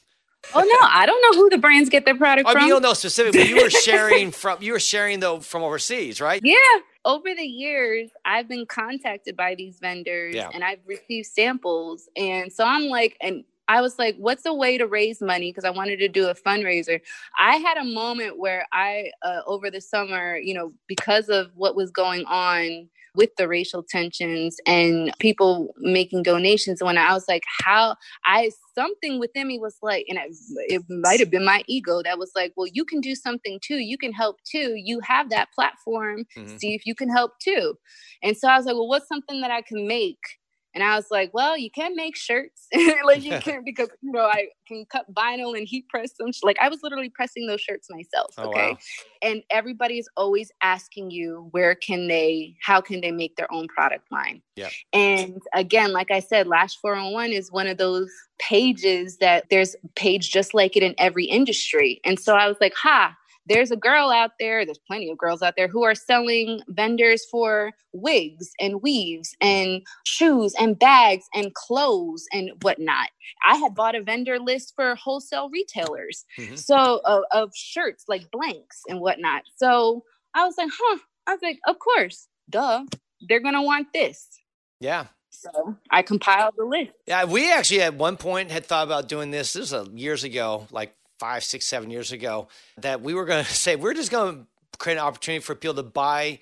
Oh 0.55 0.61
no, 0.61 0.89
I 0.89 1.05
don't 1.07 1.21
know 1.23 1.43
who 1.43 1.51
the 1.51 1.59
brands 1.59 1.91
get 1.91 2.05
their 2.05 2.17
product 2.17 2.49
I 2.49 2.53
from. 2.53 2.61
mean, 2.61 2.69
you 2.69 2.75
don't 2.75 2.83
know 2.83 2.95
specifically. 2.95 3.49
You 3.49 3.63
were 3.65 3.71
sharing 3.71 4.31
from 4.33 4.63
you 4.63 4.75
were 4.75 4.81
sharing 4.81 5.19
though 5.19 5.41
from 5.41 5.65
overseas, 5.65 6.21
right? 6.21 6.41
Yeah. 6.45 6.57
Over 7.05 7.35
the 7.37 7.43
years, 7.43 8.11
I've 8.25 8.49
been 8.49 8.65
contacted 8.65 9.37
by 9.37 9.57
these 9.57 9.81
vendors 9.81 10.37
yeah. 10.37 10.51
and 10.55 10.63
I've 10.63 10.79
received 10.87 11.27
samples. 11.27 12.09
And 12.17 12.53
so 12.53 12.65
I'm 12.65 12.85
like, 12.85 13.17
and 13.21 13.43
I 13.69 13.81
was 13.81 13.99
like, 13.99 14.17
what's 14.17 14.47
a 14.47 14.55
way 14.55 14.79
to 14.79 14.87
raise 14.87 15.21
money? 15.21 15.51
Because 15.51 15.65
I 15.65 15.71
wanted 15.71 15.99
to 15.99 16.09
do 16.09 16.29
a 16.29 16.35
fundraiser. 16.35 17.01
I 17.39 17.57
had 17.57 17.77
a 17.77 17.85
moment 17.85 18.39
where 18.39 18.67
I, 18.73 19.11
uh, 19.23 19.41
over 19.47 19.71
the 19.71 19.81
summer, 19.81 20.37
you 20.37 20.55
know, 20.55 20.73
because 20.87 21.29
of 21.29 21.51
what 21.55 21.77
was 21.77 21.91
going 21.91 22.25
on 22.27 22.89
with 23.17 23.35
the 23.37 23.49
racial 23.49 23.83
tensions 23.83 24.59
and 24.67 25.13
people 25.19 25.75
making 25.79 26.23
donations. 26.23 26.83
When 26.83 26.99
I 26.99 27.13
was 27.15 27.25
like, 27.29 27.43
how 27.65 27.97
I 28.25 28.51
something 28.75 29.19
within 29.19 29.49
me 29.49 29.59
was 29.59 29.77
like, 29.83 30.05
and 30.09 30.19
it, 30.19 30.37
it 30.69 30.83
might 30.89 31.19
have 31.19 31.31
been 31.31 31.45
my 31.45 31.63
ego 31.67 32.03
that 32.03 32.19
was 32.19 32.31
like, 32.37 32.53
well, 32.57 32.69
you 32.71 32.85
can 32.85 33.01
do 33.01 33.15
something 33.15 33.59
too. 33.63 33.79
You 33.79 33.99
can 33.99 34.13
help 34.13 34.37
too. 34.45 34.75
You 34.77 35.01
have 35.01 35.31
that 35.31 35.49
platform. 35.53 36.25
Mm-hmm. 36.37 36.59
See 36.59 36.75
if 36.75 36.85
you 36.85 36.95
can 36.95 37.09
help 37.09 37.33
too. 37.41 37.75
And 38.23 38.37
so 38.37 38.49
I 38.49 38.57
was 38.57 38.67
like, 38.67 38.75
well, 38.75 38.89
what's 38.89 39.09
something 39.09 39.41
that 39.41 39.51
I 39.51 39.63
can 39.63 39.89
make 39.89 40.19
and 40.77 40.85
I 40.85 40.95
was 40.95 41.07
like, 41.11 41.33
well, 41.33 41.57
you 41.57 41.71
can 41.71 41.97
make 41.97 42.17
shirts. 42.17 42.67
like 43.05 43.25
you 43.25 43.31
can't 43.41 43.65
because 43.65 43.89
you 44.03 44.13
know, 44.13 44.27
I 44.27 44.49
can 44.69 44.85
cut 44.85 45.11
vinyl 45.15 45.57
and 45.57 45.67
heat 45.67 45.89
press 45.89 46.13
them. 46.19 46.31
Like 46.43 46.59
I 46.61 46.69
was 46.69 46.83
literally 46.83 47.09
pressing 47.09 47.47
those 47.47 47.63
shirts 47.63 47.89
myself. 47.89 48.35
Oh, 48.37 48.51
okay. 48.51 48.73
Wow. 48.73 48.79
And 49.23 49.43
everybody 49.49 49.99
is 49.99 50.07
always 50.19 50.53
asking 50.61 51.13
you 51.13 51.49
where 51.53 51.75
can 51.75 52.09
they, 52.09 52.57
how 52.61 52.83
can 52.83 53.01
they 53.01 53.11
make 53.11 53.37
their 53.37 53.51
own 53.51 53.69
product 53.69 54.13
line? 54.13 54.43
Yeah. 54.55 54.69
And 54.93 55.41
again, 55.55 55.93
like 55.93 56.11
I 56.11 56.21
said, 56.21 56.47
Lash 56.47 56.77
411 56.77 57.33
is 57.33 57.51
one 57.51 57.69
of 57.69 57.79
those 57.79 58.11
pages 58.39 59.17
that 59.17 59.47
there's 59.49 59.77
page 59.95 60.31
just 60.31 60.53
like 60.53 60.77
it 60.77 60.83
in 60.83 60.95
every 60.99 61.25
industry. 61.25 62.03
And 62.05 62.21
so 62.21 62.35
I 62.35 62.49
was 62.49 62.59
like, 62.61 62.75
ha, 62.75 63.17
there's 63.47 63.71
a 63.71 63.77
girl 63.77 64.11
out 64.11 64.33
there, 64.39 64.65
there's 64.65 64.81
plenty 64.87 65.11
of 65.11 65.19
girls 65.19 65.43
out 65.43 65.55
there 65.57 65.69
who 65.69 65.85
are 65.85 65.95
selling 65.95 66.61
vendors 66.69 67.25
for 67.31 67.73
wigs 67.93 68.51
and 68.61 68.83
weaves 68.83 69.35
and 69.41 69.83
shoes 70.05 70.55
and 70.59 70.79
bags 70.79 71.25
and 71.35 71.55
clothes 71.55 72.27
and 72.33 72.51
whatnot. 72.63 73.09
I 73.47 73.57
had 73.57 73.75
bought 73.75 73.95
a 73.95 74.03
vendor 74.03 74.39
list 74.39 74.73
for 74.75 74.95
wholesale 74.97 75.49
retailers. 75.51 76.25
Mm-hmm. 76.39 76.57
So 76.57 77.01
of, 77.05 77.23
of 77.33 77.51
shirts 77.55 78.05
like 78.09 78.31
blanks 78.31 78.83
and 78.89 79.01
whatnot. 79.01 79.43
So 79.57 80.05
I 80.35 80.45
was 80.45 80.57
like, 80.59 80.71
huh. 80.77 80.99
I 81.27 81.33
was 81.33 81.43
like, 81.43 81.59
of 81.67 81.79
course, 81.79 82.29
duh. 82.49 82.85
They're 83.29 83.41
gonna 83.41 83.63
want 83.63 83.93
this. 83.93 84.29
Yeah. 84.81 85.07
So 85.31 85.77
I 85.91 86.03
compiled 86.03 86.55
the 86.57 86.65
list. 86.65 86.93
Yeah, 87.07 87.25
we 87.25 87.53
actually 87.53 87.83
at 87.83 87.95
one 87.95 88.17
point 88.17 88.51
had 88.51 88.65
thought 88.67 88.87
about 88.87 89.09
doing 89.09 89.31
this. 89.31 89.53
This 89.53 89.73
was 89.73 89.89
years 89.91 90.25
ago, 90.25 90.67
like 90.71 90.95
five, 91.19 91.45
six, 91.45 91.67
seven 91.67 91.91
years 91.91 92.13
ago 92.13 92.49
that 92.79 93.01
we 93.01 93.15
were 93.15 93.25
going 93.25 93.45
to 93.45 93.55
say 93.55 93.77
we're 93.77 93.95
just 93.95 94.11
going 94.11 94.41
to 94.41 94.79
create 94.79 94.97
an 94.97 95.05
opportunity 95.05 95.43
for 95.43 95.55
people 95.55 95.75
to 95.75 95.83
buy 95.83 96.41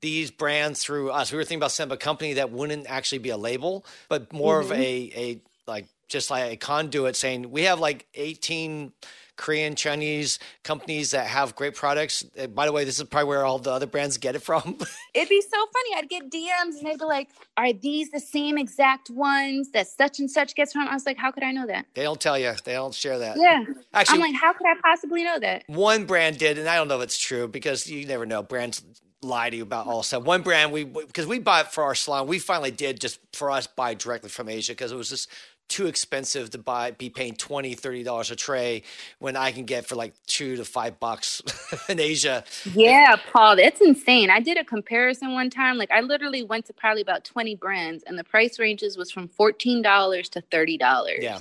these 0.00 0.30
brands 0.30 0.82
through 0.82 1.10
us. 1.10 1.32
We 1.32 1.38
were 1.38 1.44
thinking 1.44 1.58
about 1.58 1.72
setting 1.72 1.90
up 1.90 1.96
a 1.96 1.98
company 1.98 2.34
that 2.34 2.50
wouldn't 2.50 2.86
actually 2.88 3.18
be 3.18 3.30
a 3.30 3.36
label, 3.36 3.86
but 4.08 4.32
more 4.32 4.62
mm-hmm. 4.62 4.72
of 4.72 4.78
a 4.78 5.12
a 5.16 5.40
like 5.66 5.86
just 6.08 6.30
like 6.30 6.52
a 6.52 6.56
conduit 6.56 7.16
saying 7.16 7.50
we 7.50 7.62
have 7.62 7.80
like 7.80 8.06
18 8.14 8.92
Korean, 9.36 9.74
Chinese 9.74 10.38
companies 10.62 11.10
that 11.10 11.26
have 11.26 11.56
great 11.56 11.74
products. 11.74 12.24
Uh, 12.38 12.46
by 12.46 12.66
the 12.66 12.72
way, 12.72 12.84
this 12.84 12.98
is 12.98 13.04
probably 13.04 13.28
where 13.28 13.44
all 13.44 13.58
the 13.58 13.70
other 13.70 13.86
brands 13.86 14.16
get 14.18 14.36
it 14.36 14.40
from. 14.40 14.78
It'd 15.14 15.28
be 15.28 15.40
so 15.40 15.56
funny. 15.56 15.96
I'd 15.96 16.08
get 16.08 16.30
DMs 16.30 16.78
and 16.78 16.86
they'd 16.86 16.98
be 16.98 17.04
like, 17.04 17.28
Are 17.56 17.72
these 17.72 18.10
the 18.10 18.20
same 18.20 18.58
exact 18.58 19.10
ones 19.10 19.70
that 19.72 19.88
such 19.88 20.20
and 20.20 20.30
such 20.30 20.54
gets 20.54 20.72
from? 20.72 20.88
I 20.88 20.94
was 20.94 21.06
like, 21.06 21.18
How 21.18 21.30
could 21.30 21.42
I 21.42 21.52
know 21.52 21.66
that? 21.66 21.86
They 21.94 22.02
don't 22.02 22.20
tell 22.20 22.38
you. 22.38 22.52
They 22.64 22.74
don't 22.74 22.94
share 22.94 23.18
that. 23.18 23.36
Yeah. 23.38 23.64
Actually, 23.92 24.14
I'm 24.22 24.32
like, 24.32 24.40
How 24.40 24.52
could 24.52 24.66
I 24.66 24.74
possibly 24.82 25.24
know 25.24 25.38
that? 25.40 25.64
One 25.66 26.06
brand 26.06 26.38
did, 26.38 26.58
and 26.58 26.68
I 26.68 26.76
don't 26.76 26.88
know 26.88 26.98
if 26.98 27.04
it's 27.04 27.18
true 27.18 27.48
because 27.48 27.88
you 27.88 28.06
never 28.06 28.26
know. 28.26 28.42
Brands 28.42 28.82
lie 29.24 29.50
to 29.50 29.56
you 29.56 29.62
about 29.62 29.86
all 29.86 30.02
stuff. 30.02 30.24
One 30.24 30.42
brand 30.42 30.70
we 30.70 30.84
because 30.84 31.26
we 31.26 31.38
bought 31.38 31.72
for 31.72 31.82
our 31.84 31.94
salon, 31.94 32.26
we 32.26 32.38
finally 32.38 32.70
did 32.70 33.00
just 33.00 33.18
for 33.32 33.50
us 33.50 33.66
buy 33.66 33.94
directly 33.94 34.28
from 34.28 34.48
Asia 34.48 34.72
because 34.72 34.92
it 34.92 34.96
was 34.96 35.08
just 35.08 35.28
too 35.68 35.86
expensive 35.86 36.50
to 36.50 36.58
buy 36.58 36.90
be 36.90 37.08
paying 37.08 37.34
20 37.34 37.74
30 37.74 38.02
dollars 38.02 38.30
a 38.30 38.36
tray 38.36 38.82
when 39.18 39.36
i 39.36 39.50
can 39.50 39.64
get 39.64 39.86
for 39.86 39.94
like 39.94 40.14
two 40.26 40.56
to 40.56 40.64
five 40.64 41.00
bucks 41.00 41.42
in 41.88 41.98
asia. 41.98 42.44
Yeah 42.74 43.16
paul 43.32 43.56
that's 43.56 43.80
insane. 43.80 44.30
I 44.30 44.40
did 44.40 44.58
a 44.58 44.64
comparison 44.64 45.32
one 45.32 45.50
time 45.50 45.76
like 45.76 45.90
i 45.90 46.00
literally 46.00 46.42
went 46.42 46.66
to 46.66 46.72
probably 46.72 47.02
about 47.02 47.24
20 47.24 47.56
brands 47.56 48.04
and 48.06 48.18
the 48.18 48.24
price 48.24 48.58
ranges 48.58 48.96
was 48.96 49.10
from 49.10 49.28
$14 49.28 50.30
to 50.30 50.42
$30 50.42 50.78
yeah. 51.20 51.38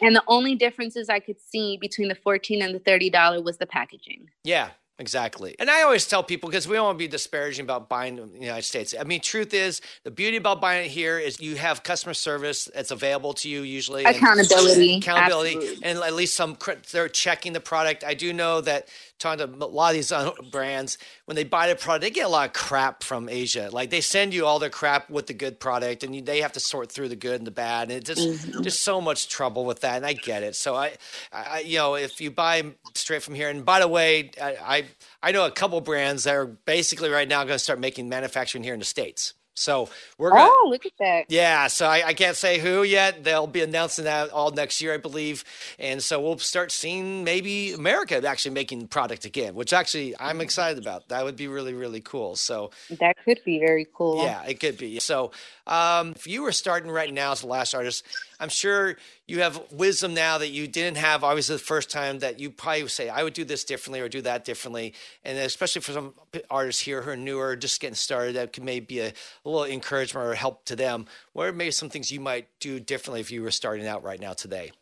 And 0.00 0.14
the 0.14 0.22
only 0.26 0.54
differences 0.54 1.08
i 1.08 1.18
could 1.18 1.40
see 1.40 1.76
between 1.76 2.08
the 2.08 2.14
14 2.14 2.62
and 2.62 2.74
the 2.74 2.80
$30 2.80 3.42
was 3.42 3.56
the 3.56 3.66
packaging. 3.66 4.28
Yeah 4.44 4.70
Exactly. 5.02 5.56
And 5.58 5.68
I 5.68 5.82
always 5.82 6.06
tell 6.06 6.22
people 6.22 6.48
because 6.48 6.68
we 6.68 6.76
don't 6.76 6.84
want 6.84 6.94
to 6.94 7.04
be 7.04 7.08
disparaging 7.08 7.64
about 7.64 7.88
buying 7.88 8.18
in 8.18 8.32
the 8.32 8.38
United 8.38 8.62
States. 8.62 8.94
I 8.98 9.02
mean, 9.02 9.20
truth 9.20 9.52
is, 9.52 9.80
the 10.04 10.12
beauty 10.12 10.36
about 10.36 10.60
buying 10.60 10.86
it 10.86 10.92
here 10.92 11.18
is 11.18 11.40
you 11.40 11.56
have 11.56 11.82
customer 11.82 12.14
service 12.14 12.70
that's 12.72 12.92
available 12.92 13.32
to 13.34 13.48
you 13.48 13.62
usually. 13.62 14.04
Accountability. 14.04 14.98
accountability. 14.98 15.56
Absolutely. 15.56 15.84
And 15.84 15.98
at 15.98 16.14
least 16.14 16.36
some, 16.36 16.56
they're 16.92 17.08
checking 17.08 17.52
the 17.52 17.60
product. 17.60 18.04
I 18.04 18.14
do 18.14 18.32
know 18.32 18.60
that 18.60 18.86
talking 19.22 19.58
to 19.58 19.64
a 19.64 19.66
lot 19.66 19.90
of 19.90 19.94
these 19.94 20.12
brands, 20.50 20.98
when 21.24 21.36
they 21.36 21.44
buy 21.44 21.68
the 21.68 21.76
product, 21.76 22.02
they 22.02 22.10
get 22.10 22.26
a 22.26 22.28
lot 22.28 22.48
of 22.48 22.52
crap 22.52 23.02
from 23.02 23.28
Asia. 23.28 23.70
Like 23.72 23.90
they 23.90 24.00
send 24.00 24.34
you 24.34 24.44
all 24.44 24.58
their 24.58 24.70
crap 24.70 25.08
with 25.08 25.26
the 25.26 25.34
good 25.34 25.60
product, 25.60 26.02
and 26.02 26.14
you, 26.14 26.22
they 26.22 26.40
have 26.40 26.52
to 26.52 26.60
sort 26.60 26.90
through 26.90 27.08
the 27.08 27.16
good 27.16 27.36
and 27.36 27.46
the 27.46 27.52
bad. 27.52 27.90
And 27.90 27.98
it's 27.98 28.08
just 28.08 28.46
mm-hmm. 28.46 28.62
just 28.62 28.82
so 28.82 29.00
much 29.00 29.28
trouble 29.28 29.64
with 29.64 29.80
that. 29.80 29.96
And 29.96 30.06
I 30.06 30.12
get 30.12 30.42
it. 30.42 30.56
So 30.56 30.74
I, 30.74 30.92
I, 31.32 31.60
you 31.60 31.78
know, 31.78 31.94
if 31.94 32.20
you 32.20 32.30
buy 32.30 32.64
straight 32.94 33.22
from 33.22 33.34
here, 33.34 33.48
and 33.48 33.64
by 33.64 33.80
the 33.80 33.88
way, 33.88 34.30
I, 34.40 34.56
I, 34.62 34.84
I 35.22 35.32
know 35.32 35.46
a 35.46 35.50
couple 35.50 35.80
brands 35.80 36.24
that 36.24 36.34
are 36.34 36.46
basically 36.46 37.10
right 37.10 37.28
now 37.28 37.44
going 37.44 37.54
to 37.54 37.58
start 37.58 37.80
making 37.80 38.08
manufacturing 38.08 38.64
here 38.64 38.74
in 38.74 38.80
the 38.80 38.84
states. 38.84 39.34
So 39.54 39.90
we're 40.16 40.30
gonna, 40.30 40.48
oh 40.50 40.68
look 40.70 40.86
at 40.86 40.92
that 40.98 41.26
yeah. 41.28 41.66
So 41.66 41.86
I, 41.86 42.06
I, 42.06 42.14
can't 42.14 42.36
say 42.36 42.58
who 42.58 42.82
yet. 42.84 43.22
They'll 43.22 43.46
be 43.46 43.60
announcing 43.60 44.06
that 44.06 44.30
all 44.30 44.50
next 44.50 44.80
year, 44.80 44.94
I 44.94 44.96
believe, 44.96 45.44
and 45.78 46.02
so 46.02 46.20
we'll 46.20 46.38
start 46.38 46.72
seeing 46.72 47.22
maybe 47.22 47.72
America 47.72 48.26
actually 48.26 48.54
making 48.54 48.88
product 48.88 49.26
again, 49.26 49.54
which 49.54 49.74
actually 49.74 50.14
I'm 50.18 50.40
excited 50.40 50.82
about. 50.82 51.08
That 51.08 51.24
would 51.24 51.36
be 51.36 51.48
really 51.48 51.74
really 51.74 52.00
cool. 52.00 52.34
So 52.36 52.70
that 52.98 53.16
could 53.24 53.40
be 53.44 53.58
very 53.58 53.86
cool. 53.92 54.24
Yeah, 54.24 54.42
it 54.44 54.58
could 54.58 54.78
be. 54.78 54.98
So 55.00 55.32
um, 55.66 56.12
if 56.16 56.26
you 56.26 56.42
were 56.42 56.52
starting 56.52 56.90
right 56.90 57.12
now 57.12 57.32
as 57.32 57.42
the 57.42 57.46
lash 57.46 57.74
artist, 57.74 58.06
I'm 58.42 58.48
sure 58.48 58.96
you 59.28 59.40
have 59.40 59.62
wisdom 59.70 60.14
now 60.14 60.38
that 60.38 60.48
you 60.48 60.66
didn't 60.66 60.96
have 60.96 61.22
obviously 61.22 61.54
the 61.54 61.62
first 61.62 61.90
time 61.90 62.18
that 62.18 62.40
you 62.40 62.50
probably 62.50 62.82
would 62.82 62.90
say 62.90 63.08
I 63.08 63.22
would 63.22 63.34
do 63.34 63.44
this 63.44 63.62
differently 63.62 64.00
or 64.00 64.08
do 64.08 64.20
that 64.22 64.44
differently, 64.44 64.94
and 65.24 65.38
especially 65.38 65.80
for 65.80 65.92
some 65.92 66.14
artists 66.50 66.82
here 66.82 67.02
who 67.02 67.10
are 67.10 67.16
newer, 67.16 67.54
just 67.54 67.80
getting 67.80 67.94
started, 67.94 68.34
that 68.34 68.52
could 68.52 68.64
maybe 68.64 68.84
be 68.84 68.98
a, 68.98 69.08
a 69.08 69.48
little 69.48 69.64
encouragement 69.64 70.26
or 70.26 70.34
help 70.34 70.64
to 70.64 70.74
them. 70.74 71.06
What 71.34 71.46
are 71.46 71.52
maybe 71.52 71.70
some 71.70 71.88
things 71.88 72.10
you 72.10 72.18
might 72.18 72.48
do 72.58 72.80
differently 72.80 73.20
if 73.20 73.30
you 73.30 73.42
were 73.42 73.52
starting 73.52 73.86
out 73.86 74.02
right 74.02 74.20
now 74.20 74.32
today? 74.32 74.72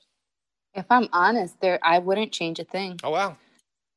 If 0.74 0.86
I'm 0.88 1.08
honest, 1.12 1.60
there 1.60 1.78
I 1.82 1.98
wouldn't 1.98 2.32
change 2.32 2.60
a 2.60 2.64
thing. 2.64 2.98
Oh 3.04 3.10
wow! 3.10 3.36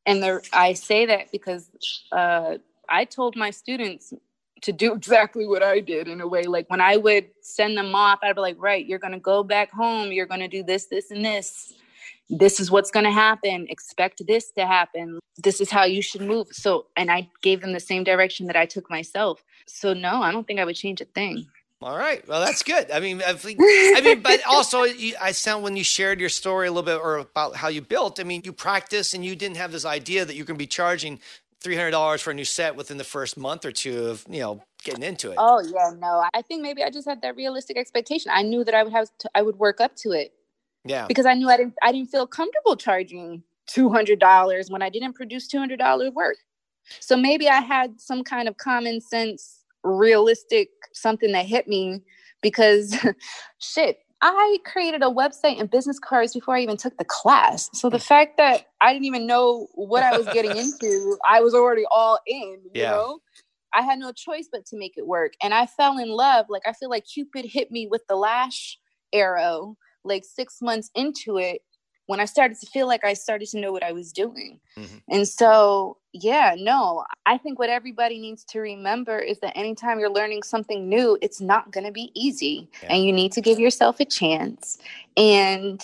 And 0.05 0.21
there, 0.21 0.41
I 0.51 0.73
say 0.73 1.05
that 1.05 1.31
because 1.31 1.69
uh, 2.11 2.57
I 2.89 3.05
told 3.05 3.37
my 3.37 3.51
students 3.51 4.13
to 4.63 4.71
do 4.71 4.93
exactly 4.93 5.45
what 5.45 5.61
I 5.61 5.79
did 5.79 6.07
in 6.07 6.21
a 6.21 6.27
way. 6.27 6.43
Like 6.43 6.69
when 6.69 6.81
I 6.81 6.97
would 6.97 7.27
send 7.41 7.77
them 7.77 7.93
off, 7.93 8.19
I'd 8.23 8.35
be 8.35 8.41
like, 8.41 8.55
right, 8.59 8.85
you're 8.85 8.99
going 8.99 9.13
to 9.13 9.19
go 9.19 9.43
back 9.43 9.71
home. 9.71 10.11
You're 10.11 10.25
going 10.25 10.39
to 10.39 10.47
do 10.47 10.63
this, 10.63 10.87
this, 10.87 11.11
and 11.11 11.23
this. 11.23 11.73
This 12.29 12.59
is 12.59 12.71
what's 12.71 12.89
going 12.89 13.05
to 13.05 13.11
happen. 13.11 13.67
Expect 13.69 14.25
this 14.25 14.51
to 14.51 14.65
happen. 14.65 15.19
This 15.37 15.61
is 15.61 15.69
how 15.69 15.83
you 15.83 16.01
should 16.01 16.21
move. 16.21 16.47
So, 16.51 16.87
and 16.95 17.11
I 17.11 17.29
gave 17.41 17.61
them 17.61 17.73
the 17.73 17.79
same 17.79 18.03
direction 18.03 18.47
that 18.47 18.55
I 18.55 18.65
took 18.65 18.89
myself. 18.89 19.43
So, 19.67 19.93
no, 19.93 20.21
I 20.21 20.31
don't 20.31 20.47
think 20.47 20.59
I 20.59 20.65
would 20.65 20.75
change 20.75 21.01
a 21.01 21.05
thing. 21.05 21.47
All 21.83 21.97
right. 21.97 22.25
Well, 22.25 22.39
that's 22.39 22.63
good. 22.63 22.89
I 22.91 23.01
mean, 23.01 23.21
I, 23.21 23.33
think, 23.33 23.59
I 23.61 23.99
mean, 24.01 24.21
but 24.21 24.39
also, 24.47 24.83
you, 24.83 25.15
I 25.21 25.33
sound 25.33 25.65
when 25.65 25.75
you 25.75 25.83
shared 25.83 26.21
your 26.21 26.29
story 26.29 26.67
a 26.67 26.71
little 26.71 26.83
bit 26.83 26.97
or 26.97 27.17
about 27.17 27.57
how 27.57 27.67
you 27.67 27.81
built. 27.81 28.21
I 28.21 28.23
mean, 28.23 28.41
you 28.45 28.53
practice 28.53 29.13
and 29.13 29.25
you 29.25 29.35
didn't 29.35 29.57
have 29.57 29.73
this 29.73 29.83
idea 29.83 30.23
that 30.23 30.35
you're 30.35 30.45
going 30.45 30.55
to 30.55 30.63
be 30.63 30.67
charging 30.67 31.19
three 31.63 31.75
hundred 31.75 31.91
dollars 31.91 32.21
for 32.21 32.31
a 32.31 32.33
new 32.33 32.45
set 32.45 32.75
within 32.75 32.97
the 32.97 33.03
first 33.03 33.37
month 33.37 33.65
or 33.65 33.71
two 33.71 34.05
of 34.07 34.25
you 34.29 34.41
know 34.41 34.61
getting 34.83 35.03
into 35.03 35.31
it. 35.31 35.35
Oh 35.37 35.61
yeah, 35.61 35.91
no. 35.97 36.25
I 36.33 36.41
think 36.41 36.61
maybe 36.61 36.83
I 36.83 36.89
just 36.89 37.07
had 37.07 37.21
that 37.21 37.35
realistic 37.35 37.77
expectation. 37.77 38.31
I 38.33 38.43
knew 38.43 38.63
that 38.63 38.75
I 38.75 38.83
would 38.83 38.93
have 38.93 39.07
to, 39.19 39.29
I 39.33 39.41
would 39.41 39.55
work 39.55 39.79
up 39.81 39.95
to 39.97 40.11
it. 40.11 40.33
Yeah. 40.85 41.07
Because 41.07 41.25
I 41.25 41.33
knew 41.33 41.49
I 41.49 41.57
didn't 41.57 41.75
I 41.81 41.91
didn't 41.91 42.09
feel 42.09 42.27
comfortable 42.27 42.75
charging 42.75 43.43
two 43.65 43.89
hundred 43.89 44.19
dollars 44.19 44.69
when 44.69 44.81
I 44.81 44.89
didn't 44.89 45.13
produce 45.13 45.47
two 45.47 45.57
hundred 45.57 45.79
dollar 45.79 46.11
work. 46.11 46.37
So 46.99 47.15
maybe 47.15 47.47
I 47.47 47.61
had 47.61 47.99
some 47.99 48.23
kind 48.23 48.49
of 48.49 48.57
common 48.57 48.99
sense, 48.99 49.63
realistic 49.83 50.69
something 50.91 51.31
that 51.31 51.45
hit 51.45 51.67
me 51.67 52.01
because 52.41 52.95
shit, 53.59 53.99
I 54.25 54.59
created 54.63 55.01
a 55.01 55.07
website 55.07 55.59
and 55.59 55.69
business 55.69 55.99
cards 55.99 56.33
before 56.33 56.55
I 56.55 56.61
even 56.61 56.77
took 56.77 56.97
the 56.97 57.03
class. 57.03 57.69
So 57.73 57.89
the 57.89 57.97
mm. 57.97 58.07
fact 58.07 58.37
that 58.37 58.67
I 58.79 58.93
didn't 58.93 59.03
even 59.03 59.27
know 59.27 59.67
what 59.73 60.01
I 60.01 60.17
was 60.17 60.25
getting 60.27 60.51
into, 60.57 61.17
I 61.29 61.41
was 61.41 61.53
already 61.53 61.83
all 61.91 62.17
in, 62.25 62.61
you 62.63 62.71
yeah. 62.73 62.91
know? 62.91 63.19
I 63.75 63.81
had 63.81 63.99
no 63.99 64.13
choice 64.13 64.47
but 64.49 64.65
to 64.67 64.77
make 64.77 64.93
it 64.95 65.05
work. 65.05 65.33
And 65.43 65.53
I 65.53 65.65
fell 65.65 65.97
in 65.97 66.07
love. 66.07 66.45
Like 66.47 66.61
I 66.65 66.71
feel 66.71 66.89
like 66.89 67.03
Cupid 67.05 67.43
hit 67.43 67.69
me 67.69 67.85
with 67.85 68.03
the 68.07 68.15
lash 68.15 68.77
arrow 69.11 69.75
like 70.05 70.23
6 70.23 70.57
months 70.61 70.89
into 70.95 71.37
it 71.37 71.61
when 72.07 72.19
I 72.19 72.25
started 72.25 72.59
to 72.59 72.65
feel 72.67 72.87
like 72.87 73.03
I 73.03 73.13
started 73.13 73.47
to 73.49 73.59
know 73.59 73.71
what 73.71 73.83
I 73.83 73.93
was 73.93 74.11
doing. 74.11 74.59
Mm-hmm. 74.77 74.97
And 75.09 75.27
so, 75.27 75.97
yeah, 76.11 76.55
no, 76.57 77.05
I 77.25 77.37
think 77.37 77.59
what 77.59 77.69
everybody 77.69 78.19
needs 78.19 78.43
to 78.45 78.59
remember 78.59 79.17
is 79.17 79.39
that 79.39 79.57
anytime 79.57 79.99
you're 79.99 80.11
learning 80.11 80.43
something 80.43 80.89
new, 80.89 81.17
it's 81.21 81.39
not 81.39 81.71
going 81.71 81.85
to 81.85 81.91
be 81.91 82.11
easy 82.13 82.69
yeah. 82.81 82.93
and 82.93 83.05
you 83.05 83.13
need 83.13 83.31
to 83.33 83.41
give 83.41 83.59
yourself 83.59 83.99
a 83.99 84.05
chance. 84.05 84.77
And 85.15 85.81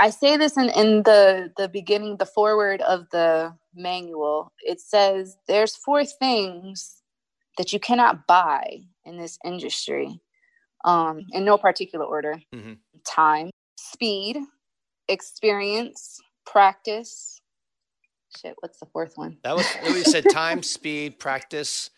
I 0.00 0.10
say 0.10 0.36
this 0.36 0.56
in, 0.56 0.70
in 0.70 1.02
the, 1.02 1.52
the 1.56 1.68
beginning, 1.68 2.16
the 2.16 2.26
foreword 2.26 2.80
of 2.80 3.08
the 3.10 3.54
manual. 3.74 4.52
It 4.60 4.80
says 4.80 5.36
there's 5.46 5.76
four 5.76 6.04
things 6.04 7.02
that 7.58 7.72
you 7.72 7.78
cannot 7.78 8.26
buy 8.26 8.80
in 9.04 9.18
this 9.18 9.38
industry 9.44 10.20
um, 10.84 11.26
in 11.32 11.44
no 11.44 11.58
particular 11.58 12.04
order 12.04 12.40
mm-hmm. 12.54 12.72
time, 13.06 13.50
speed, 13.76 14.38
experience, 15.08 16.20
practice. 16.46 17.40
Shit, 18.40 18.56
what's 18.60 18.78
the 18.78 18.86
fourth 18.86 19.16
one? 19.16 19.38
That 19.44 19.56
was 19.56 19.66
we 19.86 20.02
said 20.02 20.24
time, 20.30 20.62
speed, 20.62 21.18
practice. 21.18 21.90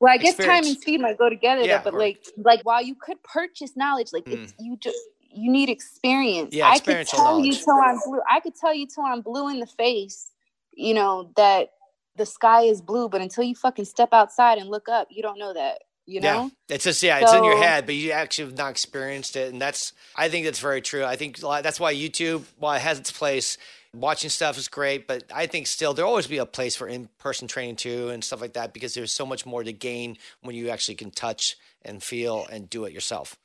Well, 0.00 0.12
I 0.12 0.16
guess 0.16 0.34
experience. 0.34 0.66
time 0.66 0.72
and 0.72 0.80
speed 0.80 1.00
might 1.00 1.18
go 1.18 1.28
together, 1.28 1.62
yeah, 1.62 1.78
though, 1.78 1.84
but 1.84 1.94
or, 1.94 1.98
like 1.98 2.18
like 2.36 2.60
while 2.62 2.82
you 2.82 2.94
could 2.94 3.22
purchase 3.22 3.76
knowledge, 3.76 4.12
like 4.12 4.24
mm. 4.24 4.42
it's 4.42 4.54
you 4.58 4.76
just 4.76 4.98
you 5.30 5.50
need 5.50 5.68
experience. 5.68 6.54
Yeah, 6.54 6.68
I 6.68 6.78
could 6.78 7.06
tell 7.06 7.24
knowledge. 7.24 7.46
you 7.46 7.52
till 7.54 7.74
I'm 7.74 7.98
blue. 8.04 8.20
I 8.28 8.40
could 8.40 8.54
tell 8.54 8.74
you 8.74 8.86
till 8.86 9.04
I'm 9.04 9.20
blue 9.20 9.48
in 9.48 9.60
the 9.60 9.66
face, 9.66 10.30
you 10.72 10.94
know, 10.94 11.30
that 11.36 11.70
the 12.16 12.26
sky 12.26 12.62
is 12.62 12.80
blue, 12.80 13.08
but 13.08 13.20
until 13.20 13.44
you 13.44 13.54
fucking 13.54 13.84
step 13.84 14.10
outside 14.12 14.58
and 14.58 14.68
look 14.68 14.88
up, 14.88 15.08
you 15.10 15.22
don't 15.22 15.38
know 15.38 15.52
that 15.52 15.82
you 16.06 16.20
know? 16.20 16.44
Yeah 16.44 16.48
it's 16.68 16.84
just 16.84 17.02
yeah 17.02 17.18
so, 17.18 17.24
it's 17.24 17.34
in 17.34 17.44
your 17.44 17.56
head 17.56 17.86
but 17.86 17.94
you 17.94 18.10
actually 18.10 18.46
have 18.46 18.56
not 18.56 18.70
experienced 18.70 19.36
it 19.36 19.52
and 19.52 19.60
that's 19.60 19.92
i 20.16 20.28
think 20.28 20.44
that's 20.46 20.60
very 20.60 20.80
true. 20.80 21.04
I 21.04 21.16
think 21.16 21.38
that's 21.38 21.78
why 21.78 21.94
youtube 21.94 22.44
while 22.58 22.74
it 22.74 22.80
has 22.80 22.98
its 22.98 23.12
place 23.12 23.58
watching 23.94 24.30
stuff 24.30 24.56
is 24.58 24.68
great 24.68 25.06
but 25.06 25.24
i 25.32 25.46
think 25.46 25.66
still 25.66 25.94
there'll 25.94 26.10
always 26.10 26.26
be 26.26 26.38
a 26.38 26.46
place 26.46 26.74
for 26.74 26.88
in-person 26.88 27.48
training 27.48 27.76
too 27.76 28.08
and 28.08 28.24
stuff 28.24 28.40
like 28.40 28.54
that 28.54 28.72
because 28.72 28.94
there's 28.94 29.12
so 29.12 29.26
much 29.26 29.44
more 29.44 29.62
to 29.62 29.72
gain 29.72 30.16
when 30.40 30.56
you 30.56 30.70
actually 30.70 30.94
can 30.94 31.10
touch 31.10 31.56
and 31.82 32.02
feel 32.02 32.46
and 32.50 32.70
do 32.70 32.84
it 32.84 32.92
yourself. 32.92 33.36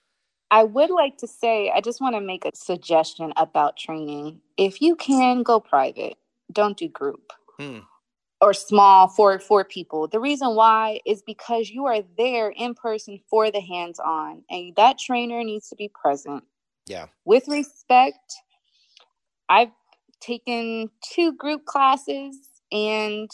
I 0.49 0.63
would 0.63 0.89
like 0.89 1.17
to 1.17 1.27
say, 1.27 1.71
I 1.75 1.81
just 1.81 2.01
want 2.01 2.15
to 2.15 2.21
make 2.21 2.45
a 2.45 2.55
suggestion 2.55 3.33
about 3.37 3.77
training. 3.77 4.41
If 4.57 4.81
you 4.81 4.95
can 4.95 5.43
go 5.43 5.59
private, 5.59 6.17
don't 6.51 6.75
do 6.75 6.87
group. 6.87 7.33
Hmm 7.59 7.79
or 8.41 8.53
small 8.53 9.07
for 9.07 9.39
for 9.39 9.63
people. 9.63 10.07
The 10.07 10.19
reason 10.19 10.55
why 10.55 11.01
is 11.05 11.21
because 11.21 11.69
you 11.69 11.85
are 11.85 12.01
there 12.17 12.49
in 12.49 12.73
person 12.73 13.19
for 13.29 13.51
the 13.51 13.59
hands 13.59 13.99
on 13.99 14.43
and 14.49 14.75
that 14.75 14.97
trainer 14.97 15.43
needs 15.43 15.69
to 15.69 15.75
be 15.75 15.89
present. 15.89 16.43
Yeah. 16.87 17.07
With 17.25 17.47
respect 17.47 18.19
i've 19.49 19.71
taken 20.21 20.89
two 21.01 21.33
group 21.33 21.65
classes 21.65 22.37
and 22.71 23.29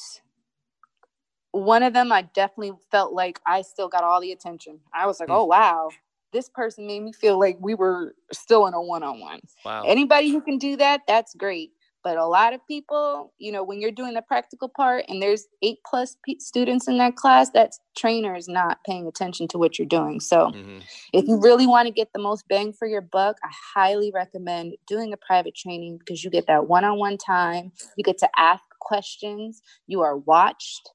one 1.52 1.84
of 1.84 1.94
them 1.94 2.12
i 2.12 2.22
definitely 2.22 2.72
felt 2.90 3.14
like 3.14 3.40
i 3.46 3.62
still 3.62 3.88
got 3.88 4.04
all 4.04 4.22
the 4.22 4.32
attention. 4.32 4.80
I 4.94 5.06
was 5.06 5.20
like 5.20 5.30
mm. 5.30 5.36
oh 5.36 5.46
wow. 5.46 5.90
This 6.34 6.50
person 6.50 6.86
made 6.86 7.02
me 7.02 7.14
feel 7.14 7.40
like 7.40 7.58
we 7.62 7.76
were 7.76 8.14
still 8.34 8.68
in 8.68 8.74
a 8.74 8.82
one-on-one. 8.82 9.40
Wow. 9.64 9.84
Anybody 9.86 10.32
who 10.32 10.42
can 10.42 10.58
do 10.58 10.76
that 10.78 11.02
that's 11.08 11.34
great 11.36 11.72
but 12.06 12.18
a 12.18 12.26
lot 12.26 12.54
of 12.54 12.66
people 12.68 13.34
you 13.40 13.52
know 13.52 13.64
when 13.64 13.82
you're 13.82 13.92
doing 13.92 14.14
the 14.14 14.22
practical 14.22 14.70
part 14.70 15.04
and 15.10 15.22
there's 15.22 15.48
eight 15.64 15.80
plus 15.86 16.16
p- 16.24 16.40
students 16.40 16.88
in 16.88 16.98
that 17.00 17.16
class 17.16 17.50
that 17.50 17.72
trainer 17.98 18.36
is 18.36 18.48
not 18.48 18.78
paying 18.86 19.08
attention 19.08 19.48
to 19.48 19.58
what 19.58 19.78
you're 19.78 19.88
doing 19.88 20.22
so 20.22 20.52
mm-hmm. 20.52 20.78
if 21.12 21.28
you 21.28 21.42
really 21.42 21.68
want 21.68 21.88
to 21.88 21.92
get 21.92 22.14
the 22.14 22.22
most 22.22 22.48
bang 22.48 22.72
for 22.72 22.88
your 22.88 23.02
buck 23.02 23.36
i 23.44 23.50
highly 23.74 24.12
recommend 24.14 24.76
doing 24.88 25.12
a 25.12 25.18
private 25.18 25.56
training 25.56 25.98
because 25.98 26.24
you 26.24 26.30
get 26.30 26.48
that 26.48 26.68
one-on-one 26.68 27.18
time 27.18 27.72
you 27.98 28.04
get 28.04 28.20
to 28.20 28.30
ask 28.38 28.64
questions 28.80 29.62
you 29.88 30.02
are 30.02 30.16
watched 30.16 30.92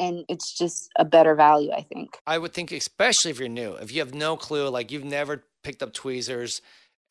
and 0.00 0.24
it's 0.28 0.56
just 0.56 0.90
a 0.98 1.04
better 1.04 1.36
value 1.36 1.70
i 1.70 1.82
think 1.82 2.18
i 2.26 2.36
would 2.36 2.52
think 2.52 2.72
especially 2.72 3.30
if 3.30 3.38
you're 3.38 3.48
new 3.48 3.74
if 3.74 3.92
you 3.92 4.00
have 4.00 4.12
no 4.12 4.36
clue 4.36 4.68
like 4.68 4.90
you've 4.90 5.04
never 5.04 5.44
picked 5.62 5.82
up 5.82 5.92
tweezers 5.94 6.60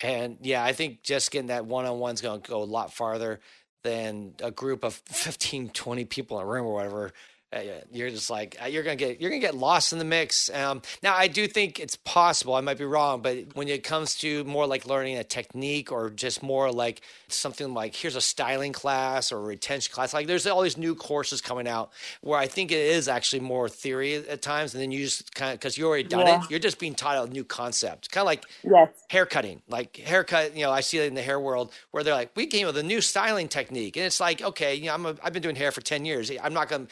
and 0.02 0.38
yeah, 0.42 0.64
I 0.64 0.74
think 0.74 1.04
just 1.04 1.32
getting 1.32 1.48
that 1.48 1.66
one 1.66 1.86
on 1.86 2.00
one 2.00 2.14
is 2.14 2.22
going 2.22 2.42
to 2.42 2.50
go 2.50 2.62
a 2.62 2.66
lot 2.66 2.94
farther 2.94 3.40
than 3.84 4.34
a 4.42 4.52
group 4.52 4.84
of 4.84 4.94
15, 5.06 5.70
20 5.70 6.06
people 6.06 6.40
in 6.40 6.44
a 6.46 6.48
room 6.48 6.66
or 6.66 6.74
whatever. 6.74 7.14
Uh, 7.54 7.62
you're 7.92 8.10
just 8.10 8.30
like 8.30 8.58
uh, 8.62 8.66
you're 8.66 8.84
gonna 8.84 8.98
get 8.98 9.22
you're 9.22 9.30
gonna 9.30 9.40
get 9.40 9.56
lost 9.56 9.94
in 9.94 10.00
the 10.00 10.06
mix. 10.06 10.50
Um, 10.54 10.82
now, 11.02 11.16
I 11.16 11.28
do 11.28 11.48
think 11.48 11.80
it's 11.80 11.96
possible. 11.96 12.56
I 12.56 12.62
might 12.62 12.78
be 12.78 12.84
wrong, 12.84 13.22
but 13.22 13.56
when 13.56 13.70
it 13.70 13.84
comes 13.84 14.16
to 14.16 14.44
more 14.44 14.68
like 14.68 14.86
learning 14.86 15.18
a 15.18 15.24
technique 15.24 15.90
or 15.90 16.10
just 16.10 16.44
more 16.44 16.72
like 16.72 17.02
something 17.30 17.74
like 17.74 17.96
here's 17.96 18.18
a 18.18 18.22
styling 18.22 18.74
class 18.74 19.32
or 19.32 19.38
a 19.38 19.42
retention 19.42 19.94
class, 19.94 20.14
like 20.14 20.28
there's 20.28 20.46
all 20.46 20.62
these 20.62 20.78
new 20.78 20.94
courses 20.94 21.40
coming 21.40 21.70
out 21.70 21.92
where 22.20 22.38
I 22.38 22.48
think 22.48 22.72
it 22.72 22.80
is 22.80 23.08
actually 23.08 23.40
more 23.40 23.70
theory 23.70 24.16
at 24.16 24.42
times, 24.42 24.74
and 24.74 24.84
then 24.84 24.92
you 24.92 25.06
just 25.06 25.34
kind 25.34 25.54
of 25.54 25.60
because 25.60 25.78
you 25.78 25.88
already 25.88 26.04
done 26.04 26.28
yeah. 26.28 26.44
it, 26.44 26.52
you're 26.52 26.60
just 26.60 26.80
being 26.80 26.96
taught 26.96 27.30
a 27.30 27.32
new 27.32 27.46
concept, 27.46 28.12
kind 28.12 28.24
of 28.24 28.28
like 28.28 28.44
yes. 28.64 28.90
hair 29.10 29.26
cutting, 29.26 29.62
like 29.70 29.96
haircut. 29.96 30.54
You 30.54 30.64
know, 30.64 30.72
I 30.72 30.82
see 30.82 30.98
it 30.98 31.06
in 31.06 31.14
the 31.14 31.22
hair 31.22 31.40
world 31.40 31.72
where 31.92 32.04
they're 32.04 32.14
like, 32.14 32.32
we 32.36 32.46
came 32.46 32.68
with 32.68 32.78
a 32.78 32.84
new 32.84 33.00
styling 33.00 33.48
technique, 33.48 33.96
and 33.96 34.06
it's 34.06 34.20
like, 34.20 34.42
okay, 34.42 34.76
you 34.76 34.88
know, 34.88 34.94
I'm 34.96 35.06
a, 35.06 35.16
I've 35.24 35.32
been 35.32 35.44
doing 35.44 35.56
hair 35.56 35.72
for 35.72 35.80
ten 35.80 36.04
years. 36.04 36.30
I'm 36.44 36.54
not 36.54 36.68
gonna 36.68 36.88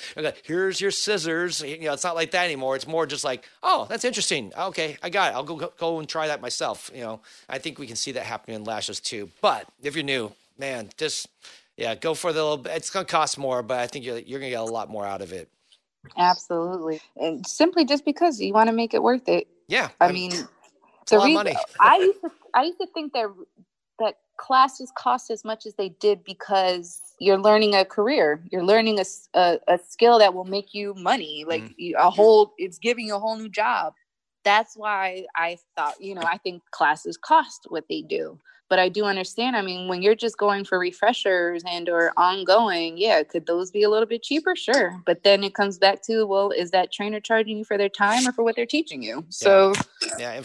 here's 0.46 0.82
your 0.82 0.91
scissors. 0.91 1.62
You 1.62 1.80
know, 1.82 1.93
it's 1.93 2.04
not 2.04 2.16
like 2.16 2.32
that 2.32 2.46
anymore. 2.46 2.76
It's 2.76 2.88
more 2.88 3.06
just 3.08 3.24
like, 3.26 3.50
oh, 3.64 3.88
that's 3.89 4.06
interesting. 4.06 4.54
Okay, 4.58 4.98
I 5.04 5.10
got 5.10 5.34
it. 5.34 5.36
I'll 5.36 5.43
go 5.43 5.72
go 5.78 6.00
and 6.00 6.10
try 6.10 6.28
that 6.28 6.41
myself. 6.41 6.91
You 6.93 7.02
know, 7.02 7.22
I 7.50 7.60
think 7.60 7.80
we 7.80 7.88
can 7.88 7.96
see 7.98 8.14
that 8.14 8.24
happening 8.26 8.58
in 8.58 8.64
lashes 8.66 9.00
too. 9.00 9.32
But 9.41 9.68
if 9.84 9.96
you're 9.96 10.06
new, 10.06 10.34
man, 10.60 10.89
just 10.98 11.28
yeah, 11.78 11.96
go 11.96 12.14
for 12.14 12.34
the 12.34 12.43
little. 12.46 12.68
It's 12.68 12.91
gonna 12.91 13.06
cost 13.06 13.38
more, 13.38 13.64
but 13.64 13.80
I 13.80 13.88
think 13.88 14.06
you're 14.06 14.20
you're 14.20 14.39
gonna 14.39 14.52
get 14.52 14.62
a 14.62 14.66
lot 14.66 14.89
more 14.89 15.06
out 15.06 15.22
of 15.22 15.34
it. 15.34 15.50
Absolutely, 16.18 17.02
and 17.18 17.46
simply 17.48 17.86
just 17.86 18.06
because 18.06 18.41
you 18.41 18.54
want 18.54 18.70
to 18.70 18.74
make 18.76 18.93
it 18.93 19.04
worth 19.04 19.30
it. 19.30 19.48
Yeah, 19.68 19.89
I, 20.02 20.08
I 20.08 20.14
mean, 20.14 20.32
the 21.10 21.20
reason 21.20 21.56
I 21.80 21.98
used 21.98 22.22
to 22.22 22.32
I 22.54 22.64
used 22.64 22.80
to 22.80 22.88
think 22.93 23.14
that 23.14 23.28
that 24.00 24.16
classes 24.38 24.91
cost 24.98 25.32
as 25.32 25.46
much 25.46 25.66
as 25.66 25.76
they 25.76 25.89
did 25.89 26.24
because 26.24 27.02
you're 27.20 27.39
learning 27.39 27.76
a 27.76 27.86
career. 27.86 28.43
You're 28.51 28.63
learning 28.63 28.99
a, 28.99 29.05
a, 29.34 29.59
a 29.68 29.78
skill 29.78 30.20
that 30.20 30.34
will 30.34 30.45
make 30.45 30.74
you 30.74 30.93
money. 30.95 31.45
Like 31.47 31.63
mm. 31.63 31.93
a 31.97 32.09
whole 32.09 32.53
it's 32.57 32.78
giving 32.78 33.07
you 33.07 33.16
a 33.16 33.20
whole 33.20 33.38
new 33.38 33.49
job. 33.49 33.93
That's 34.43 34.76
why 34.76 35.26
i 35.36 35.57
thought 35.76 35.95
you 35.99 36.13
know 36.13 36.22
i 36.22 36.38
think 36.38 36.61
classes 36.72 37.18
cost 37.18 37.66
what 37.70 37.86
they 37.89 38.01
do. 38.01 38.38
But 38.70 38.80
i 38.80 38.89
do 38.89 39.05
understand 39.05 39.55
i 39.55 39.61
mean 39.61 39.88
when 39.88 40.01
you're 40.01 40.16
just 40.16 40.38
going 40.38 40.66
for 40.66 40.78
refreshers 40.78 41.63
and 41.68 41.88
or 41.89 42.11
ongoing 42.18 42.97
yeah 42.97 43.24
could 43.24 43.45
those 43.47 43.72
be 43.72 43.84
a 43.84 43.89
little 43.89 44.05
bit 44.05 44.22
cheaper? 44.22 44.55
Sure. 44.55 45.01
But 45.05 45.24
then 45.24 45.43
it 45.43 45.55
comes 45.55 45.80
back 45.80 46.03
to 46.03 46.26
well 46.26 46.51
is 46.51 46.72
that 46.72 46.91
trainer 46.91 47.20
charging 47.20 47.57
you 47.57 47.63
for 47.63 47.78
their 47.78 47.89
time 47.89 48.28
or 48.28 48.32
for 48.34 48.43
what 48.43 48.55
they're 48.55 48.66
teaching 48.66 49.01
you? 49.01 49.26
So 49.30 49.74
yeah 50.20 50.34
yeah, 50.34 50.43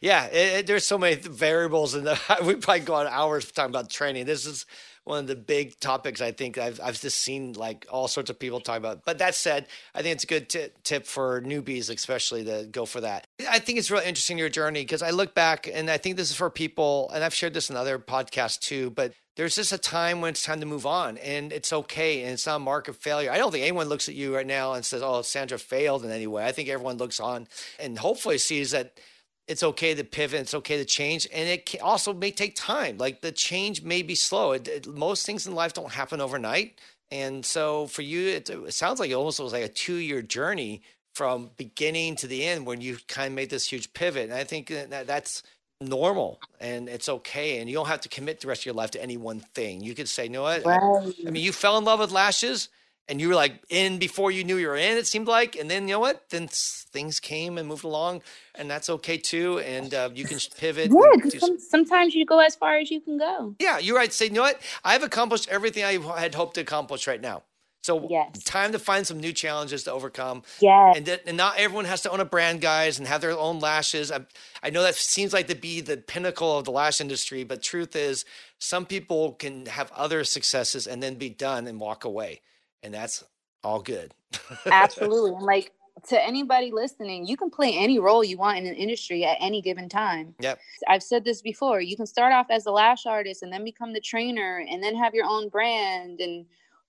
yeah 0.00 0.24
it, 0.26 0.58
it, 0.60 0.66
there's 0.66 0.86
so 0.86 0.96
many 0.96 1.16
variables 1.16 1.94
and 1.94 2.06
we 2.44 2.54
probably 2.54 2.80
go 2.80 2.94
on 2.94 3.06
hours 3.08 3.50
talking 3.50 3.70
about 3.70 3.90
training. 3.90 4.24
This 4.24 4.46
is 4.46 4.64
one 5.04 5.18
of 5.18 5.26
the 5.26 5.36
big 5.36 5.78
topics 5.80 6.20
I 6.20 6.32
think 6.32 6.58
I've, 6.58 6.80
I've 6.82 7.00
just 7.00 7.20
seen 7.20 7.52
like 7.52 7.86
all 7.90 8.08
sorts 8.08 8.30
of 8.30 8.38
people 8.38 8.60
talk 8.60 8.78
about. 8.78 9.04
But 9.04 9.18
that 9.18 9.34
said, 9.34 9.66
I 9.94 10.02
think 10.02 10.14
it's 10.14 10.24
a 10.24 10.26
good 10.26 10.48
t- 10.48 10.68
tip 10.82 11.06
for 11.06 11.42
newbies, 11.42 11.94
especially 11.94 12.44
to 12.44 12.66
go 12.70 12.86
for 12.86 13.00
that. 13.02 13.26
I 13.48 13.58
think 13.58 13.78
it's 13.78 13.90
really 13.90 14.06
interesting 14.06 14.38
your 14.38 14.48
journey 14.48 14.80
because 14.80 15.02
I 15.02 15.10
look 15.10 15.34
back 15.34 15.68
and 15.72 15.90
I 15.90 15.98
think 15.98 16.16
this 16.16 16.30
is 16.30 16.36
for 16.36 16.50
people, 16.50 17.10
and 17.14 17.22
I've 17.22 17.34
shared 17.34 17.54
this 17.54 17.70
in 17.70 17.76
other 17.76 17.98
podcasts 17.98 18.58
too, 18.58 18.90
but 18.90 19.12
there's 19.36 19.56
just 19.56 19.72
a 19.72 19.78
time 19.78 20.20
when 20.20 20.30
it's 20.30 20.44
time 20.44 20.60
to 20.60 20.66
move 20.66 20.86
on 20.86 21.18
and 21.18 21.52
it's 21.52 21.72
okay 21.72 22.22
and 22.22 22.32
it's 22.32 22.46
not 22.46 22.56
a 22.56 22.60
mark 22.60 22.88
of 22.88 22.96
failure. 22.96 23.30
I 23.30 23.36
don't 23.36 23.50
think 23.50 23.62
anyone 23.62 23.88
looks 23.88 24.08
at 24.08 24.14
you 24.14 24.34
right 24.34 24.46
now 24.46 24.74
and 24.74 24.84
says, 24.84 25.02
Oh, 25.02 25.22
Sandra 25.22 25.58
failed 25.58 26.04
in 26.04 26.12
any 26.12 26.28
way. 26.28 26.46
I 26.46 26.52
think 26.52 26.68
everyone 26.68 26.98
looks 26.98 27.18
on 27.18 27.48
and 27.80 27.98
hopefully 27.98 28.38
sees 28.38 28.70
that 28.70 28.98
it's 29.46 29.62
okay 29.62 29.94
to 29.94 30.04
pivot 30.04 30.40
it's 30.40 30.54
okay 30.54 30.76
to 30.76 30.84
change 30.84 31.28
and 31.32 31.48
it 31.48 31.74
also 31.82 32.12
may 32.12 32.30
take 32.30 32.54
time 32.54 32.96
like 32.98 33.20
the 33.20 33.32
change 33.32 33.82
may 33.82 34.02
be 34.02 34.14
slow 34.14 34.52
it, 34.52 34.66
it, 34.68 34.86
most 34.86 35.26
things 35.26 35.46
in 35.46 35.54
life 35.54 35.72
don't 35.72 35.92
happen 35.92 36.20
overnight 36.20 36.78
and 37.10 37.44
so 37.44 37.86
for 37.86 38.02
you 38.02 38.28
it, 38.28 38.48
it 38.48 38.74
sounds 38.74 39.00
like 39.00 39.10
it 39.10 39.14
almost 39.14 39.40
was 39.40 39.52
like 39.52 39.64
a 39.64 39.68
two 39.68 39.96
year 39.96 40.22
journey 40.22 40.82
from 41.14 41.50
beginning 41.56 42.16
to 42.16 42.26
the 42.26 42.44
end 42.44 42.66
when 42.66 42.80
you 42.80 42.96
kind 43.08 43.28
of 43.28 43.34
made 43.34 43.50
this 43.50 43.66
huge 43.66 43.92
pivot 43.92 44.24
and 44.24 44.34
i 44.34 44.44
think 44.44 44.68
that 44.68 45.06
that's 45.06 45.42
normal 45.80 46.40
and 46.60 46.88
it's 46.88 47.08
okay 47.08 47.58
and 47.58 47.68
you 47.68 47.74
don't 47.74 47.88
have 47.88 48.00
to 48.00 48.08
commit 48.08 48.40
the 48.40 48.48
rest 48.48 48.62
of 48.62 48.66
your 48.66 48.74
life 48.74 48.92
to 48.92 49.02
any 49.02 49.16
one 49.16 49.40
thing 49.40 49.82
you 49.82 49.94
could 49.94 50.08
say 50.08 50.24
you 50.24 50.30
know 50.30 50.42
what 50.42 50.64
right. 50.64 51.14
I 51.26 51.30
mean 51.30 51.42
you 51.42 51.52
fell 51.52 51.76
in 51.76 51.84
love 51.84 52.00
with 52.00 52.12
lashes 52.12 52.68
and 53.08 53.20
you 53.20 53.28
were 53.28 53.34
like 53.34 53.62
in 53.68 53.98
before 53.98 54.30
you 54.30 54.44
knew 54.44 54.56
you 54.56 54.68
were 54.68 54.76
in 54.76 54.96
it 54.96 55.06
seemed 55.06 55.28
like 55.28 55.56
and 55.56 55.70
then 55.70 55.88
you 55.88 55.94
know 55.94 56.00
what 56.00 56.28
then 56.30 56.48
things 56.48 57.20
came 57.20 57.58
and 57.58 57.68
moved 57.68 57.84
along 57.84 58.22
and 58.54 58.70
that's 58.70 58.88
okay 58.88 59.16
too 59.16 59.58
and 59.60 59.94
uh, 59.94 60.10
you 60.14 60.24
can 60.24 60.38
pivot 60.56 60.90
yeah 60.90 61.38
some, 61.38 61.58
sometimes 61.58 62.14
you 62.14 62.24
go 62.24 62.40
as 62.40 62.54
far 62.54 62.76
as 62.76 62.90
you 62.90 63.00
can 63.00 63.18
go 63.18 63.54
yeah 63.58 63.78
you're 63.78 63.96
right 63.96 64.12
say 64.12 64.26
you 64.26 64.32
know 64.32 64.42
what 64.42 64.60
i've 64.84 65.02
accomplished 65.02 65.48
everything 65.48 65.84
i 65.84 65.98
had 66.18 66.34
hoped 66.34 66.54
to 66.54 66.60
accomplish 66.60 67.06
right 67.06 67.20
now 67.20 67.42
so 67.82 68.08
yes. 68.08 68.42
time 68.44 68.72
to 68.72 68.78
find 68.78 69.06
some 69.06 69.20
new 69.20 69.34
challenges 69.34 69.82
to 69.82 69.92
overcome. 69.92 70.42
Yeah. 70.58 70.94
And, 70.96 71.06
and 71.06 71.36
not 71.36 71.58
everyone 71.58 71.84
has 71.84 72.00
to 72.02 72.10
own 72.10 72.18
a 72.18 72.24
brand, 72.24 72.62
guys, 72.62 72.98
and 72.98 73.06
have 73.06 73.20
their 73.20 73.32
own 73.32 73.58
lashes. 73.58 74.10
I, 74.10 74.20
I 74.62 74.70
know 74.70 74.80
that 74.84 74.94
seems 74.94 75.34
like 75.34 75.48
to 75.48 75.54
be 75.54 75.82
the 75.82 75.98
pinnacle 75.98 76.56
of 76.56 76.64
the 76.64 76.70
lash 76.70 77.02
industry, 77.02 77.44
but 77.44 77.62
truth 77.62 77.94
is, 77.94 78.24
some 78.58 78.86
people 78.86 79.32
can 79.32 79.66
have 79.66 79.92
other 79.92 80.24
successes 80.24 80.86
and 80.86 81.02
then 81.02 81.16
be 81.16 81.28
done 81.28 81.66
and 81.66 81.78
walk 81.78 82.06
away 82.06 82.40
and 82.84 82.94
that's 82.94 83.24
all 83.64 83.80
good. 83.80 84.14
Absolutely. 84.66 85.30
And 85.36 85.42
like 85.42 85.72
to 86.08 86.22
anybody 86.22 86.70
listening, 86.70 87.26
you 87.26 87.36
can 87.36 87.50
play 87.50 87.72
any 87.76 87.98
role 87.98 88.22
you 88.22 88.36
want 88.36 88.58
in 88.58 88.66
an 88.66 88.74
industry 88.74 89.24
at 89.24 89.38
any 89.40 89.62
given 89.62 89.88
time. 89.88 90.34
Yep. 90.40 90.58
I've 90.86 91.02
said 91.02 91.24
this 91.24 91.40
before. 91.40 91.80
You 91.80 91.96
can 91.96 92.06
start 92.06 92.32
off 92.32 92.46
as 92.50 92.66
a 92.66 92.70
lash 92.70 93.06
artist 93.06 93.42
and 93.42 93.52
then 93.52 93.64
become 93.64 93.92
the 93.92 94.00
trainer 94.00 94.64
and 94.68 94.82
then 94.82 94.94
have 94.96 95.14
your 95.14 95.26
own 95.26 95.48
brand 95.48 96.20
and 96.20 96.44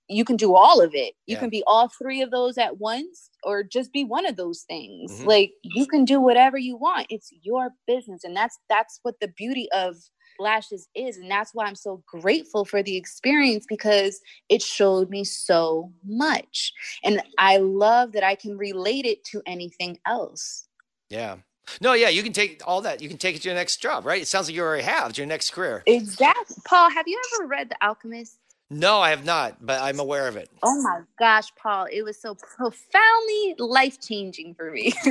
you 0.08 0.26
can 0.26 0.36
do 0.36 0.54
all 0.54 0.82
of 0.82 0.93
it. 0.93 1.16
You 1.26 1.36
yeah. 1.36 1.39
can 1.39 1.50
be 1.50 1.64
all 1.66 1.88
three 1.88 2.22
of 2.22 2.30
those 2.30 2.58
at 2.58 2.78
once 2.78 3.30
or 3.43 3.64
just 3.64 3.93
be 3.93 4.04
one 4.04 4.26
of 4.26 4.36
those 4.36 4.62
things. 4.64 5.12
Mm-hmm. 5.12 5.28
Like 5.28 5.54
you 5.64 5.88
can 5.88 6.04
do 6.04 6.20
whatever 6.20 6.58
you 6.58 6.76
want. 6.76 7.08
It's 7.10 7.32
your 7.41 7.70
business 7.88 8.24
and 8.24 8.36
that's 8.36 8.60
that's 8.70 9.00
what 9.04 9.20
the 9.20 9.30
beauty 9.30 9.70
of 9.72 9.96
lashes 10.40 10.88
is 10.96 11.18
and 11.18 11.30
that's 11.30 11.54
why 11.54 11.66
i'm 11.66 11.76
so 11.76 12.04
grateful 12.08 12.66
for 12.66 12.84
the 12.84 12.98
experience 12.98 13.66
because 13.68 14.20
it 14.50 14.62
showed 14.62 15.10
me 15.10 15.24
so 15.24 15.92
much 16.06 16.74
and 17.04 17.22
i 17.38 17.58
love 17.58 18.12
that 18.12 18.24
i 18.24 18.36
can 18.36 18.58
relate 18.58 19.06
it 19.06 19.24
to 19.24 19.42
anything 19.46 19.98
else 20.06 20.68
yeah 21.10 21.38
no, 21.82 21.94
yeah, 21.94 22.10
you 22.10 22.24
can 22.24 22.34
take 22.34 22.62
all 22.66 22.82
that. 22.82 23.02
You 23.02 23.10
can 23.10 23.18
take 23.18 23.36
it 23.36 23.42
to 23.42 23.50
your 23.50 23.56
next 23.56 23.78
job, 23.78 24.06
right? 24.06 24.22
It 24.22 24.28
sounds 24.28 24.48
like 24.48 24.56
you 24.56 24.62
already 24.62 24.84
have 24.84 25.14
to 25.14 25.22
your 25.22 25.28
next 25.28 25.52
career. 25.52 25.84
Exactly. 25.86 26.58
Paul, 26.66 26.90
have 26.92 27.08
you 27.08 27.20
ever 27.36 27.48
read 27.48 27.70
The 27.70 27.84
Alchemist? 27.84 28.38
No, 28.70 29.00
I 29.00 29.12
have 29.12 29.24
not, 29.26 29.64
but 29.64 29.82
I'm 29.82 30.00
aware 30.00 30.28
of 30.28 30.38
it. 30.38 30.50
Oh 30.64 30.82
my 30.82 31.02
gosh, 31.20 31.52
Paul, 31.56 31.88
it 31.92 32.02
was 32.02 32.20
so 32.20 32.36
profoundly 32.36 33.56
life 33.60 34.02
changing 34.02 34.56
for 34.56 34.72
me. 34.72 34.94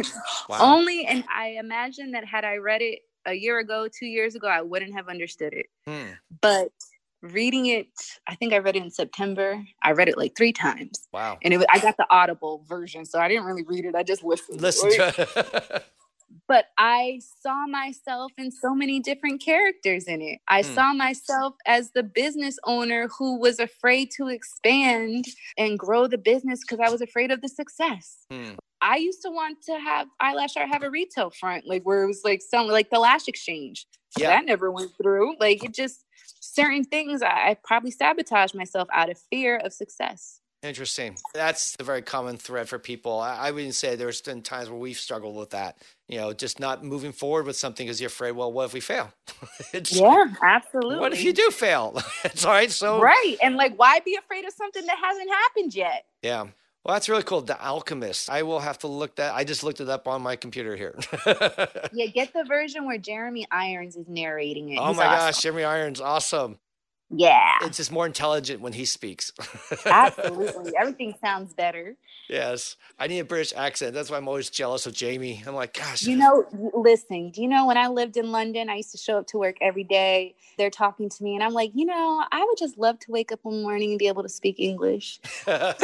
Wow. 0.49 0.77
Only, 0.77 1.07
and 1.07 1.25
I 1.35 1.57
imagine 1.59 2.11
that 2.11 2.27
had 2.27 2.45
I 2.45 2.57
read 2.57 2.83
it 2.83 3.01
a 3.27 3.35
year 3.35 3.59
ago, 3.59 3.89
two 3.89 4.07
years 4.07 4.35
ago, 4.35 4.49
I 4.49 4.63
wouldn't 4.63 4.95
have 4.95 5.09
understood 5.09 5.53
it. 5.53 5.67
Hmm. 5.87 6.13
But 6.41 6.73
reading 7.23 7.67
it, 7.67 7.89
I 8.27 8.35
think 8.35 8.53
I 8.53 8.59
read 8.59 8.77
it 8.77 8.83
in 8.83 8.91
September. 8.91 9.63
I 9.83 9.93
read 9.93 10.09
it 10.09 10.19
like 10.19 10.37
three 10.37 10.53
times. 10.53 11.07
Wow. 11.13 11.39
And 11.43 11.55
it, 11.55 11.59
was, 11.59 11.67
I 11.71 11.79
got 11.79 11.97
the 11.97 12.07
Audible 12.11 12.65
version, 12.69 13.05
so 13.05 13.19
I 13.19 13.29
didn't 13.29 13.45
really 13.45 13.65
read 13.65 13.85
it. 13.85 13.95
I 13.95 14.03
just 14.03 14.23
listened. 14.23 14.61
Listen 14.61 14.91
to 14.91 15.83
but 16.49 16.67
I 16.79 17.21
saw 17.43 17.67
myself 17.67 18.33
in 18.37 18.51
so 18.51 18.75
many 18.75 19.01
different 19.01 19.43
characters 19.43 20.05
in 20.05 20.21
it. 20.21 20.41
I 20.49 20.63
hmm. 20.63 20.75
saw 20.75 20.93
myself 20.93 21.55
as 21.67 21.91
the 21.93 22.03
business 22.03 22.59
owner 22.65 23.09
who 23.19 23.39
was 23.39 23.59
afraid 23.59 24.11
to 24.17 24.29
expand 24.29 25.27
and 25.57 25.79
grow 25.79 26.07
the 26.07 26.19
business 26.19 26.61
because 26.61 26.81
I 26.81 26.91
was 26.91 27.01
afraid 27.01 27.31
of 27.31 27.41
the 27.41 27.49
success. 27.49 28.27
Hmm. 28.31 28.53
I 28.85 28.97
used 28.97 29.23
to 29.23 29.31
want 29.31 29.63
to 29.63 29.79
have 29.79 30.09
eyelash 30.21 30.59
art 30.59 30.69
have 30.69 30.83
a 30.83 30.91
retail 30.91 31.31
front, 31.31 31.67
like 31.67 31.85
where 31.85 32.03
it 32.03 32.07
was 32.07 32.21
like 32.23 32.43
selling 32.43 32.71
like 32.71 32.91
the 32.91 32.99
lash 32.99 33.27
exchange. 33.29 33.87
Yeah. 34.19 34.29
That 34.29 34.45
never 34.45 34.71
went 34.71 34.93
through. 35.03 35.37
Like 35.41 35.65
it 35.65 35.73
just 35.73 36.05
certain 36.41 36.85
things 36.85 37.23
I, 37.23 37.29
I 37.29 37.57
probably 37.65 37.91
sabotaged 37.91 38.55
myself 38.55 38.87
out 38.93 39.09
of 39.09 39.19
fear 39.31 39.57
of 39.57 39.73
success. 39.73 40.41
Interesting. 40.63 41.17
That's 41.35 41.77
the 41.77 41.85
very 41.85 42.03
common 42.03 42.37
thread 42.37 42.69
for 42.69 42.79
people. 42.79 43.21
I, 43.21 43.49
I 43.49 43.51
wouldn't 43.53 43.75
say 43.75 43.97
there's 43.97 44.21
been 44.21 44.43
times 44.43 44.69
where 44.69 44.79
we've 44.79 44.99
struggled 44.99 45.37
with 45.37 45.51
that. 45.51 45.79
You 46.09 46.19
know, 46.19 46.33
just 46.35 46.61
not 46.61 46.85
moving 46.85 47.13
forward 47.13 47.47
with 47.47 47.57
something 47.57 47.87
because 47.87 48.01
you're 48.01 48.09
afraid. 48.09 48.33
Well, 48.33 48.53
what 48.53 48.67
if 48.67 48.75
we 48.75 48.81
fail? 48.81 49.13
yeah, 49.91 50.27
absolutely. 50.43 50.99
What 50.99 51.13
if 51.13 51.23
you 51.23 51.33
do 51.33 51.51
fail? 51.51 52.03
it's 52.25 52.45
all 52.45 52.53
right. 52.53 52.71
So 52.71 53.01
right, 53.01 53.37
and 53.43 53.57
like, 53.57 53.79
why 53.79 54.01
be 54.01 54.17
afraid 54.17 54.45
of 54.45 54.53
something 54.53 54.85
that 54.87 54.99
hasn't 55.03 55.31
happened 55.31 55.75
yet? 55.75 56.05
Yeah. 56.23 56.47
Well, 56.85 56.95
that's 56.95 57.09
really 57.09 57.23
cool. 57.23 57.41
The 57.41 57.59
Alchemist. 57.65 58.29
I 58.29 58.43
will 58.43 58.61
have 58.61 58.79
to 58.81 58.89
look 58.89 59.17
that. 59.17 59.35
I 59.35 59.45
just 59.45 59.65
looked 59.65 59.81
it 59.81 59.89
up 59.89 60.07
on 60.07 60.21
my 60.21 60.37
computer 60.37 60.77
here. 60.77 60.95
yeah, 61.93 62.07
get 62.13 62.33
the 62.35 62.45
version 62.47 62.85
where 62.87 62.99
Jeremy 62.99 63.47
Irons 63.51 63.97
is 63.97 64.07
narrating 64.07 64.71
it. 64.71 64.79
Oh 64.79 64.89
He's 64.89 64.97
my 64.99 65.07
awesome. 65.07 65.19
gosh, 65.27 65.43
Jeremy 65.43 65.65
Irons, 65.65 66.01
awesome. 66.01 66.59
Yeah. 67.17 67.53
It's 67.63 67.77
just 67.77 67.93
more 67.93 68.07
intelligent 68.07 68.61
when 68.61 68.73
he 68.73 68.85
speaks. 68.85 69.33
Absolutely. 69.87 70.73
Everything 70.79 71.15
sounds 71.21 71.55
better. 71.55 71.97
Yes. 72.29 72.77
I 72.99 73.07
need 73.07 73.21
a 73.21 73.25
British 73.25 73.53
accent. 73.57 73.95
That's 73.95 74.11
why 74.11 74.17
I'm 74.17 74.29
always 74.29 74.51
jealous 74.51 74.87
of 74.87 74.95
Jamie. 74.95 75.43
I'm 75.47 75.55
like, 75.55 75.75
gosh. 75.75 76.03
You 76.03 76.17
know, 76.17 76.45
listen, 76.75 77.31
do 77.31 77.43
you 77.43 77.49
know 77.49 77.67
when 77.67 77.77
I 77.77 77.89
lived 77.89 78.17
in 78.17 78.33
London, 78.33 78.69
I 78.69 78.77
used 78.77 78.93
to 78.93 78.99
show 78.99 79.19
up 79.19 79.27
to 79.29 79.39
work 79.39 79.57
every 79.61 79.85
day. 79.85 80.35
They're 80.59 80.71
talking 80.71 81.09
to 81.09 81.25
me, 81.25 81.35
and 81.35 81.43
I'm 81.43 81.53
like, 81.53 81.73
you 81.75 81.85
know, 81.85 82.25
I 82.31 82.45
would 82.45 82.59
just 82.59 82.79
love 82.79 82.99
to 83.01 83.11
wake 83.11 83.33
up 83.33 83.41
one 83.43 83.63
morning 83.63 83.91
and 83.91 83.99
be 83.99 84.09
able 84.09 84.23
to 84.23 84.29
speak 84.29 84.59
English. 84.59 85.21
their 85.45 85.75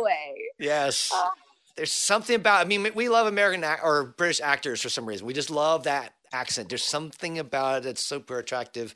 way. 0.00 0.34
Yes. 0.58 1.10
Oh. 1.12 1.30
There's 1.76 1.92
something 1.92 2.34
about. 2.34 2.60
I 2.60 2.68
mean, 2.68 2.90
we 2.94 3.08
love 3.08 3.28
American 3.28 3.64
or 3.64 4.14
British 4.16 4.40
actors 4.40 4.82
for 4.82 4.88
some 4.88 5.06
reason. 5.06 5.26
We 5.26 5.32
just 5.32 5.48
love 5.48 5.84
that 5.84 6.12
accent. 6.32 6.68
There's 6.68 6.84
something 6.84 7.38
about 7.38 7.78
it 7.78 7.84
that's 7.84 8.04
super 8.04 8.38
attractive. 8.38 8.94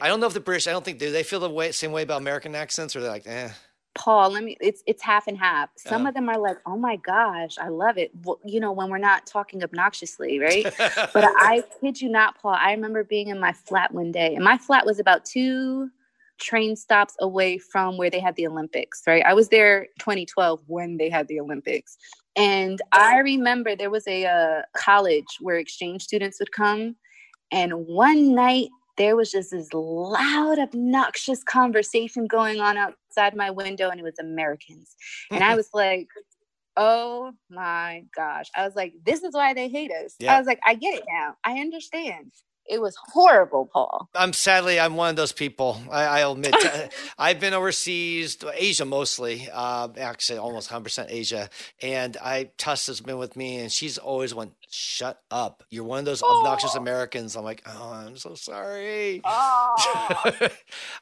I 0.00 0.08
don't 0.08 0.20
know 0.20 0.26
if 0.26 0.34
the 0.34 0.40
British. 0.40 0.66
I 0.66 0.72
don't 0.72 0.84
think 0.84 0.98
do 0.98 1.10
they 1.10 1.22
feel 1.22 1.40
the 1.40 1.50
way 1.50 1.72
same 1.72 1.92
way 1.92 2.02
about 2.02 2.20
American 2.20 2.54
accents, 2.54 2.96
or 2.96 3.00
they're 3.00 3.10
like, 3.10 3.26
eh. 3.26 3.50
Paul, 3.94 4.30
let 4.30 4.42
me. 4.42 4.56
It's 4.60 4.82
it's 4.86 5.02
half 5.02 5.28
and 5.28 5.38
half. 5.38 5.70
Some 5.76 6.06
of 6.06 6.14
them 6.14 6.28
are 6.28 6.38
like, 6.38 6.58
"Oh 6.66 6.76
my 6.76 6.96
gosh, 6.96 7.56
I 7.58 7.68
love 7.68 7.96
it." 7.96 8.10
Well, 8.24 8.40
you 8.44 8.58
know, 8.58 8.72
when 8.72 8.90
we're 8.90 8.98
not 8.98 9.24
talking 9.24 9.62
obnoxiously, 9.62 10.40
right? 10.40 10.64
but 11.14 11.24
I 11.36 11.62
kid 11.80 12.00
you 12.00 12.08
not, 12.08 12.36
Paul. 12.40 12.56
I 12.58 12.72
remember 12.72 13.04
being 13.04 13.28
in 13.28 13.38
my 13.38 13.52
flat 13.52 13.94
one 13.94 14.10
day, 14.10 14.34
and 14.34 14.42
my 14.42 14.58
flat 14.58 14.84
was 14.84 14.98
about 14.98 15.24
two 15.24 15.90
train 16.40 16.74
stops 16.74 17.14
away 17.20 17.56
from 17.56 17.96
where 17.96 18.10
they 18.10 18.18
had 18.18 18.34
the 18.34 18.48
Olympics. 18.48 19.02
Right? 19.06 19.22
I 19.24 19.34
was 19.34 19.48
there 19.48 19.86
2012 20.00 20.62
when 20.66 20.96
they 20.96 21.08
had 21.08 21.28
the 21.28 21.38
Olympics, 21.38 21.96
and 22.36 22.80
I 22.92 23.18
remember 23.18 23.76
there 23.76 23.90
was 23.90 24.06
a 24.06 24.26
uh, 24.26 24.62
college 24.76 25.38
where 25.40 25.56
exchange 25.56 26.02
students 26.02 26.38
would 26.40 26.52
come, 26.52 26.96
and 27.52 27.86
one 27.86 28.34
night 28.34 28.68
there 28.96 29.16
was 29.16 29.30
just 29.30 29.50
this 29.50 29.68
loud, 29.72 30.58
obnoxious 30.58 31.42
conversation 31.42 32.26
going 32.26 32.60
on 32.60 32.76
outside 32.76 33.34
my 33.34 33.50
window, 33.50 33.90
and 33.90 34.00
it 34.00 34.04
was 34.04 34.18
Americans. 34.18 34.94
And 35.30 35.42
I 35.42 35.56
was 35.56 35.68
like, 35.74 36.08
oh 36.76 37.32
my 37.50 38.04
gosh. 38.14 38.46
I 38.56 38.64
was 38.64 38.74
like, 38.74 38.94
this 39.04 39.22
is 39.22 39.34
why 39.34 39.54
they 39.54 39.68
hate 39.68 39.92
us. 39.92 40.14
Yeah. 40.18 40.34
I 40.34 40.38
was 40.38 40.46
like, 40.46 40.60
I 40.66 40.74
get 40.74 40.94
it 40.94 41.04
now. 41.08 41.34
I 41.44 41.58
understand. 41.58 42.32
It 42.66 42.80
was 42.80 42.96
horrible, 43.12 43.68
Paul. 43.70 44.08
I'm 44.14 44.32
sadly, 44.32 44.80
I'm 44.80 44.96
one 44.96 45.10
of 45.10 45.16
those 45.16 45.32
people. 45.32 45.82
I, 45.90 46.24
will 46.24 46.32
admit, 46.32 46.54
I've 47.18 47.38
been 47.38 47.52
overseas, 47.52 48.38
Asia 48.54 48.86
mostly, 48.86 49.48
uh, 49.52 49.88
actually 49.98 50.38
almost 50.38 50.70
100% 50.70 51.06
Asia. 51.10 51.50
And 51.82 52.16
I, 52.16 52.50
Tess 52.56 52.86
has 52.86 53.02
been 53.02 53.18
with 53.18 53.36
me, 53.36 53.58
and 53.58 53.70
she's 53.70 53.98
always 53.98 54.34
went, 54.34 54.54
shut 54.70 55.20
up. 55.30 55.62
You're 55.68 55.84
one 55.84 55.98
of 55.98 56.04
those 56.06 56.22
oh. 56.24 56.38
obnoxious 56.38 56.74
Americans. 56.74 57.36
I'm 57.36 57.44
like, 57.44 57.62
oh, 57.66 57.92
I'm 57.92 58.16
so 58.16 58.34
sorry. 58.34 59.20
Oh. 59.24 60.22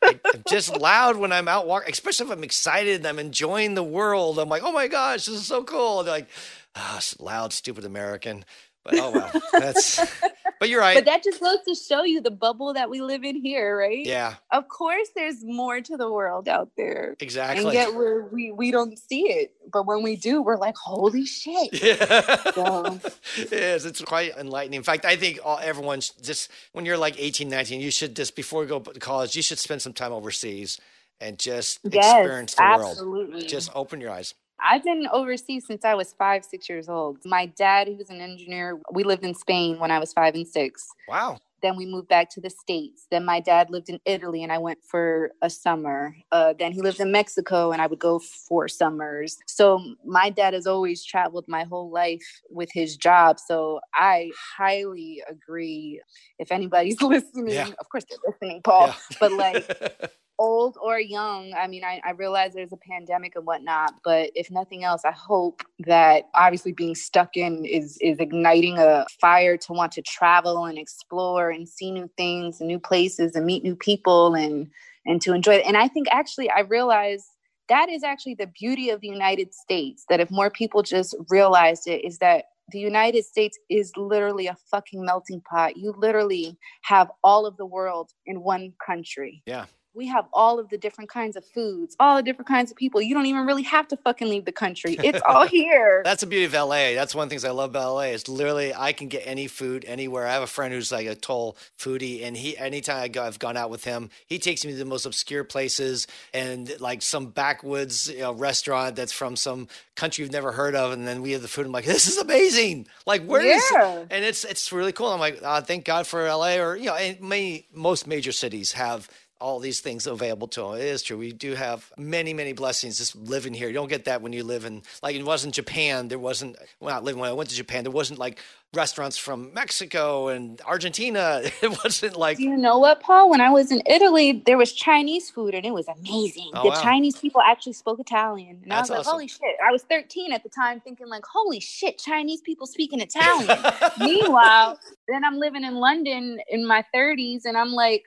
I, 0.03 0.21
am 0.35 0.43
just 0.49 0.77
loud 0.77 1.17
when 1.17 1.33
I'm 1.33 1.47
out 1.47 1.67
walking, 1.67 1.93
especially 1.93 2.27
if 2.27 2.33
I'm 2.33 2.45
excited 2.45 2.97
and 2.97 3.07
I'm 3.07 3.19
enjoying 3.21 3.75
the 3.75 3.85
world. 3.85 4.39
I'm 4.39 4.49
like, 4.49 4.63
oh 4.65 4.73
my 4.73 4.89
gosh, 4.89 5.27
this 5.27 5.37
is 5.37 5.47
so 5.47 5.63
cool. 5.63 6.03
They're 6.03 6.13
like, 6.13 6.29
oh, 6.75 6.99
loud, 7.21 7.53
stupid 7.53 7.85
American. 7.85 8.45
But 8.85 8.99
oh 8.99 9.11
well, 9.13 9.43
that's. 9.53 10.01
but 10.59 10.69
you're 10.69 10.81
right. 10.81 10.97
But 10.97 11.05
that 11.05 11.23
just 11.23 11.41
goes 11.41 11.59
to 11.69 11.75
show 11.75 12.03
you 12.03 12.21
the 12.21 12.33
bubble 12.33 12.75
that 12.75 12.91
we 12.91 13.01
live 13.01 13.23
in 13.23 13.37
here, 13.37 13.79
right? 13.79 14.05
Yeah. 14.05 14.35
Of 14.51 14.69
course, 14.69 15.09
there's 15.15 15.45
more 15.45 15.81
to 15.81 15.97
the 15.97 16.11
world 16.11 16.49
out 16.49 16.71
there. 16.77 17.17
Exactly. 17.21 17.65
And 17.65 17.73
yet 17.73 17.95
we're, 17.95 18.27
we 18.29 18.51
we 18.51 18.73
don't 18.73 18.99
see 18.99 19.23
it, 19.23 19.53
but 19.73 19.87
when 19.87 20.03
we 20.03 20.17
do, 20.17 20.43
we're 20.43 20.57
like, 20.57 20.77
holy 20.77 21.27
shit. 21.27 21.71
Yeah. 21.83 22.37
So. 22.53 23.01
it 23.37 23.53
is. 23.53 23.87
It's 23.87 24.01
quite 24.03 24.37
enlightening. 24.37 24.79
In 24.79 24.83
fact, 24.83 25.05
I 25.05 25.17
think 25.17 25.41
all, 25.45 25.59
everyone 25.61 26.01
just 26.23 26.51
when 26.73 26.87
you're 26.87 26.97
like 26.97 27.17
18, 27.19 27.49
19, 27.49 27.81
you 27.81 27.91
should 27.91 28.15
just 28.15 28.37
before 28.37 28.63
you 28.63 28.69
go 28.69 28.79
to 28.81 29.01
college, 29.01 29.35
you 29.35 29.43
should 29.43 29.59
spend 29.59 29.83
some 29.83 29.93
time 29.93 30.13
overseas 30.13 30.81
and 31.21 31.39
just 31.39 31.81
yes, 31.85 32.17
experience 32.17 32.55
the 32.55 32.63
absolutely. 32.63 33.35
world. 33.35 33.49
Just 33.49 33.71
open 33.75 34.01
your 34.01 34.11
eyes. 34.11 34.35
I've 34.61 34.85
been 34.85 35.07
overseas 35.13 35.67
since 35.67 35.85
I 35.85 35.95
was 35.95 36.13
five, 36.13 36.45
six 36.45 36.69
years 36.69 36.89
old. 36.89 37.19
My 37.25 37.47
dad, 37.47 37.89
who's 37.89 38.11
an 38.11 38.21
engineer, 38.21 38.81
we 38.93 39.05
lived 39.05 39.25
in 39.25 39.35
Spain 39.35 39.79
when 39.79 39.91
I 39.91 39.99
was 39.99 40.13
five 40.13 40.35
and 40.35 40.47
six. 40.47 40.87
Wow. 41.09 41.39
Then 41.63 41.77
we 41.77 41.87
moved 41.87 42.09
back 42.09 42.29
to 42.31 42.41
the 42.41 42.51
States. 42.51 43.07
Then 43.11 43.25
my 43.25 43.39
dad 43.39 43.71
lived 43.71 43.89
in 43.89 44.01
Italy 44.05 44.43
and 44.43 44.51
I 44.51 44.59
went 44.59 44.81
for 44.83 45.31
a 45.43 45.49
summer. 45.49 46.15
Uh, 46.33 46.55
then 46.59 46.73
he 46.73 46.83
lived 46.83 46.99
in 46.99 47.13
Mexico 47.13 47.71
and 47.71 47.81
I 47.81 47.87
would 47.87 48.01
go 48.01 48.19
for 48.19 48.67
summers. 48.67 49.39
So 49.47 49.81
my 50.05 50.29
dad 50.29 50.55
has 50.55 50.67
always 50.67 51.05
traveled 51.05 51.45
my 51.47 51.63
whole 51.63 51.91
life 51.91 52.27
with 52.51 52.71
his 52.73 52.97
job. 52.97 53.39
So 53.39 53.79
I 53.95 54.33
highly 54.57 55.23
agree. 55.29 56.01
If 56.41 56.51
anybody's 56.51 57.01
listening, 57.03 57.55
yeah. 57.55 57.69
of 57.79 57.89
course 57.89 58.05
they're 58.11 58.19
listening, 58.27 58.61
Paul, 58.63 58.89
yeah. 58.89 58.95
but 59.21 59.33
like, 59.33 60.13
old 60.43 60.77
or 60.83 60.99
young. 60.99 61.55
I 61.55 61.69
mean, 61.69 61.85
I, 61.85 62.01
I, 62.05 62.11
realize 62.11 62.53
there's 62.53 62.73
a 62.73 62.77
pandemic 62.77 63.37
and 63.37 63.47
whatnot, 63.47 63.95
but 64.03 64.31
if 64.35 64.51
nothing 64.51 64.83
else, 64.83 65.03
I 65.05 65.13
hope 65.13 65.63
that 65.87 66.25
obviously 66.35 66.73
being 66.73 66.97
stuck 66.97 67.37
in 67.37 67.65
is 67.65 67.97
is 68.01 68.19
igniting 68.19 68.77
a 68.77 69.07
fire 69.21 69.57
to 69.59 69.73
want 69.73 69.93
to 69.93 70.03
travel 70.03 70.65
and 70.65 70.79
explore 70.79 71.51
and 71.51 71.69
see 71.69 71.93
new 71.93 72.11
things 72.17 72.61
and 72.61 72.67
new 72.67 72.81
places 72.81 73.37
and 73.37 73.47
meet 73.47 73.63
new 73.63 73.77
people 73.77 74.35
and 74.35 74.69
and 75.07 75.23
to 75.23 75.33
enjoy 75.33 75.55
it. 75.55 75.67
And 75.67 75.77
I 75.77 75.87
think 75.87 76.09
actually 76.11 76.51
I 76.51 76.61
realize 76.61 77.25
that 77.69 77.89
is 77.89 78.03
actually 78.03 78.35
the 78.35 78.49
beauty 78.49 78.91
of 78.91 79.01
the 79.01 79.09
United 79.09 79.55
States. 79.55 80.05
That 80.09 80.19
if 80.19 80.29
more 80.31 80.51
people 80.51 80.83
just 80.83 81.15
realized 81.31 81.87
it, 81.87 82.05
is 82.05 82.19
that 82.19 82.47
the 82.73 82.81
United 82.81 83.25
States 83.25 83.57
is 83.71 83.93
literally 83.97 84.49
a 84.49 84.57
fucking 84.73 85.05
melting 85.05 85.41
pot. 85.43 85.77
You 85.77 85.95
literally 85.97 86.59
have 86.83 87.13
all 87.23 87.47
of 87.47 87.57
the 87.59 87.67
world 87.67 88.11
in 88.27 88.43
one 88.43 88.73
country. 88.85 89.43
Yeah 89.47 89.67
we 89.95 90.07
have 90.09 90.27
all 90.33 90.59
of 90.59 90.69
the 90.71 90.79
different 90.79 91.11
kinds 91.11 91.37
of 91.37 91.45
foods, 91.45 91.97
all 92.01 92.17
the 92.17 92.23
different 92.23 92.49
kinds 92.49 92.71
of 92.71 92.77
people. 92.77 93.03
You 93.03 93.15
don't 93.15 93.27
even 93.27 93.45
really 93.47 93.63
have 93.65 93.89
to 93.89 93.97
fucking 93.97 94.29
leave 94.29 94.45
the 94.45 94.53
country. 94.53 94.97
It's 95.03 95.21
all 95.27 95.47
here. 95.47 96.03
That's 96.05 96.23
the 96.23 96.27
beauty 96.27 96.45
of 96.45 96.55
LA. 96.55 96.95
That's 96.95 97.15
one 97.15 97.25
of 97.25 97.29
the 97.29 97.35
things 97.35 97.45
I 97.45 97.51
love 97.51 97.71
about 97.71 97.95
LA 97.95 98.01
is 98.13 98.29
literally 98.29 98.75
I 98.75 98.93
can 98.93 99.09
get 99.09 99.23
any 99.27 99.49
food 99.49 99.85
anywhere. 99.87 100.27
I 100.27 100.33
have 100.33 100.43
a 100.43 100.47
friend 100.47 100.73
who's 100.73 100.91
like 100.91 101.07
a 101.07 101.15
total 101.15 101.57
foodie, 101.79 102.25
and 102.25 102.37
he 102.37 102.57
anytime 102.57 103.03
I 103.03 103.09
go, 103.09 103.23
I've 103.23 103.39
gone 103.39 103.57
out 103.57 103.71
with 103.71 103.85
him, 103.85 104.11
he 104.27 104.39
takes 104.39 104.65
me 104.65 104.73
to 104.73 104.79
the 104.79 104.85
most 104.85 105.05
obscure 105.05 105.45
places 105.45 106.07
and 106.33 106.73
like 106.81 107.03
some 107.03 107.27
backwoods 107.27 108.09
you 108.09 108.21
know, 108.21 108.33
restaurant 108.33 108.97
that's 108.97 109.13
from 109.13 109.37
some 109.37 109.69
country 109.95 110.23
you've 110.23 110.33
never 110.33 110.53
heard 110.53 110.75
of, 110.75 110.93
and 110.93 111.07
then 111.07 111.21
we 111.23 111.33
have 111.33 111.43
the 111.43 111.49
food. 111.49 111.67
I'm 111.67 111.73
like, 111.73 111.85
this 111.85 112.09
is 112.09 112.17
amazing. 112.17 112.87
Like 113.07 113.25
where 113.25 113.43
yeah. 113.43 113.57
is? 113.57 114.07
And 114.11 114.25
it's 114.25 114.45
it's 114.45 114.73
really 114.73 114.93
cool. 114.93 115.09
I'm 115.09 115.21
like, 115.21 115.41
oh, 115.43 115.61
thank 115.61 115.85
God 115.85 116.07
for 116.07 116.27
LA, 116.27 116.57
or 116.57 116.77
you 116.77 116.87
know, 116.87 117.15
many 117.21 117.67
most 117.73 118.07
major 118.07 118.33
cities 118.33 118.73
have 118.73 119.09
all 119.43 119.59
these 119.59 119.81
things 119.81 120.07
available 120.07 120.49
to 120.49 120.61
them. 120.63 120.75
It 120.75 120.83
is 120.83 121.03
true. 121.03 121.19
We 121.19 121.33
do 121.33 121.55
have 121.55 121.93
many, 121.99 122.33
many 122.33 122.53
blessings 122.53 122.99
just 122.99 123.17
living 123.17 123.55
here. 123.55 123.69
You 123.69 123.75
don't 123.75 123.89
get 123.91 124.07
that 124.07 124.23
when 124.23 124.33
you 124.33 124.45
live 124.45 124.65
in, 124.65 124.83
like 125.03 125.17
it 125.17 125.25
wasn't 125.25 125.55
Japan. 125.55 126.09
There 126.09 126.19
wasn't, 126.19 126.57
well, 126.81 126.95
not 126.95 127.05
living 127.05 127.21
when 127.21 127.29
I 127.31 127.33
went 127.35 127.51
to 127.51 127.57
Japan, 127.57 127.85
there 127.85 127.93
wasn't 127.93 128.21
like 128.21 128.39
restaurants 128.75 129.19
from 129.19 129.53
Mexico 129.53 130.29
and 130.29 130.61
Argentina. 130.67 131.43
It 131.63 131.71
wasn't 131.85 132.17
like. 132.17 132.39
Do 132.39 132.45
you 132.45 132.57
know 132.57 132.79
what, 132.79 133.01
Paul? 133.01 133.31
When 133.31 133.41
I 133.41 133.51
was 133.51 133.71
in 133.71 133.83
Italy, 133.87 134.43
there 134.47 134.59
was 134.59 134.73
Chinese 134.73 135.31
food 135.31 135.55
and 135.55 135.65
it 135.65 135.73
was 135.73 135.87
amazing. 135.89 136.51
Oh, 136.55 136.65
the 136.65 136.69
wow. 136.71 136.83
Chinese 136.83 137.17
people 137.17 137.41
actually 137.41 137.75
spoke 137.75 138.01
Italian. 138.01 138.59
And 138.63 138.71
That's 138.71 138.79
I 138.79 138.81
was 138.81 138.91
like, 138.91 138.99
awesome. 139.01 139.13
holy 139.13 139.29
shit. 139.29 139.57
I 139.67 139.71
was 139.71 139.83
13 139.85 140.33
at 140.33 140.43
the 140.43 140.49
time 140.49 140.81
thinking, 140.81 141.09
like, 141.09 141.25
holy 141.25 141.61
shit, 141.61 141.99
Chinese 141.99 142.41
people 142.41 142.67
speaking 142.67 143.01
Italian. 143.09 143.59
Meanwhile, 144.01 144.79
then 145.09 145.25
I'm 145.25 145.39
living 145.39 145.65
in 145.65 145.77
London 145.77 146.41
in 146.49 146.67
my 146.67 146.85
30s 146.95 147.43
and 147.45 147.57
I'm 147.57 147.73
like, 147.73 148.05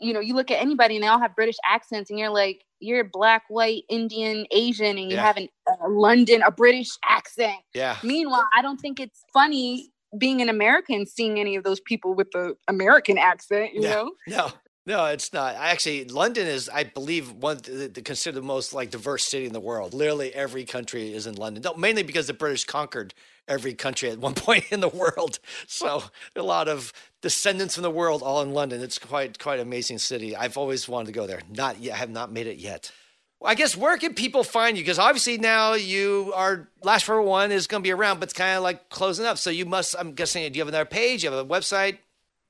you 0.00 0.12
know, 0.12 0.20
you 0.20 0.34
look 0.34 0.50
at 0.50 0.60
anybody 0.60 0.96
and 0.96 1.02
they 1.02 1.08
all 1.08 1.18
have 1.18 1.34
British 1.34 1.56
accents, 1.64 2.10
and 2.10 2.18
you're 2.18 2.30
like, 2.30 2.64
you're 2.80 3.04
black, 3.04 3.44
white, 3.48 3.84
Indian, 3.88 4.46
Asian, 4.50 4.98
and 4.98 5.10
you 5.10 5.16
yeah. 5.16 5.24
have 5.24 5.36
an, 5.36 5.48
a 5.82 5.88
London, 5.88 6.42
a 6.42 6.50
British 6.50 6.90
accent. 7.08 7.56
Yeah. 7.74 7.96
Meanwhile, 8.02 8.46
I 8.56 8.62
don't 8.62 8.78
think 8.78 9.00
it's 9.00 9.24
funny 9.32 9.90
being 10.18 10.40
an 10.40 10.48
American 10.48 11.06
seeing 11.06 11.40
any 11.40 11.56
of 11.56 11.64
those 11.64 11.80
people 11.80 12.14
with 12.14 12.30
the 12.32 12.54
American 12.68 13.18
accent, 13.18 13.74
you 13.74 13.82
yeah. 13.82 13.90
know? 13.90 14.12
No. 14.28 14.50
No, 14.86 15.06
it's 15.06 15.32
not. 15.32 15.56
Actually, 15.56 16.04
London 16.04 16.46
is, 16.46 16.68
I 16.68 16.84
believe, 16.84 17.32
one 17.32 17.58
the, 17.58 17.90
the, 17.92 18.02
considered 18.02 18.40
the 18.40 18.46
most 18.46 18.72
like 18.72 18.90
diverse 18.90 19.24
city 19.24 19.44
in 19.44 19.52
the 19.52 19.60
world. 19.60 19.92
Literally, 19.92 20.32
every 20.32 20.64
country 20.64 21.12
is 21.12 21.26
in 21.26 21.34
London. 21.34 21.64
No, 21.64 21.74
mainly 21.74 22.04
because 22.04 22.28
the 22.28 22.32
British 22.32 22.64
conquered 22.64 23.12
every 23.48 23.74
country 23.74 24.10
at 24.10 24.18
one 24.20 24.34
point 24.34 24.66
in 24.70 24.78
the 24.78 24.88
world. 24.88 25.40
So 25.66 26.04
a 26.36 26.42
lot 26.42 26.68
of 26.68 26.92
descendants 27.20 27.74
from 27.74 27.82
the 27.82 27.90
world 27.90 28.22
all 28.22 28.42
in 28.42 28.52
London. 28.52 28.80
It's 28.80 28.98
quite 28.98 29.40
quite 29.40 29.58
amazing 29.58 29.98
city. 29.98 30.36
I've 30.36 30.56
always 30.56 30.88
wanted 30.88 31.06
to 31.06 31.12
go 31.12 31.26
there. 31.26 31.40
Not 31.50 31.80
yet. 31.80 31.94
I 31.94 31.96
have 31.98 32.10
not 32.10 32.30
made 32.30 32.46
it 32.46 32.58
yet. 32.58 32.92
Well, 33.40 33.50
I 33.50 33.56
guess 33.56 33.76
where 33.76 33.98
can 33.98 34.14
people 34.14 34.44
find 34.44 34.76
you? 34.78 34.84
Because 34.84 35.00
obviously 35.00 35.36
now 35.36 35.74
you 35.74 36.32
are 36.36 36.68
Lash 36.84 37.04
411 37.04 37.54
is 37.54 37.66
going 37.66 37.82
to 37.82 37.86
be 37.86 37.92
around, 37.92 38.20
but 38.20 38.28
it's 38.28 38.38
kind 38.38 38.56
of 38.56 38.62
like 38.62 38.88
closing 38.88 39.26
up. 39.26 39.36
So 39.36 39.50
you 39.50 39.66
must. 39.66 39.96
I'm 39.98 40.12
guessing. 40.12 40.50
Do 40.52 40.56
you 40.56 40.60
have 40.60 40.68
another 40.68 40.84
page? 40.84 41.24
You 41.24 41.32
have 41.32 41.44
a 41.44 41.44
website? 41.44 41.98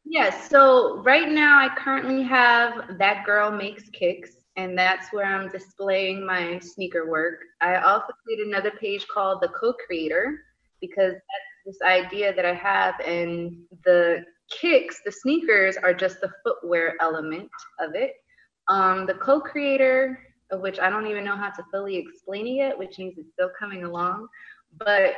Yes. 0.08 0.48
So 0.48 1.02
right 1.02 1.28
now 1.28 1.58
I 1.58 1.74
currently 1.76 2.22
have 2.22 2.96
That 2.98 3.26
Girl 3.26 3.50
Makes 3.50 3.90
Kicks 3.90 4.36
and 4.56 4.78
that's 4.78 5.12
where 5.12 5.26
I'm 5.26 5.50
displaying 5.50 6.24
my 6.24 6.58
sneaker 6.60 7.10
work. 7.10 7.40
I 7.60 7.76
also 7.76 8.12
created 8.24 8.46
another 8.46 8.70
page 8.70 9.06
called 9.08 9.42
The 9.42 9.48
Co-Creator, 9.48 10.38
because 10.80 11.12
that's 11.12 11.66
this 11.66 11.82
idea 11.82 12.34
that 12.34 12.44
I 12.46 12.54
have, 12.54 12.94
and 13.04 13.56
the 13.84 14.24
kicks, 14.50 15.00
the 15.04 15.12
sneakers, 15.12 15.76
are 15.76 15.92
just 15.92 16.20
the 16.20 16.30
footwear 16.44 16.94
element 17.00 17.50
of 17.80 17.94
it. 17.94 18.14
Um, 18.68 19.06
the 19.06 19.14
co-creator, 19.14 20.18
of 20.50 20.60
which 20.60 20.78
I 20.78 20.88
don't 20.88 21.06
even 21.06 21.24
know 21.24 21.36
how 21.36 21.50
to 21.50 21.64
fully 21.72 21.96
explain 21.96 22.46
it 22.46 22.50
yet, 22.50 22.78
which 22.78 22.98
means 22.98 23.18
it's 23.18 23.32
still 23.32 23.50
coming 23.58 23.84
along, 23.84 24.28
but 24.78 25.14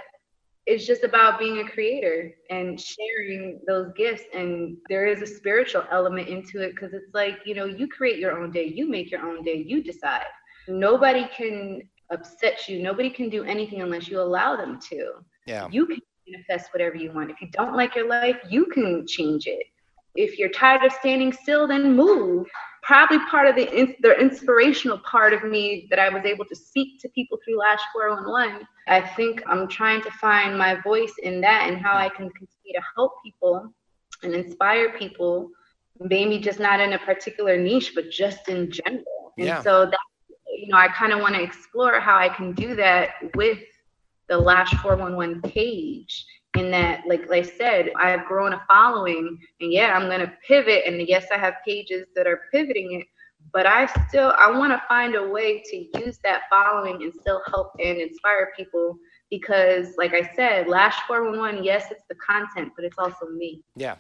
it's 0.71 0.87
just 0.87 1.03
about 1.03 1.39
being 1.39 1.59
a 1.61 1.69
creator 1.75 2.35
and 2.51 2.79
sharing 2.79 3.59
those 3.67 3.91
gifts 3.97 4.25
and 4.35 4.77
there 4.91 5.07
is 5.07 5.23
a 5.23 5.27
spiritual 5.27 5.83
element 5.91 6.29
into 6.29 6.61
it 6.61 6.75
because 6.75 6.93
it's 6.93 7.13
like 7.15 7.37
you 7.47 7.55
know 7.55 7.65
you 7.65 7.89
create 7.89 8.19
your 8.19 8.39
own 8.39 8.51
day 8.51 8.67
you 8.67 8.89
make 8.89 9.11
your 9.11 9.23
own 9.29 9.43
day 9.43 9.65
you 9.67 9.83
decide 9.83 10.27
nobody 10.69 11.27
can 11.37 11.83
upset 12.11 12.69
you, 12.69 12.83
nobody 12.83 13.11
can 13.11 13.29
do 13.29 13.45
anything 13.45 13.83
unless 13.83 14.09
you 14.09 14.21
allow 14.21 14.57
them 14.57 14.79
to. 14.91 15.13
Yeah. 15.47 15.69
You 15.71 15.87
can 15.87 16.01
manifest 16.29 16.73
whatever 16.73 16.97
you 16.97 17.13
want. 17.13 17.31
If 17.31 17.41
you 17.41 17.49
don't 17.53 17.75
like 17.75 17.95
your 17.95 18.09
life, 18.09 18.37
you 18.49 18.67
can 18.67 19.07
change 19.07 19.47
it. 19.47 19.65
If 20.15 20.39
you're 20.39 20.51
tired 20.51 20.85
of 20.85 20.93
standing 20.93 21.33
still, 21.33 21.67
then 21.67 21.97
move. 21.97 22.47
Probably 22.89 23.19
part 23.31 23.47
of 23.47 23.55
the 23.55 23.67
the 24.01 24.19
inspirational 24.19 24.99
part 25.01 25.35
of 25.35 25.45
me 25.45 25.87
that 25.91 25.99
I 25.99 26.09
was 26.09 26.25
able 26.25 26.47
to 26.47 26.57
speak 26.57 26.99
to 27.03 27.09
people 27.11 27.39
through 27.45 27.59
Lash 27.59 27.83
411. 27.93 28.67
I 28.87 29.03
think 29.03 29.43
I'm 29.47 29.69
trying 29.69 30.01
to 30.05 30.11
find 30.13 30.57
my 30.57 30.81
voice 30.81 31.13
in 31.23 31.43
that 31.43 31.69
and 31.69 31.77
how 31.77 31.99
I 31.99 32.09
can 32.09 32.31
continue 32.31 32.73
to 32.75 32.83
help 32.97 33.13
people 33.23 33.75
and 34.23 34.35
inspire 34.35 34.97
people. 34.99 35.51
Maybe 36.01 36.39
just 36.39 36.61
not 36.61 36.81
in 36.81 36.95
a 36.95 36.99
particular 36.99 37.59
niche, 37.59 37.93
but 37.95 38.11
just 38.11 38.49
in 38.49 38.71
general. 38.71 39.35
And 39.37 39.49
Yeah. 39.49 39.61
so 39.61 39.85
that 39.85 39.99
you 40.59 40.69
know, 40.69 40.79
I 40.79 40.89
kind 40.89 41.13
of 41.13 41.21
want 41.21 41.35
to 41.35 41.43
explore 41.43 42.01
how 42.01 42.17
I 42.17 42.31
can 42.31 42.55
do 42.55 42.75
that 42.77 43.11
with 43.35 43.59
the 44.29 44.39
Lash 44.39 44.73
411 44.83 45.43
page. 45.43 46.25
In 46.57 46.71
that, 46.71 47.07
like, 47.07 47.29
like 47.29 47.47
I 47.47 47.49
said, 47.49 47.91
I've 47.97 48.25
grown 48.25 48.53
a 48.55 48.63
following, 48.67 49.39
and 49.61 49.73
yeah, 49.73 49.95
I'm 49.95 50.09
gonna 50.09 50.33
pivot. 50.47 50.85
And 50.87 51.07
yes, 51.07 51.27
I 51.33 51.39
have 51.39 51.55
pages 51.65 52.07
that 52.17 52.27
are 52.27 52.43
pivoting 52.53 53.01
it, 53.01 53.07
but 53.53 53.67
I 53.67 53.87
still 54.09 54.35
I 54.39 54.51
want 54.51 54.73
to 54.73 54.83
find 54.89 55.15
a 55.15 55.29
way 55.29 55.63
to 55.63 56.01
use 56.01 56.19
that 56.25 56.43
following 56.51 57.03
and 57.03 57.13
still 57.21 57.43
help 57.49 57.73
and 57.79 57.99
inspire 57.99 58.53
people. 58.57 58.99
Because, 59.31 59.95
like 59.99 60.15
I 60.15 60.31
said, 60.35 60.69
Lash 60.69 60.97
411, 61.07 61.63
yes, 61.63 61.89
it's 61.91 62.05
the 62.09 62.15
content, 62.15 62.73
but 62.75 62.85
it's 62.87 62.99
also 62.99 63.27
me. 63.27 63.63
Yeah. 63.77 63.97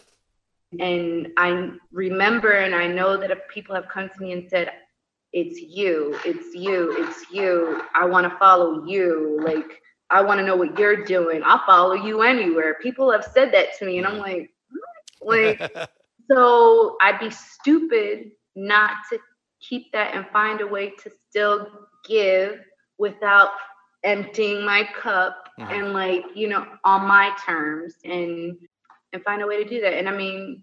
And 0.80 1.28
I 1.36 1.72
remember 1.92 2.52
and 2.52 2.74
I 2.74 2.86
know 2.86 3.16
that 3.18 3.30
if 3.30 3.38
people 3.52 3.74
have 3.74 3.88
come 3.88 4.08
to 4.08 4.22
me 4.22 4.32
and 4.32 4.48
said, 4.48 4.70
it's 5.32 5.60
you, 5.60 6.18
it's 6.24 6.54
you, 6.54 6.94
it's 6.98 7.30
you. 7.30 7.82
I 7.94 8.06
want 8.06 8.30
to 8.30 8.38
follow 8.38 8.86
you. 8.86 9.38
Like, 9.42 9.82
I 10.10 10.22
want 10.22 10.38
to 10.40 10.46
know 10.46 10.56
what 10.56 10.78
you're 10.78 11.04
doing. 11.04 11.42
I'll 11.44 11.64
follow 11.66 11.94
you 11.94 12.22
anywhere. 12.22 12.76
People 12.82 13.10
have 13.12 13.24
said 13.24 13.52
that 13.52 13.76
to 13.78 13.86
me, 13.86 13.98
and 13.98 14.06
I'm 14.06 14.18
like, 14.18 14.50
what? 15.20 15.58
like, 15.60 15.72
so 16.30 16.96
I'd 17.00 17.20
be 17.20 17.30
stupid 17.30 18.30
not 18.56 18.92
to 19.10 19.18
keep 19.60 19.92
that 19.92 20.14
and 20.14 20.26
find 20.32 20.60
a 20.60 20.66
way 20.66 20.90
to 21.02 21.10
still 21.28 21.68
give 22.06 22.60
without 22.98 23.50
emptying 24.04 24.64
my 24.64 24.88
cup 24.94 25.48
Mhm. 25.58 25.72
and 25.72 25.92
like 25.92 26.24
you 26.34 26.48
know 26.48 26.64
on 26.84 27.06
my 27.06 27.32
terms 27.44 27.96
and 28.04 28.56
and 29.12 29.22
find 29.24 29.42
a 29.42 29.46
way 29.46 29.62
to 29.62 29.68
do 29.68 29.80
that 29.80 29.94
and 29.94 30.08
i 30.08 30.16
mean 30.16 30.62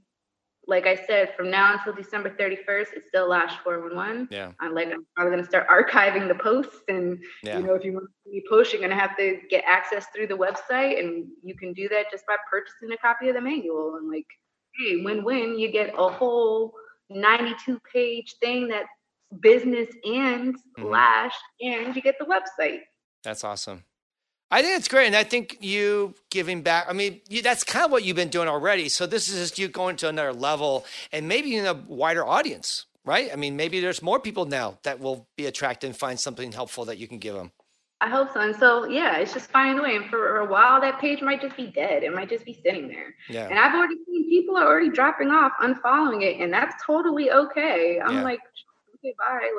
like 0.68 0.86
i 0.88 0.96
said 0.96 1.34
from 1.36 1.50
now 1.52 1.74
until 1.74 1.94
december 1.94 2.30
31st 2.30 2.88
it's 2.96 3.08
still 3.08 3.28
lash 3.30 3.56
411 3.64 4.28
yeah. 4.32 4.52
i'm 4.60 4.74
like 4.74 4.88
i'm 4.92 5.06
probably 5.16 5.32
going 5.32 5.44
to 5.44 5.50
start 5.50 5.68
archiving 5.68 6.28
the 6.28 6.36
posts 6.36 6.82
and 6.88 7.24
Yeah. 7.44 7.60
you 7.60 7.66
know 7.66 7.74
if 7.76 7.84
you 7.84 7.94
want 7.94 8.06
to 8.26 8.32
be 8.32 8.44
post 8.50 8.72
you're 8.74 8.80
going 8.82 8.90
to 8.92 8.98
have 8.98 9.16
to 9.18 9.38
get 9.50 9.64
access 9.68 10.06
through 10.14 10.28
the 10.28 10.38
website 10.38 11.00
and 11.00 11.28
you 11.44 11.56
can 11.56 11.74
do 11.74 11.88
that 11.90 12.10
just 12.12 12.26
by 12.28 12.36
purchasing 12.50 12.92
a 12.92 12.98
copy 12.98 13.30
of 13.30 13.36
the 13.36 13.42
manual 13.42 13.96
and 13.98 14.10
like 14.10 14.26
hey 14.80 15.02
win-win 15.04 15.58
you 15.60 15.72
get 15.72 15.94
a 15.98 16.10
whole 16.10 16.74
92 17.10 17.80
page 17.94 18.36
thing 18.42 18.68
that 18.70 18.86
business 19.42 19.90
and 20.06 20.56
Mhm. 20.80 20.90
lash 20.92 21.36
and 21.62 21.96
you 21.96 22.02
get 22.02 22.16
the 22.20 22.26
website 22.26 22.82
That's 23.24 23.44
awesome. 23.44 23.84
I 24.52 24.62
think 24.62 24.78
it's 24.78 24.88
great. 24.88 25.08
And 25.08 25.16
I 25.16 25.24
think 25.24 25.58
you 25.62 26.14
giving 26.30 26.62
back, 26.62 26.86
I 26.88 26.94
mean, 26.94 27.22
you, 27.30 27.42
that's 27.42 27.64
kind 27.64 27.86
of 27.86 27.92
what 27.92 28.04
you've 28.04 28.16
been 28.16 28.30
doing 28.30 28.48
already. 28.48 28.90
So 28.90 29.06
this 29.06 29.28
is 29.28 29.40
just 29.40 29.60
you 29.60 29.68
going 29.68 29.96
to 29.98 30.10
another 30.10 30.34
level 30.34 30.86
and 31.12 31.28
maybe 31.28 31.56
in 31.56 31.66
a 31.66 31.74
wider 31.74 32.26
audience, 32.26 32.86
right? 33.04 33.30
I 33.34 33.36
mean, 33.36 33.56
maybe 33.56 33.80
there's 33.80 34.02
more 34.02 34.20
people 34.20 34.46
now 34.46 34.78
that 34.84 35.00
will 35.00 35.28
be 35.36 35.46
attracted 35.48 35.88
and 35.88 35.98
find 35.98 36.20
something 36.20 36.52
helpful 36.52 36.86
that 36.86 36.98
you 36.98 37.08
can 37.08 37.18
give 37.18 37.36
them. 37.36 37.52
I 38.02 38.10
hope 38.10 38.34
so. 38.34 38.42
And 38.42 38.56
so, 38.56 38.86
yeah, 38.86 39.18
it's 39.18 39.34
just 39.34 39.50
finding 39.50 39.80
a 39.80 39.84
way. 39.84 39.96
And 39.96 40.06
for 40.10 40.40
a 40.40 40.46
while, 40.46 40.80
that 40.82 41.00
page 41.00 41.22
might 41.22 41.42
just 41.42 41.56
be 41.58 41.68
dead. 41.68 42.04
It 42.04 42.14
might 42.14 42.30
just 42.30 42.46
be 42.46 42.54
sitting 42.54 42.88
there. 42.88 43.16
Yeah. 43.30 43.48
And 43.48 43.58
I've 43.58 43.74
already 43.74 43.96
seen 44.06 44.30
people 44.30 44.58
are 44.58 44.66
already 44.68 44.90
dropping 44.90 45.32
off, 45.32 45.54
unfollowing 45.62 46.22
it, 46.22 46.40
and 46.42 46.54
that's 46.54 46.76
totally 46.86 47.32
okay. 47.32 48.00
I'm 48.04 48.18
Yeah. 48.18 48.24
like, 48.24 48.40
okay, 48.96 49.16
bye. 49.18 49.52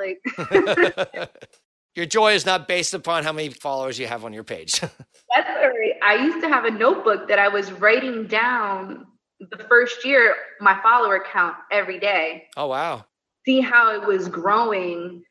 Like, 1.18 1.30
Your 1.96 2.06
joy 2.06 2.34
is 2.34 2.44
not 2.44 2.68
based 2.68 2.92
upon 2.92 3.24
how 3.24 3.32
many 3.32 3.48
followers 3.48 3.98
you 3.98 4.06
have 4.06 4.24
on 4.24 4.32
your 4.32 4.44
page. 4.44 4.80
that's 4.80 4.94
right. 5.34 5.92
I 6.02 6.16
used 6.16 6.42
to 6.42 6.48
have 6.48 6.66
a 6.66 6.70
notebook 6.70 7.26
that 7.28 7.38
I 7.38 7.48
was 7.48 7.72
writing 7.72 8.26
down 8.26 9.06
the 9.40 9.64
first 9.64 10.04
year 10.04 10.34
my 10.60 10.80
follower 10.82 11.24
count 11.32 11.56
every 11.70 11.98
day, 11.98 12.44
oh, 12.56 12.68
wow. 12.68 13.04
see 13.44 13.60
how 13.60 13.94
it 13.94 14.06
was 14.06 14.28
growing. 14.28 15.22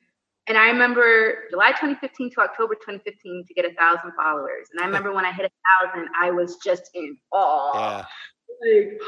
And 0.47 0.57
I 0.57 0.67
remember 0.67 1.45
July 1.49 1.71
2015 1.71 2.31
to 2.31 2.41
October 2.41 2.75
2015 2.75 3.45
to 3.47 3.53
get 3.53 3.65
a 3.65 3.73
thousand 3.73 4.11
followers. 4.15 4.67
And 4.71 4.81
I 4.81 4.85
remember 4.87 5.13
when 5.13 5.25
I 5.25 5.31
hit 5.31 5.45
a 5.45 5.87
thousand, 5.87 6.07
I 6.19 6.31
was 6.31 6.57
just 6.57 6.89
in 6.93 7.17
awe. 7.31 7.99
Yeah. 7.99 8.05
Like, 8.61 8.99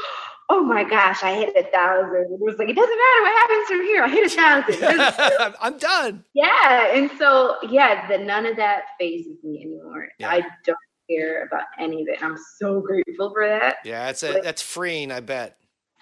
oh 0.50 0.62
my 0.64 0.84
gosh, 0.84 1.22
I 1.22 1.34
hit 1.34 1.54
a 1.56 1.64
thousand. 1.70 2.22
It 2.32 2.40
was 2.40 2.56
like, 2.58 2.68
it 2.68 2.76
doesn't 2.76 2.98
matter 2.98 3.22
what 3.22 3.38
happens 3.38 3.68
from 3.68 3.82
here. 3.82 4.02
I 4.02 4.08
hit 4.08 4.26
a 4.26 4.34
thousand. 5.40 5.54
I'm 5.60 5.78
done. 5.78 6.24
yeah. 6.34 6.94
And 6.94 7.10
so, 7.18 7.56
yeah, 7.68 8.08
the, 8.08 8.18
none 8.18 8.46
of 8.46 8.56
that 8.56 8.82
fazes 8.98 9.36
me 9.44 9.60
anymore. 9.62 10.08
Yeah. 10.18 10.30
I 10.30 10.42
don't 10.64 10.78
care 11.10 11.44
about 11.44 11.64
any 11.78 12.02
of 12.02 12.08
it. 12.08 12.22
I'm 12.22 12.36
so 12.58 12.80
grateful 12.80 13.30
for 13.32 13.46
that. 13.46 13.76
Yeah, 13.84 14.06
that's 14.06 14.22
a, 14.22 14.40
that's 14.42 14.62
freeing, 14.62 15.10
I 15.12 15.20
bet. 15.20 15.56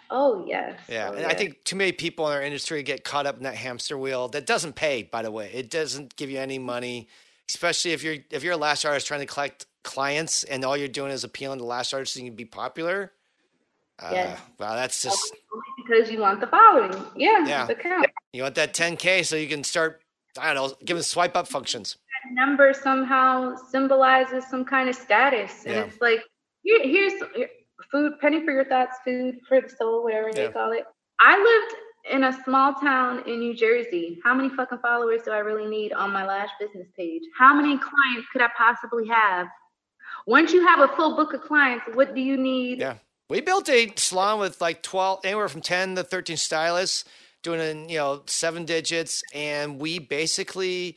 Oh, 0.08 0.44
yes. 0.46 0.78
Yeah, 0.88 1.10
Oh, 1.10 1.16
and 1.16 1.26
I 1.26 1.34
think 1.34 1.64
too 1.64 1.74
many 1.74 1.90
people 1.90 2.28
in 2.28 2.34
our 2.34 2.42
industry 2.42 2.82
get 2.84 3.02
caught 3.02 3.26
up 3.26 3.36
in 3.38 3.42
that 3.42 3.56
hamster 3.56 3.98
wheel 3.98 4.28
that 4.28 4.46
doesn't 4.46 4.74
pay. 4.76 5.02
By 5.02 5.22
the 5.22 5.32
way, 5.32 5.50
it 5.52 5.68
doesn't 5.70 6.14
give 6.14 6.30
you 6.30 6.38
any 6.38 6.60
money, 6.60 7.08
especially 7.48 7.90
if 7.90 8.04
you're 8.04 8.18
if 8.30 8.44
you're 8.44 8.52
a 8.52 8.56
lash 8.56 8.84
artist 8.84 9.08
trying 9.08 9.18
to 9.20 9.26
collect 9.26 9.66
clients 9.82 10.44
and 10.44 10.64
all 10.64 10.76
you're 10.76 10.86
doing 10.86 11.10
is 11.10 11.24
appealing 11.24 11.58
to 11.58 11.64
lash 11.64 11.92
artists 11.92 12.14
and 12.14 12.24
you 12.24 12.30
can 12.30 12.36
be 12.36 12.44
popular. 12.44 13.12
Uh, 13.98 14.10
Yes. 14.12 14.40
Wow, 14.58 14.74
that's 14.74 15.02
just 15.02 15.34
because 15.82 16.10
you 16.10 16.20
want 16.20 16.40
the 16.40 16.46
following. 16.46 16.92
Yeah. 17.16 17.44
Yeah. 17.46 17.66
The 17.66 17.74
count. 17.74 18.06
you 18.32 18.42
want 18.42 18.54
that 18.56 18.74
10k 18.74 19.24
so 19.24 19.36
you 19.36 19.48
can 19.48 19.64
start. 19.64 20.02
I 20.38 20.52
don't 20.52 20.70
know, 20.70 20.76
giving 20.84 21.02
swipe 21.02 21.34
up 21.36 21.48
functions. 21.48 21.96
That 22.24 22.34
number 22.46 22.74
somehow 22.74 23.56
symbolizes 23.70 24.44
some 24.50 24.64
kind 24.66 24.88
of 24.90 24.94
status. 24.94 25.64
And 25.64 25.74
Yeah. 25.74 25.82
it's 25.84 26.00
like, 26.02 26.20
here, 26.62 26.80
here's 26.82 27.14
food, 27.90 28.12
penny 28.20 28.44
for 28.44 28.50
your 28.52 28.64
thoughts, 28.66 28.98
food 29.04 29.36
for 29.48 29.60
the 29.62 29.68
soul, 29.70 30.02
whatever 30.04 30.28
Yeah. 30.28 30.48
they 30.48 30.52
call 30.52 30.72
it. 30.72 30.84
I 31.20 31.38
lived 31.38 31.76
in 32.14 32.24
a 32.24 32.32
small 32.44 32.74
town 32.74 33.22
in 33.26 33.38
New 33.40 33.54
Jersey. 33.54 34.20
How 34.24 34.34
many 34.34 34.50
fucking 34.50 34.78
followers 34.78 35.22
do 35.22 35.30
I 35.30 35.38
really 35.38 35.66
need 35.70 35.94
on 35.94 36.12
my 36.12 36.26
Lash 36.26 36.50
business 36.60 36.88
page? 36.96 37.22
How 37.38 37.54
many 37.54 37.78
clients 37.78 38.28
could 38.30 38.42
I 38.42 38.50
possibly 38.58 39.08
have? 39.08 39.46
Once 40.26 40.52
you 40.52 40.66
have 40.66 40.80
a 40.80 40.88
full 40.96 41.16
book 41.16 41.32
of 41.32 41.40
clients, 41.40 41.84
what 41.94 42.14
do 42.14 42.20
you 42.20 42.36
need? 42.36 42.80
Yeah. 42.80 42.96
We 43.28 43.40
built 43.40 43.68
a 43.68 43.92
salon 43.96 44.38
with 44.38 44.60
like 44.60 44.82
12, 44.82 45.20
anywhere 45.24 45.48
from 45.48 45.60
10 45.60 45.96
to 45.96 46.04
13 46.04 46.36
stylists 46.36 47.04
doing, 47.42 47.60
in, 47.60 47.88
you 47.88 47.98
know, 47.98 48.22
seven 48.26 48.64
digits. 48.64 49.22
And 49.34 49.80
we 49.80 49.98
basically, 49.98 50.96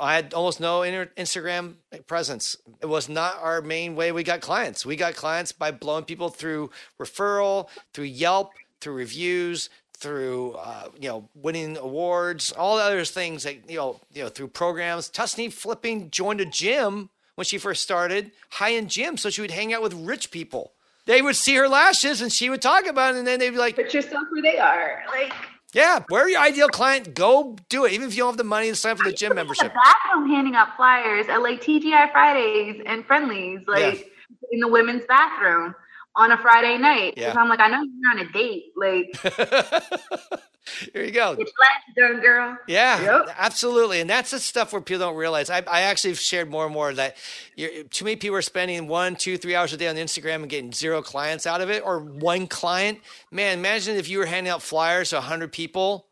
I 0.00 0.14
had 0.16 0.34
almost 0.34 0.60
no 0.60 0.80
Instagram 0.80 1.74
presence. 2.06 2.56
It 2.80 2.86
was 2.86 3.08
not 3.08 3.38
our 3.40 3.62
main 3.62 3.94
way 3.94 4.10
we 4.10 4.24
got 4.24 4.40
clients. 4.40 4.84
We 4.84 4.96
got 4.96 5.14
clients 5.14 5.52
by 5.52 5.70
blowing 5.70 6.04
people 6.04 6.30
through 6.30 6.70
referral, 7.00 7.68
through 7.94 8.06
Yelp, 8.06 8.54
through 8.80 8.94
reviews, 8.94 9.70
through 9.98 10.52
uh, 10.52 10.88
you 10.98 11.08
know 11.08 11.28
winning 11.34 11.76
awards, 11.76 12.52
all 12.52 12.76
the 12.76 12.82
other 12.82 13.04
things 13.04 13.42
that 13.42 13.68
you 13.68 13.76
know 13.76 14.00
you 14.12 14.22
know 14.22 14.28
through 14.28 14.48
programs. 14.48 15.10
Tusney 15.10 15.52
flipping 15.52 16.10
joined 16.10 16.40
a 16.40 16.44
gym 16.44 17.10
when 17.34 17.44
she 17.44 17.58
first 17.58 17.82
started, 17.82 18.32
high 18.50 18.74
end 18.74 18.90
gym, 18.90 19.16
so 19.16 19.30
she 19.30 19.40
would 19.40 19.50
hang 19.50 19.72
out 19.72 19.82
with 19.82 19.94
rich 19.94 20.30
people. 20.30 20.72
They 21.08 21.22
would 21.22 21.36
see 21.36 21.54
her 21.54 21.68
lashes 21.68 22.20
and 22.20 22.30
she 22.30 22.50
would 22.50 22.60
talk 22.60 22.86
about 22.86 23.14
it, 23.14 23.18
and 23.18 23.26
then 23.26 23.40
they'd 23.40 23.48
be 23.48 23.56
like, 23.56 23.76
Put 23.76 23.94
yourself 23.94 24.24
where 24.30 24.42
they 24.42 24.58
are. 24.58 25.02
Like, 25.08 25.32
"Yeah, 25.72 26.04
where 26.10 26.28
your 26.28 26.38
ideal 26.38 26.68
client? 26.68 27.14
Go 27.14 27.56
do 27.70 27.86
it, 27.86 27.92
even 27.92 28.08
if 28.08 28.14
you 28.14 28.24
don't 28.24 28.32
have 28.32 28.36
the 28.36 28.44
money 28.44 28.68
to 28.68 28.76
sign 28.76 28.92
up 28.92 28.98
for 28.98 29.04
the 29.04 29.16
gym 29.16 29.34
membership." 29.34 29.72
the 29.72 29.80
bathroom 29.82 30.28
handing 30.28 30.54
out 30.54 30.76
flyers 30.76 31.26
at 31.28 31.40
like 31.40 31.62
TGI 31.62 32.12
Fridays 32.12 32.82
and 32.84 33.06
Friendly's, 33.06 33.60
like 33.66 34.12
in 34.52 34.60
the 34.60 34.68
women's 34.68 35.04
bathroom 35.08 35.74
on 36.18 36.32
a 36.32 36.36
Friday 36.38 36.76
night. 36.76 37.14
Yeah. 37.16 37.32
I'm 37.34 37.48
like, 37.48 37.60
I 37.60 37.68
know 37.68 37.82
you're 37.82 38.10
on 38.12 38.18
a 38.28 38.32
date. 38.32 38.64
Like, 38.76 40.40
Here 40.92 41.02
you 41.04 41.12
go. 41.12 41.34
get 41.34 41.46
your 41.46 41.46
lashes 41.46 41.94
done, 41.96 42.20
girl. 42.20 42.58
Yeah, 42.66 43.00
Yep. 43.02 43.34
absolutely. 43.38 44.00
And 44.02 44.10
that's 44.10 44.32
the 44.32 44.38
stuff 44.38 44.70
where 44.72 44.82
people 44.82 44.98
don't 45.00 45.16
realize. 45.16 45.48
I, 45.48 45.62
I 45.66 45.82
actually 45.82 46.10
have 46.10 46.20
shared 46.20 46.50
more 46.50 46.66
and 46.66 46.74
more 46.74 46.92
that 46.92 47.16
you're, 47.56 47.84
too 47.84 48.04
many 48.04 48.16
people 48.16 48.36
are 48.36 48.42
spending 48.42 48.86
one, 48.86 49.16
two, 49.16 49.38
three 49.38 49.54
hours 49.54 49.72
a 49.72 49.78
day 49.78 49.88
on 49.88 49.96
Instagram 49.96 50.36
and 50.36 50.48
getting 50.50 50.72
zero 50.72 51.00
clients 51.00 51.46
out 51.46 51.62
of 51.62 51.70
it 51.70 51.82
or 51.86 52.00
one 52.00 52.46
client. 52.46 52.98
Man, 53.30 53.58
imagine 53.58 53.96
if 53.96 54.10
you 54.10 54.18
were 54.18 54.26
handing 54.26 54.50
out 54.52 54.60
flyers 54.60 55.10
to 55.10 55.16
100 55.16 55.52
people. 55.52 56.06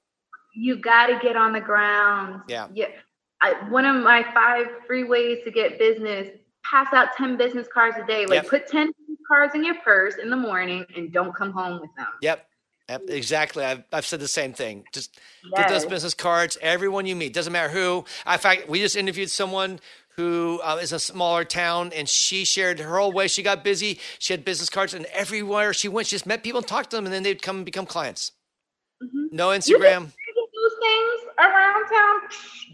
You 0.54 0.76
got 0.80 1.08
to 1.08 1.18
get 1.22 1.36
on 1.36 1.52
the 1.52 1.60
ground. 1.60 2.40
Yeah. 2.48 2.68
Yeah. 2.72 2.86
I, 3.42 3.52
one 3.68 3.84
of 3.84 4.02
my 4.02 4.24
five 4.32 4.66
free 4.86 5.04
ways 5.04 5.40
to 5.44 5.50
get 5.50 5.78
business 5.78 6.30
pass 6.70 6.92
out 6.92 7.08
10 7.16 7.36
business 7.36 7.68
cards 7.72 7.96
a 8.02 8.06
day. 8.06 8.26
Like, 8.26 8.42
Yep. 8.42 8.48
put 8.48 8.68
10 8.68 8.92
cards 9.28 9.54
in 9.54 9.64
your 9.64 9.76
purse 9.76 10.16
in 10.16 10.30
the 10.30 10.36
morning 10.36 10.86
and 10.96 11.12
don't 11.12 11.34
come 11.34 11.52
home 11.52 11.80
with 11.80 11.90
them. 11.96 12.06
Yep. 12.20 12.48
Exactly. 13.08 13.64
I've, 13.64 13.82
I've 13.92 14.06
said 14.06 14.20
the 14.20 14.28
same 14.28 14.52
thing. 14.52 14.84
Just 14.92 15.18
yes. 15.44 15.58
get 15.58 15.68
those 15.68 15.84
business 15.86 16.14
cards. 16.14 16.56
Everyone 16.60 17.04
you 17.04 17.16
meet, 17.16 17.34
doesn't 17.34 17.52
matter 17.52 17.68
who. 17.72 18.04
In 18.30 18.38
fact, 18.38 18.68
we 18.68 18.78
just 18.80 18.94
interviewed 18.94 19.28
someone 19.30 19.80
who 20.16 20.60
uh, 20.62 20.78
is 20.80 20.92
a 20.92 20.98
smaller 21.00 21.44
town, 21.44 21.92
and 21.94 22.08
she 22.08 22.44
shared 22.44 22.78
her 22.78 22.96
whole 22.96 23.12
way. 23.12 23.26
She 23.28 23.42
got 23.42 23.64
busy. 23.64 23.98
She 24.18 24.32
had 24.32 24.44
business 24.44 24.70
cards, 24.70 24.94
and 24.94 25.04
everywhere 25.06 25.74
she 25.74 25.88
went, 25.88 26.06
she 26.06 26.14
just 26.14 26.26
met 26.26 26.42
people 26.44 26.58
and 26.58 26.66
talked 26.66 26.90
to 26.90 26.96
them, 26.96 27.04
and 27.04 27.12
then 27.12 27.22
they'd 27.22 27.42
come 27.42 27.56
and 27.56 27.64
become 27.64 27.86
clients. 27.86 28.32
Mm-hmm. 29.02 29.36
No 29.36 29.48
Instagram. 29.48 30.12
Around 31.38 31.88
town. 31.88 32.20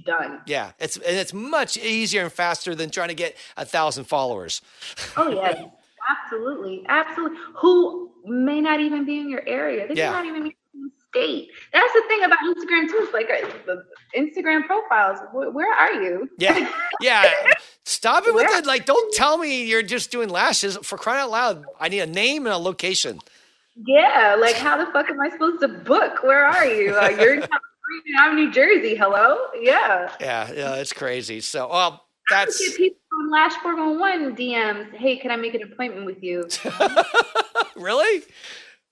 Done. 0.04 0.40
Yeah, 0.46 0.72
it's 0.78 0.96
and 0.96 1.16
it's 1.16 1.32
much 1.32 1.76
easier 1.76 2.22
and 2.22 2.32
faster 2.32 2.74
than 2.74 2.90
trying 2.90 3.08
to 3.08 3.14
get 3.14 3.36
a 3.56 3.64
thousand 3.64 4.04
followers. 4.04 4.62
Oh 5.16 5.30
yeah. 5.30 5.66
Absolutely, 6.08 6.84
absolutely. 6.88 7.38
Who 7.60 8.10
may 8.24 8.60
not 8.60 8.80
even 8.80 9.04
be 9.04 9.18
in 9.18 9.28
your 9.28 9.46
area? 9.46 9.86
They 9.86 9.94
yeah. 9.94 10.10
may 10.10 10.16
not 10.16 10.26
even 10.26 10.42
be 10.44 10.56
in 10.74 10.82
the 10.82 10.90
state. 11.08 11.48
That's 11.72 11.92
the 11.92 12.02
thing 12.08 12.24
about 12.24 12.38
Instagram 12.40 12.88
too. 12.88 12.98
It's 13.02 13.12
like 13.12 13.30
uh, 13.30 13.48
the 13.66 13.84
Instagram 14.16 14.66
profiles. 14.66 15.18
Where, 15.32 15.72
are 15.72 16.02
you? 16.02 16.28
Yeah, 16.38 16.70
yeah. 17.00 17.30
Stop 17.84 18.26
it 18.26 18.34
with 18.34 18.50
it. 18.50 18.66
Like, 18.66 18.86
don't 18.86 19.14
tell 19.14 19.38
me 19.38 19.64
you're 19.64 19.82
just 19.82 20.10
doing 20.10 20.28
lashes. 20.28 20.76
For 20.82 20.98
crying 20.98 21.20
out 21.20 21.30
loud, 21.30 21.64
I 21.78 21.88
need 21.88 22.00
a 22.00 22.06
name 22.06 22.46
and 22.46 22.54
a 22.54 22.58
location. 22.58 23.20
Yeah, 23.86 24.36
like 24.38 24.56
how 24.56 24.84
the 24.84 24.90
fuck 24.92 25.08
am 25.08 25.20
I 25.20 25.30
supposed 25.30 25.60
to 25.60 25.68
book? 25.68 26.22
Where 26.22 26.44
are 26.44 26.66
you? 26.66 26.96
Uh, 26.96 27.08
you're 27.08 27.34
in. 27.34 27.46
I'm 28.18 28.36
New 28.36 28.50
Jersey. 28.50 28.94
Hello. 28.94 29.38
Yeah. 29.60 30.12
Yeah, 30.20 30.52
yeah. 30.52 30.74
It's 30.76 30.92
crazy. 30.92 31.40
So, 31.40 31.68
well 31.68 32.06
that's 32.30 32.76
people 32.76 32.96
on 33.12 33.30
Lash 33.30 33.54
411 33.62 34.36
DMs. 34.36 34.94
Hey, 34.94 35.16
can 35.16 35.30
I 35.30 35.36
make 35.36 35.54
an 35.54 35.62
appointment 35.62 36.06
with 36.06 36.22
you? 36.22 36.44
really? 37.76 38.22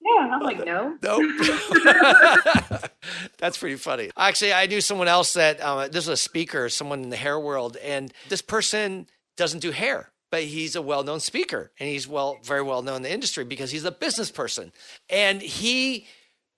Yeah, 0.02 0.30
I'm 0.32 0.40
like, 0.40 0.64
no. 0.64 0.96
Nope. 1.02 1.30
That's 3.38 3.58
pretty 3.58 3.76
funny. 3.76 4.10
Actually, 4.16 4.54
I 4.54 4.66
knew 4.66 4.80
someone 4.80 5.08
else 5.08 5.34
that 5.34 5.60
um, 5.62 5.90
this 5.90 6.04
is 6.04 6.08
a 6.08 6.16
speaker, 6.16 6.68
someone 6.68 7.02
in 7.02 7.10
the 7.10 7.16
hair 7.16 7.38
world, 7.38 7.76
and 7.78 8.12
this 8.28 8.40
person 8.40 9.06
doesn't 9.36 9.60
do 9.60 9.72
hair, 9.72 10.10
but 10.30 10.42
he's 10.42 10.74
a 10.74 10.82
well-known 10.82 11.20
speaker, 11.20 11.70
and 11.78 11.88
he's 11.88 12.08
well, 12.08 12.38
very 12.42 12.62
well 12.62 12.80
known 12.82 12.96
in 12.96 13.02
the 13.02 13.12
industry 13.12 13.44
because 13.44 13.70
he's 13.70 13.84
a 13.84 13.92
business 13.92 14.30
person, 14.30 14.72
and 15.10 15.42
he 15.42 16.06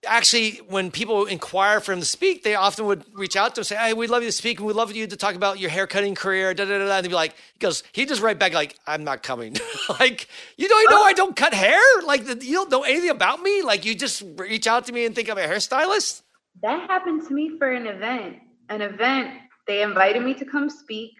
actually, 0.07 0.57
when 0.69 0.91
people 0.91 1.27
inquire 1.27 1.81
for 1.81 1.93
him 1.93 2.01
to 2.01 2.05
speak, 2.05 2.43
they 2.43 2.55
often 2.55 2.87
would 2.87 3.05
reach 3.15 3.37
out 3.37 3.55
to 3.55 3.61
him 3.61 3.63
and 3.63 3.67
say, 3.67 3.77
Hey, 3.77 3.95
we'd 3.95 4.11
love 4.11 4.23
you 4.23 4.29
to 4.29 4.33
speak 4.33 4.59
and 4.59 4.67
we'd 4.67 4.77
love 4.77 4.93
you 4.93 5.07
to 5.07 5.17
talk 5.17 5.35
about 5.35 5.59
your 5.59 5.71
haircutting 5.71 6.15
career. 6.15 6.55
Da, 6.55 6.65
da, 6.65 6.79
da. 6.79 6.97
And 6.97 7.05
they'd 7.05 7.09
be 7.09 7.15
like, 7.15 7.35
he 7.53 7.59
goes, 7.59 7.83
he 7.93 8.07
just 8.07 8.21
write 8.21 8.39
back 8.39 8.53
like, 8.53 8.77
I'm 8.87 9.05
not 9.05 9.23
coming. 9.23 9.57
like, 10.01 10.29
you 10.57 10.69
don't 10.69 10.91
know 10.91 11.03
I 11.03 11.13
don't 11.13 11.37
cut 11.37 11.55
hair? 11.55 11.81
Like, 12.05 12.27
you 12.43 12.55
don't 12.55 12.71
know 12.71 12.83
anything 12.83 13.11
about 13.11 13.41
me? 13.43 13.63
Like, 13.63 13.85
you 13.85 13.95
just 13.95 14.23
reach 14.37 14.67
out 14.67 14.87
to 14.87 14.93
me 14.93 15.05
and 15.07 15.15
think 15.15 15.31
I'm 15.31 15.39
a 15.39 15.43
hairstylist? 15.43 16.23
That 16.63 16.89
happened 16.91 17.27
to 17.29 17.35
me 17.35 17.57
for 17.59 17.71
an 17.71 17.87
event. 17.87 18.37
An 18.69 18.83
event, 18.83 19.31
they 19.67 19.83
invited 19.83 20.23
me 20.23 20.35
to 20.35 20.45
come 20.45 20.69
speak. 20.69 21.13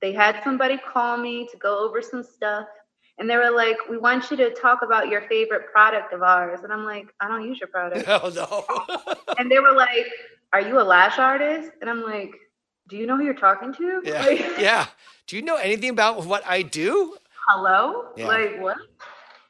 They 0.00 0.12
had 0.12 0.40
somebody 0.44 0.78
call 0.78 1.16
me 1.16 1.48
to 1.50 1.56
go 1.56 1.86
over 1.86 2.02
some 2.02 2.22
stuff 2.22 2.66
and 3.18 3.28
they 3.30 3.36
were 3.36 3.50
like, 3.50 3.76
"We 3.88 3.98
want 3.98 4.30
you 4.30 4.36
to 4.38 4.50
talk 4.50 4.82
about 4.82 5.08
your 5.08 5.22
favorite 5.22 5.72
product 5.72 6.12
of 6.12 6.22
ours." 6.22 6.60
And 6.62 6.72
I'm 6.72 6.84
like, 6.84 7.06
"I 7.20 7.28
don't 7.28 7.46
use 7.46 7.58
your 7.58 7.68
product." 7.68 8.06
Oh 8.08 8.30
no. 8.34 9.14
and 9.38 9.50
they 9.50 9.58
were 9.58 9.72
like, 9.72 10.06
"Are 10.52 10.60
you 10.60 10.80
a 10.80 10.82
lash 10.82 11.18
artist?" 11.18 11.70
And 11.80 11.88
I'm 11.88 12.02
like, 12.02 12.32
"Do 12.88 12.96
you 12.96 13.06
know 13.06 13.16
who 13.16 13.24
you're 13.24 13.34
talking 13.34 13.72
to?" 13.74 14.02
Yeah. 14.04 14.28
yeah. 14.58 14.86
Do 15.26 15.36
you 15.36 15.42
know 15.42 15.56
anything 15.56 15.90
about 15.90 16.24
what 16.26 16.46
I 16.46 16.62
do? 16.62 17.16
Hello. 17.48 18.08
Yeah. 18.16 18.26
Like 18.26 18.60
what? 18.60 18.78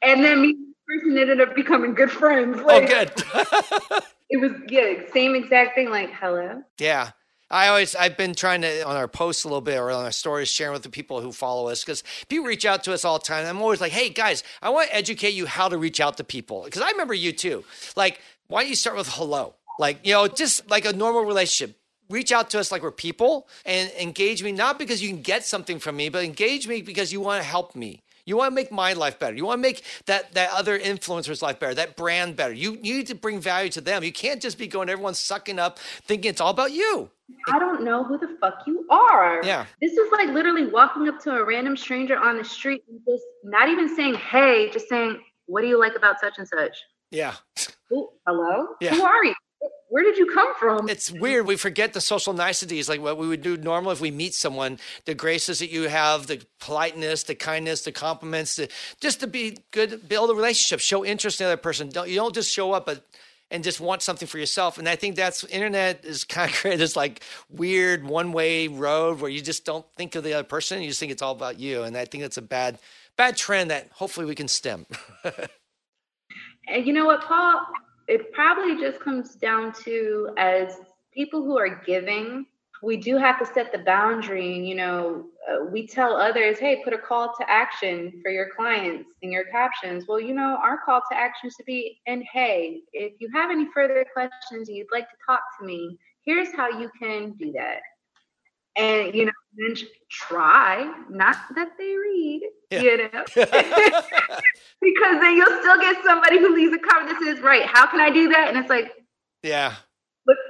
And 0.01 0.23
then 0.23 0.41
me 0.41 0.49
and 0.51 0.67
this 0.67 1.01
person 1.01 1.17
ended 1.17 1.41
up 1.41 1.55
becoming 1.55 1.93
good 1.93 2.11
friends. 2.11 2.59
Oh, 2.59 2.65
like, 2.65 2.83
oh, 2.83 2.87
good. 2.87 4.03
it 4.29 4.37
was 4.37 4.51
yeah, 4.69 5.11
same 5.13 5.35
exact 5.35 5.75
thing. 5.75 5.89
Like 5.89 6.11
hello. 6.13 6.63
Yeah. 6.79 7.11
I 7.49 7.67
always 7.69 7.95
I've 7.95 8.17
been 8.17 8.35
trying 8.35 8.61
to 8.61 8.85
on 8.85 8.95
our 8.97 9.07
posts 9.07 9.45
a 9.45 9.47
little 9.47 9.61
bit 9.61 9.77
or 9.77 9.89
on 9.91 10.05
our 10.05 10.11
stories 10.11 10.49
sharing 10.49 10.73
with 10.73 10.83
the 10.83 10.89
people 10.89 11.21
who 11.21 11.31
follow 11.31 11.69
us 11.69 11.83
because 11.83 12.03
people 12.27 12.45
reach 12.45 12.65
out 12.65 12.83
to 12.85 12.93
us 12.93 13.05
all 13.05 13.19
the 13.19 13.25
time. 13.25 13.45
I'm 13.45 13.61
always 13.61 13.79
like, 13.79 13.93
hey 13.93 14.09
guys, 14.09 14.43
I 14.61 14.69
want 14.69 14.89
to 14.89 14.95
educate 14.95 15.33
you 15.33 15.45
how 15.45 15.69
to 15.69 15.77
reach 15.77 16.01
out 16.01 16.17
to 16.17 16.23
people 16.23 16.63
because 16.63 16.81
I 16.81 16.91
remember 16.91 17.13
you 17.13 17.31
too. 17.31 17.63
Like, 17.95 18.19
why 18.47 18.61
don't 18.61 18.69
you 18.69 18.75
start 18.75 18.97
with 18.97 19.07
hello? 19.09 19.55
Like, 19.79 20.05
you 20.05 20.13
know, 20.13 20.27
just 20.27 20.69
like 20.69 20.85
a 20.85 20.93
normal 20.93 21.23
relationship. 21.23 21.77
Reach 22.09 22.31
out 22.31 22.49
to 22.51 22.59
us 22.59 22.71
like 22.71 22.83
we're 22.83 22.91
people 22.91 23.49
and 23.65 23.91
engage 23.99 24.41
me, 24.41 24.53
not 24.53 24.79
because 24.79 25.01
you 25.01 25.09
can 25.09 25.21
get 25.21 25.43
something 25.43 25.77
from 25.77 25.97
me, 25.97 26.07
but 26.07 26.23
engage 26.23 26.65
me 26.65 26.81
because 26.81 27.11
you 27.11 27.19
want 27.19 27.41
to 27.41 27.47
help 27.47 27.75
me. 27.75 28.01
You 28.25 28.37
want 28.37 28.51
to 28.51 28.55
make 28.55 28.71
my 28.71 28.93
life 28.93 29.19
better. 29.19 29.35
You 29.35 29.45
want 29.45 29.59
to 29.59 29.61
make 29.61 29.83
that 30.05 30.33
that 30.33 30.51
other 30.51 30.77
influencer's 30.77 31.41
life 31.41 31.59
better, 31.59 31.73
that 31.75 31.95
brand 31.95 32.35
better. 32.35 32.53
You, 32.53 32.77
you 32.81 32.97
need 32.97 33.07
to 33.07 33.15
bring 33.15 33.39
value 33.39 33.69
to 33.71 33.81
them. 33.81 34.03
You 34.03 34.11
can't 34.11 34.41
just 34.41 34.57
be 34.57 34.67
going, 34.67 34.89
everyone's 34.89 35.19
sucking 35.19 35.59
up, 35.59 35.79
thinking 35.79 36.29
it's 36.29 36.41
all 36.41 36.51
about 36.51 36.71
you. 36.71 37.09
I 37.47 37.59
don't 37.59 37.83
know 37.83 38.03
who 38.03 38.17
the 38.17 38.37
fuck 38.39 38.63
you 38.65 38.85
are. 38.89 39.41
Yeah. 39.43 39.65
This 39.81 39.93
is 39.93 40.11
like 40.11 40.29
literally 40.29 40.67
walking 40.67 41.07
up 41.07 41.19
to 41.21 41.31
a 41.31 41.45
random 41.45 41.75
stranger 41.75 42.17
on 42.17 42.37
the 42.37 42.43
street 42.43 42.83
and 42.89 42.99
just 43.07 43.23
not 43.43 43.69
even 43.69 43.93
saying, 43.95 44.15
hey, 44.15 44.69
just 44.71 44.87
saying, 44.89 45.19
what 45.45 45.61
do 45.61 45.67
you 45.67 45.79
like 45.79 45.95
about 45.95 46.19
such 46.19 46.37
and 46.37 46.47
such? 46.47 46.77
Yeah. 47.11 47.35
Ooh, 47.93 48.09
hello? 48.25 48.67
Yeah. 48.81 48.95
Who 48.95 49.03
are 49.03 49.23
you? 49.25 49.33
where 49.89 50.03
did 50.03 50.17
you 50.17 50.25
come 50.33 50.53
from? 50.55 50.89
It's 50.89 51.11
weird. 51.11 51.47
We 51.47 51.55
forget 51.55 51.93
the 51.93 52.01
social 52.01 52.33
niceties, 52.33 52.89
like 52.89 53.01
what 53.01 53.17
we 53.17 53.27
would 53.27 53.41
do 53.41 53.55
normally 53.57 53.93
if 53.93 54.01
we 54.01 54.11
meet 54.11 54.33
someone. 54.33 54.79
The 55.05 55.15
graces 55.15 55.59
that 55.59 55.71
you 55.71 55.83
have, 55.83 56.27
the 56.27 56.41
politeness, 56.59 57.23
the 57.23 57.35
kindness, 57.35 57.83
the 57.83 57.91
compliments, 57.91 58.57
the, 58.57 58.69
just 58.99 59.21
to 59.21 59.27
be 59.27 59.57
good, 59.71 60.07
build 60.07 60.29
a 60.29 60.33
relationship, 60.33 60.81
show 60.81 61.05
interest 61.05 61.39
in 61.39 61.45
the 61.45 61.53
other 61.53 61.61
person. 61.61 61.89
Don't, 61.89 62.09
you 62.09 62.15
don't 62.15 62.35
just 62.35 62.51
show 62.51 62.73
up 62.73 62.85
but, 62.85 63.05
and 63.49 63.63
just 63.63 63.79
want 63.79 64.01
something 64.01 64.27
for 64.27 64.37
yourself. 64.37 64.77
And 64.77 64.87
I 64.87 64.95
think 64.95 65.15
that's 65.15 65.43
internet 65.45 66.03
is 66.05 66.23
kind 66.25 66.49
of 66.49 66.55
created 66.55 66.79
this 66.79 66.95
like 66.95 67.21
weird 67.49 68.03
one 68.03 68.31
way 68.31 68.67
road 68.67 69.21
where 69.21 69.31
you 69.31 69.41
just 69.41 69.65
don't 69.65 69.85
think 69.95 70.15
of 70.15 70.23
the 70.23 70.33
other 70.33 70.43
person. 70.43 70.81
You 70.81 70.89
just 70.89 70.99
think 70.99 71.11
it's 71.11 71.21
all 71.21 71.33
about 71.33 71.59
you. 71.59 71.83
And 71.83 71.97
I 71.97 72.05
think 72.05 72.23
that's 72.23 72.37
a 72.37 72.41
bad, 72.41 72.79
bad 73.17 73.37
trend 73.37 73.71
that 73.71 73.89
hopefully 73.91 74.25
we 74.25 74.35
can 74.35 74.47
stem. 74.47 74.85
and 76.67 76.85
you 76.85 76.93
know 76.93 77.05
what, 77.05 77.21
Paul? 77.23 77.61
it 78.07 78.31
probably 78.31 78.77
just 78.79 78.99
comes 78.99 79.35
down 79.35 79.73
to 79.83 80.29
as 80.37 80.77
people 81.13 81.43
who 81.43 81.57
are 81.57 81.81
giving 81.85 82.45
we 82.83 82.97
do 82.97 83.17
have 83.17 83.39
to 83.39 83.45
set 83.45 83.71
the 83.71 83.79
boundary 83.79 84.55
and 84.55 84.67
you 84.67 84.75
know 84.75 85.25
uh, 85.49 85.65
we 85.71 85.87
tell 85.87 86.15
others 86.15 86.59
hey 86.59 86.81
put 86.83 86.93
a 86.93 86.97
call 86.97 87.33
to 87.39 87.49
action 87.49 88.19
for 88.23 88.31
your 88.31 88.49
clients 88.55 89.09
in 89.21 89.31
your 89.31 89.45
captions. 89.45 90.05
Well 90.07 90.19
you 90.19 90.33
know 90.33 90.57
our 90.61 90.79
call 90.85 91.01
to 91.11 91.17
action 91.17 91.49
should 91.49 91.65
be 91.65 91.99
and 92.07 92.23
hey 92.31 92.81
if 92.93 93.13
you 93.19 93.29
have 93.33 93.51
any 93.51 93.67
further 93.73 94.05
questions 94.13 94.67
and 94.67 94.77
you'd 94.77 94.87
like 94.91 95.09
to 95.09 95.15
talk 95.25 95.41
to 95.59 95.65
me 95.65 95.97
here's 96.23 96.53
how 96.53 96.69
you 96.69 96.89
can 97.01 97.31
do 97.33 97.51
that. 97.53 97.79
And 98.75 99.15
you 99.15 99.25
know 99.25 99.31
then 99.55 99.75
try 100.11 100.93
not 101.09 101.35
that 101.55 101.71
they 101.79 101.95
read 101.95 102.41
yeah. 102.69 102.81
you 102.81 102.97
know? 102.97 103.23
Because 104.79 105.19
then 105.19 105.35
you'll 105.35 105.59
still 105.59 105.79
get 105.79 106.03
somebody 106.05 106.37
who 106.37 106.53
leaves 106.53 106.73
a 106.73 106.77
comment 106.77 107.09
that 107.09 107.19
says 107.25 107.39
right 107.41 107.65
how 107.65 107.87
can 107.87 107.99
i 107.99 108.11
do 108.11 108.29
that? 108.29 108.49
And 108.49 108.57
it's 108.57 108.69
like 108.69 108.91
yeah 109.41 109.75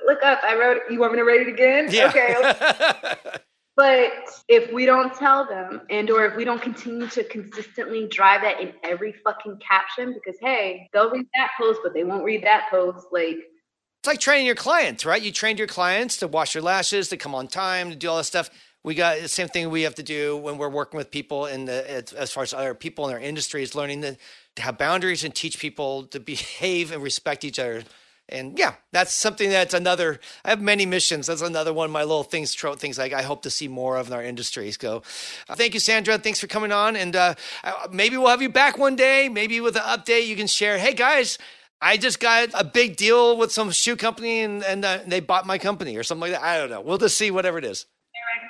look 0.07 0.23
up 0.23 0.39
i 0.43 0.57
wrote 0.57 0.81
you 0.89 0.99
want 0.99 1.11
me 1.13 1.19
to 1.19 1.25
write 1.25 1.41
it 1.41 1.47
again 1.47 1.87
yeah. 1.91 2.07
okay 2.07 3.15
but 3.75 4.11
if 4.47 4.71
we 4.73 4.85
don't 4.85 5.13
tell 5.13 5.45
them 5.45 5.81
and 5.89 6.09
or 6.09 6.25
if 6.25 6.35
we 6.35 6.43
don't 6.43 6.61
continue 6.61 7.07
to 7.07 7.23
consistently 7.25 8.07
drive 8.07 8.41
that 8.41 8.59
in 8.59 8.73
every 8.83 9.13
fucking 9.23 9.59
caption 9.59 10.13
because 10.13 10.39
hey 10.41 10.89
they'll 10.93 11.11
read 11.11 11.27
that 11.35 11.51
post 11.59 11.79
but 11.83 11.93
they 11.93 12.03
won't 12.03 12.23
read 12.23 12.43
that 12.43 12.67
post 12.71 13.05
like 13.11 13.37
it's 14.07 14.07
like 14.07 14.19
training 14.19 14.45
your 14.45 14.55
clients, 14.55 15.05
right? 15.05 15.21
You 15.21 15.31
trained 15.31 15.59
your 15.59 15.67
clients 15.67 16.17
to 16.17 16.27
wash 16.27 16.53
your 16.53 16.63
lashes, 16.63 17.09
to 17.09 17.17
come 17.17 17.33
on 17.33 17.47
time, 17.47 17.89
to 17.89 17.95
do 17.95 18.09
all 18.09 18.17
this 18.17 18.27
stuff. 18.27 18.49
We 18.83 18.95
got 18.95 19.19
the 19.19 19.27
same 19.27 19.47
thing 19.47 19.69
we 19.69 19.81
have 19.81 19.95
to 19.95 20.03
do 20.03 20.37
when 20.37 20.57
we're 20.57 20.69
working 20.69 20.97
with 20.97 21.11
people 21.11 21.45
in 21.45 21.65
the 21.65 22.13
as 22.15 22.31
far 22.31 22.43
as 22.43 22.53
other 22.53 22.73
people 22.73 23.07
in 23.09 23.13
our 23.13 23.19
industry 23.19 23.63
is 23.63 23.75
learning 23.75 24.01
to, 24.03 24.17
to 24.55 24.61
have 24.61 24.77
boundaries 24.77 25.23
and 25.23 25.35
teach 25.35 25.59
people 25.59 26.03
to 26.03 26.19
behave 26.21 26.91
and 26.91 27.03
respect 27.03 27.43
each 27.43 27.59
other. 27.59 27.83
And 28.29 28.59
yeah, 28.59 28.73
that's 28.91 29.13
something 29.13 29.49
that's 29.49 29.73
another. 29.73 30.19
I 30.43 30.49
have 30.49 30.61
many 30.61 30.85
missions. 30.85 31.27
That's 31.27 31.41
another 31.41 31.73
one 31.73 31.85
of 31.85 31.91
my 31.91 32.01
little 32.01 32.23
things, 32.23 32.53
things 32.55 32.97
like 32.97 33.13
I 33.13 33.21
hope 33.21 33.41
to 33.43 33.49
see 33.49 33.67
more 33.67 33.97
of 33.97 34.07
in 34.07 34.13
our 34.13 34.23
industries. 34.23 34.75
Go, 34.75 35.01
uh, 35.47 35.55
thank 35.55 35.73
you, 35.73 35.79
Sandra. 35.79 36.17
Thanks 36.17 36.39
for 36.39 36.47
coming 36.47 36.71
on, 36.71 36.95
and 36.95 37.15
uh, 37.15 37.35
uh 37.63 37.87
maybe 37.91 38.17
we'll 38.17 38.29
have 38.29 38.41
you 38.41 38.49
back 38.49 38.77
one 38.77 38.95
day. 38.95 39.29
Maybe 39.29 39.61
with 39.61 39.77
an 39.77 39.83
update, 39.83 40.27
you 40.27 40.35
can 40.35 40.47
share. 40.47 40.77
Hey 40.77 40.93
guys, 40.93 41.37
I 41.81 41.97
just 41.97 42.19
got 42.19 42.49
a 42.53 42.63
big 42.63 42.97
deal 42.97 43.37
with 43.37 43.51
some 43.51 43.71
shoe 43.71 43.95
company 43.95 44.41
and, 44.41 44.63
and 44.63 44.83
uh, 44.83 44.99
they 45.05 45.19
bought 45.19 45.45
my 45.45 45.57
company 45.57 45.95
or 45.95 46.03
something 46.03 46.31
like 46.31 46.31
that. 46.31 46.43
I 46.43 46.57
don't 46.57 46.69
know. 46.69 46.81
We'll 46.81 46.97
just 46.97 47.17
see 47.17 47.29
whatever 47.31 47.57
it 47.57 47.65
is. 47.65 47.85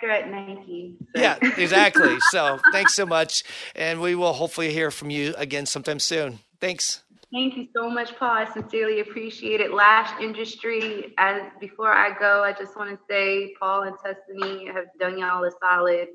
Director 0.01 0.15
at 0.15 0.31
Nike. 0.31 0.95
So. 1.15 1.21
Yeah, 1.21 1.37
exactly. 1.57 2.17
so 2.31 2.59
thanks 2.71 2.95
so 2.95 3.05
much. 3.05 3.43
And 3.75 4.01
we 4.01 4.15
will 4.15 4.33
hopefully 4.33 4.71
hear 4.71 4.91
from 4.91 5.09
you 5.09 5.33
again 5.37 5.65
sometime 5.65 5.99
soon. 5.99 6.39
Thanks. 6.61 7.03
Thank 7.33 7.57
you 7.57 7.67
so 7.75 7.89
much, 7.89 8.17
Paul. 8.17 8.31
I 8.31 8.45
sincerely 8.53 9.01
appreciate 9.01 9.59
it. 9.59 9.73
Lash 9.73 10.19
industry, 10.21 11.13
as 11.17 11.41
before 11.59 11.91
I 11.91 12.17
go, 12.17 12.43
I 12.43 12.53
just 12.53 12.77
want 12.77 12.89
to 12.91 12.99
say 13.09 13.53
Paul 13.59 13.83
and 13.83 13.95
Testany 13.97 14.67
have 14.73 14.85
done 14.99 15.17
y'all 15.19 15.43
a 15.43 15.51
solid. 15.61 16.07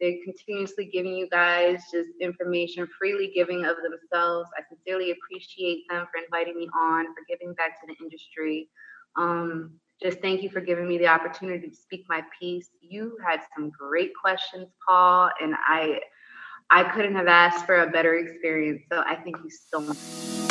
They're 0.00 0.16
continuously 0.24 0.90
giving 0.92 1.14
you 1.14 1.28
guys 1.30 1.80
just 1.92 2.10
information, 2.20 2.88
freely 2.98 3.32
giving 3.34 3.64
of 3.64 3.76
themselves. 3.78 4.50
I 4.58 4.62
sincerely 4.68 5.12
appreciate 5.12 5.84
them 5.88 6.06
for 6.12 6.22
inviting 6.22 6.56
me 6.56 6.68
on, 6.78 7.06
for 7.06 7.22
giving 7.28 7.54
back 7.54 7.80
to 7.80 7.86
the 7.86 7.94
industry. 8.04 8.68
Um, 9.16 9.74
just 10.02 10.20
thank 10.20 10.42
you 10.42 10.50
for 10.50 10.60
giving 10.60 10.88
me 10.88 10.98
the 10.98 11.06
opportunity 11.06 11.68
to 11.68 11.76
speak 11.76 12.04
my 12.08 12.22
piece. 12.38 12.68
You 12.82 13.16
had 13.26 13.40
some 13.56 13.70
great 13.70 14.12
questions, 14.20 14.68
Paul, 14.86 15.30
and 15.40 15.54
I 15.66 16.00
I 16.74 16.82
couldn't 16.82 17.14
have 17.14 17.28
asked 17.28 17.66
for 17.66 17.82
a 17.82 17.86
better 17.88 18.16
experience. 18.16 18.82
So 18.90 18.98
I 18.98 19.14
thank 19.14 19.36
you 19.44 19.50
so 19.70 19.80
much. 19.80 20.43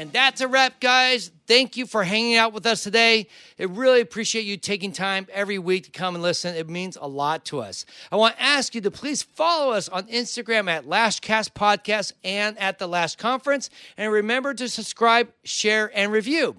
And 0.00 0.10
that's 0.10 0.40
a 0.40 0.48
wrap, 0.48 0.80
guys. 0.80 1.30
Thank 1.46 1.76
you 1.76 1.84
for 1.84 2.02
hanging 2.02 2.36
out 2.36 2.54
with 2.54 2.64
us 2.64 2.82
today. 2.82 3.26
I 3.58 3.64
really 3.64 4.00
appreciate 4.00 4.46
you 4.46 4.56
taking 4.56 4.92
time 4.92 5.26
every 5.30 5.58
week 5.58 5.84
to 5.84 5.90
come 5.90 6.14
and 6.14 6.22
listen. 6.22 6.54
It 6.54 6.70
means 6.70 6.96
a 6.98 7.06
lot 7.06 7.44
to 7.46 7.60
us. 7.60 7.84
I 8.10 8.16
want 8.16 8.34
to 8.34 8.42
ask 8.42 8.74
you 8.74 8.80
to 8.80 8.90
please 8.90 9.22
follow 9.22 9.74
us 9.74 9.90
on 9.90 10.04
Instagram 10.04 10.70
at 10.70 10.86
Lashcast 10.86 11.52
Podcast 11.52 12.14
and 12.24 12.58
at 12.58 12.78
the 12.78 12.86
Lash 12.86 13.16
Conference. 13.16 13.68
And 13.98 14.10
remember 14.10 14.54
to 14.54 14.70
subscribe, 14.70 15.28
share, 15.44 15.92
and 15.94 16.10
review. 16.10 16.56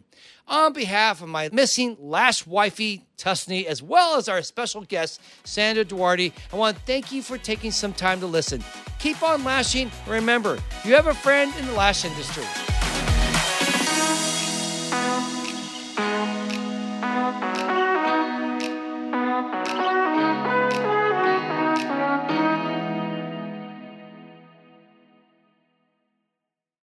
On 0.48 0.72
behalf 0.72 1.24
of 1.24 1.30
my 1.30 1.50
missing 1.52 1.98
Lash 2.00 2.46
wifey, 2.46 3.08
Tusney, 3.18 3.66
as 3.66 3.82
well 3.82 4.18
as 4.18 4.30
our 4.30 4.44
special 4.44 4.82
guest, 4.82 5.20
Sandra 5.46 5.84
Duarte, 5.84 6.32
I 6.54 6.56
want 6.56 6.78
to 6.78 6.84
thank 6.84 7.12
you 7.12 7.24
for 7.24 7.40
taking 7.40 7.72
some 7.72 7.94
time 7.94 8.20
to 8.20 8.28
listen. 8.28 8.64
Keep 9.00 9.24
on 9.24 9.44
lashing. 9.44 9.90
Remember, 10.08 10.60
you 10.86 10.94
have 10.94 11.08
a 11.08 11.16
friend 11.16 11.52
in 11.58 11.66
the 11.66 11.74
lash 11.74 12.06
industry. 12.06 12.44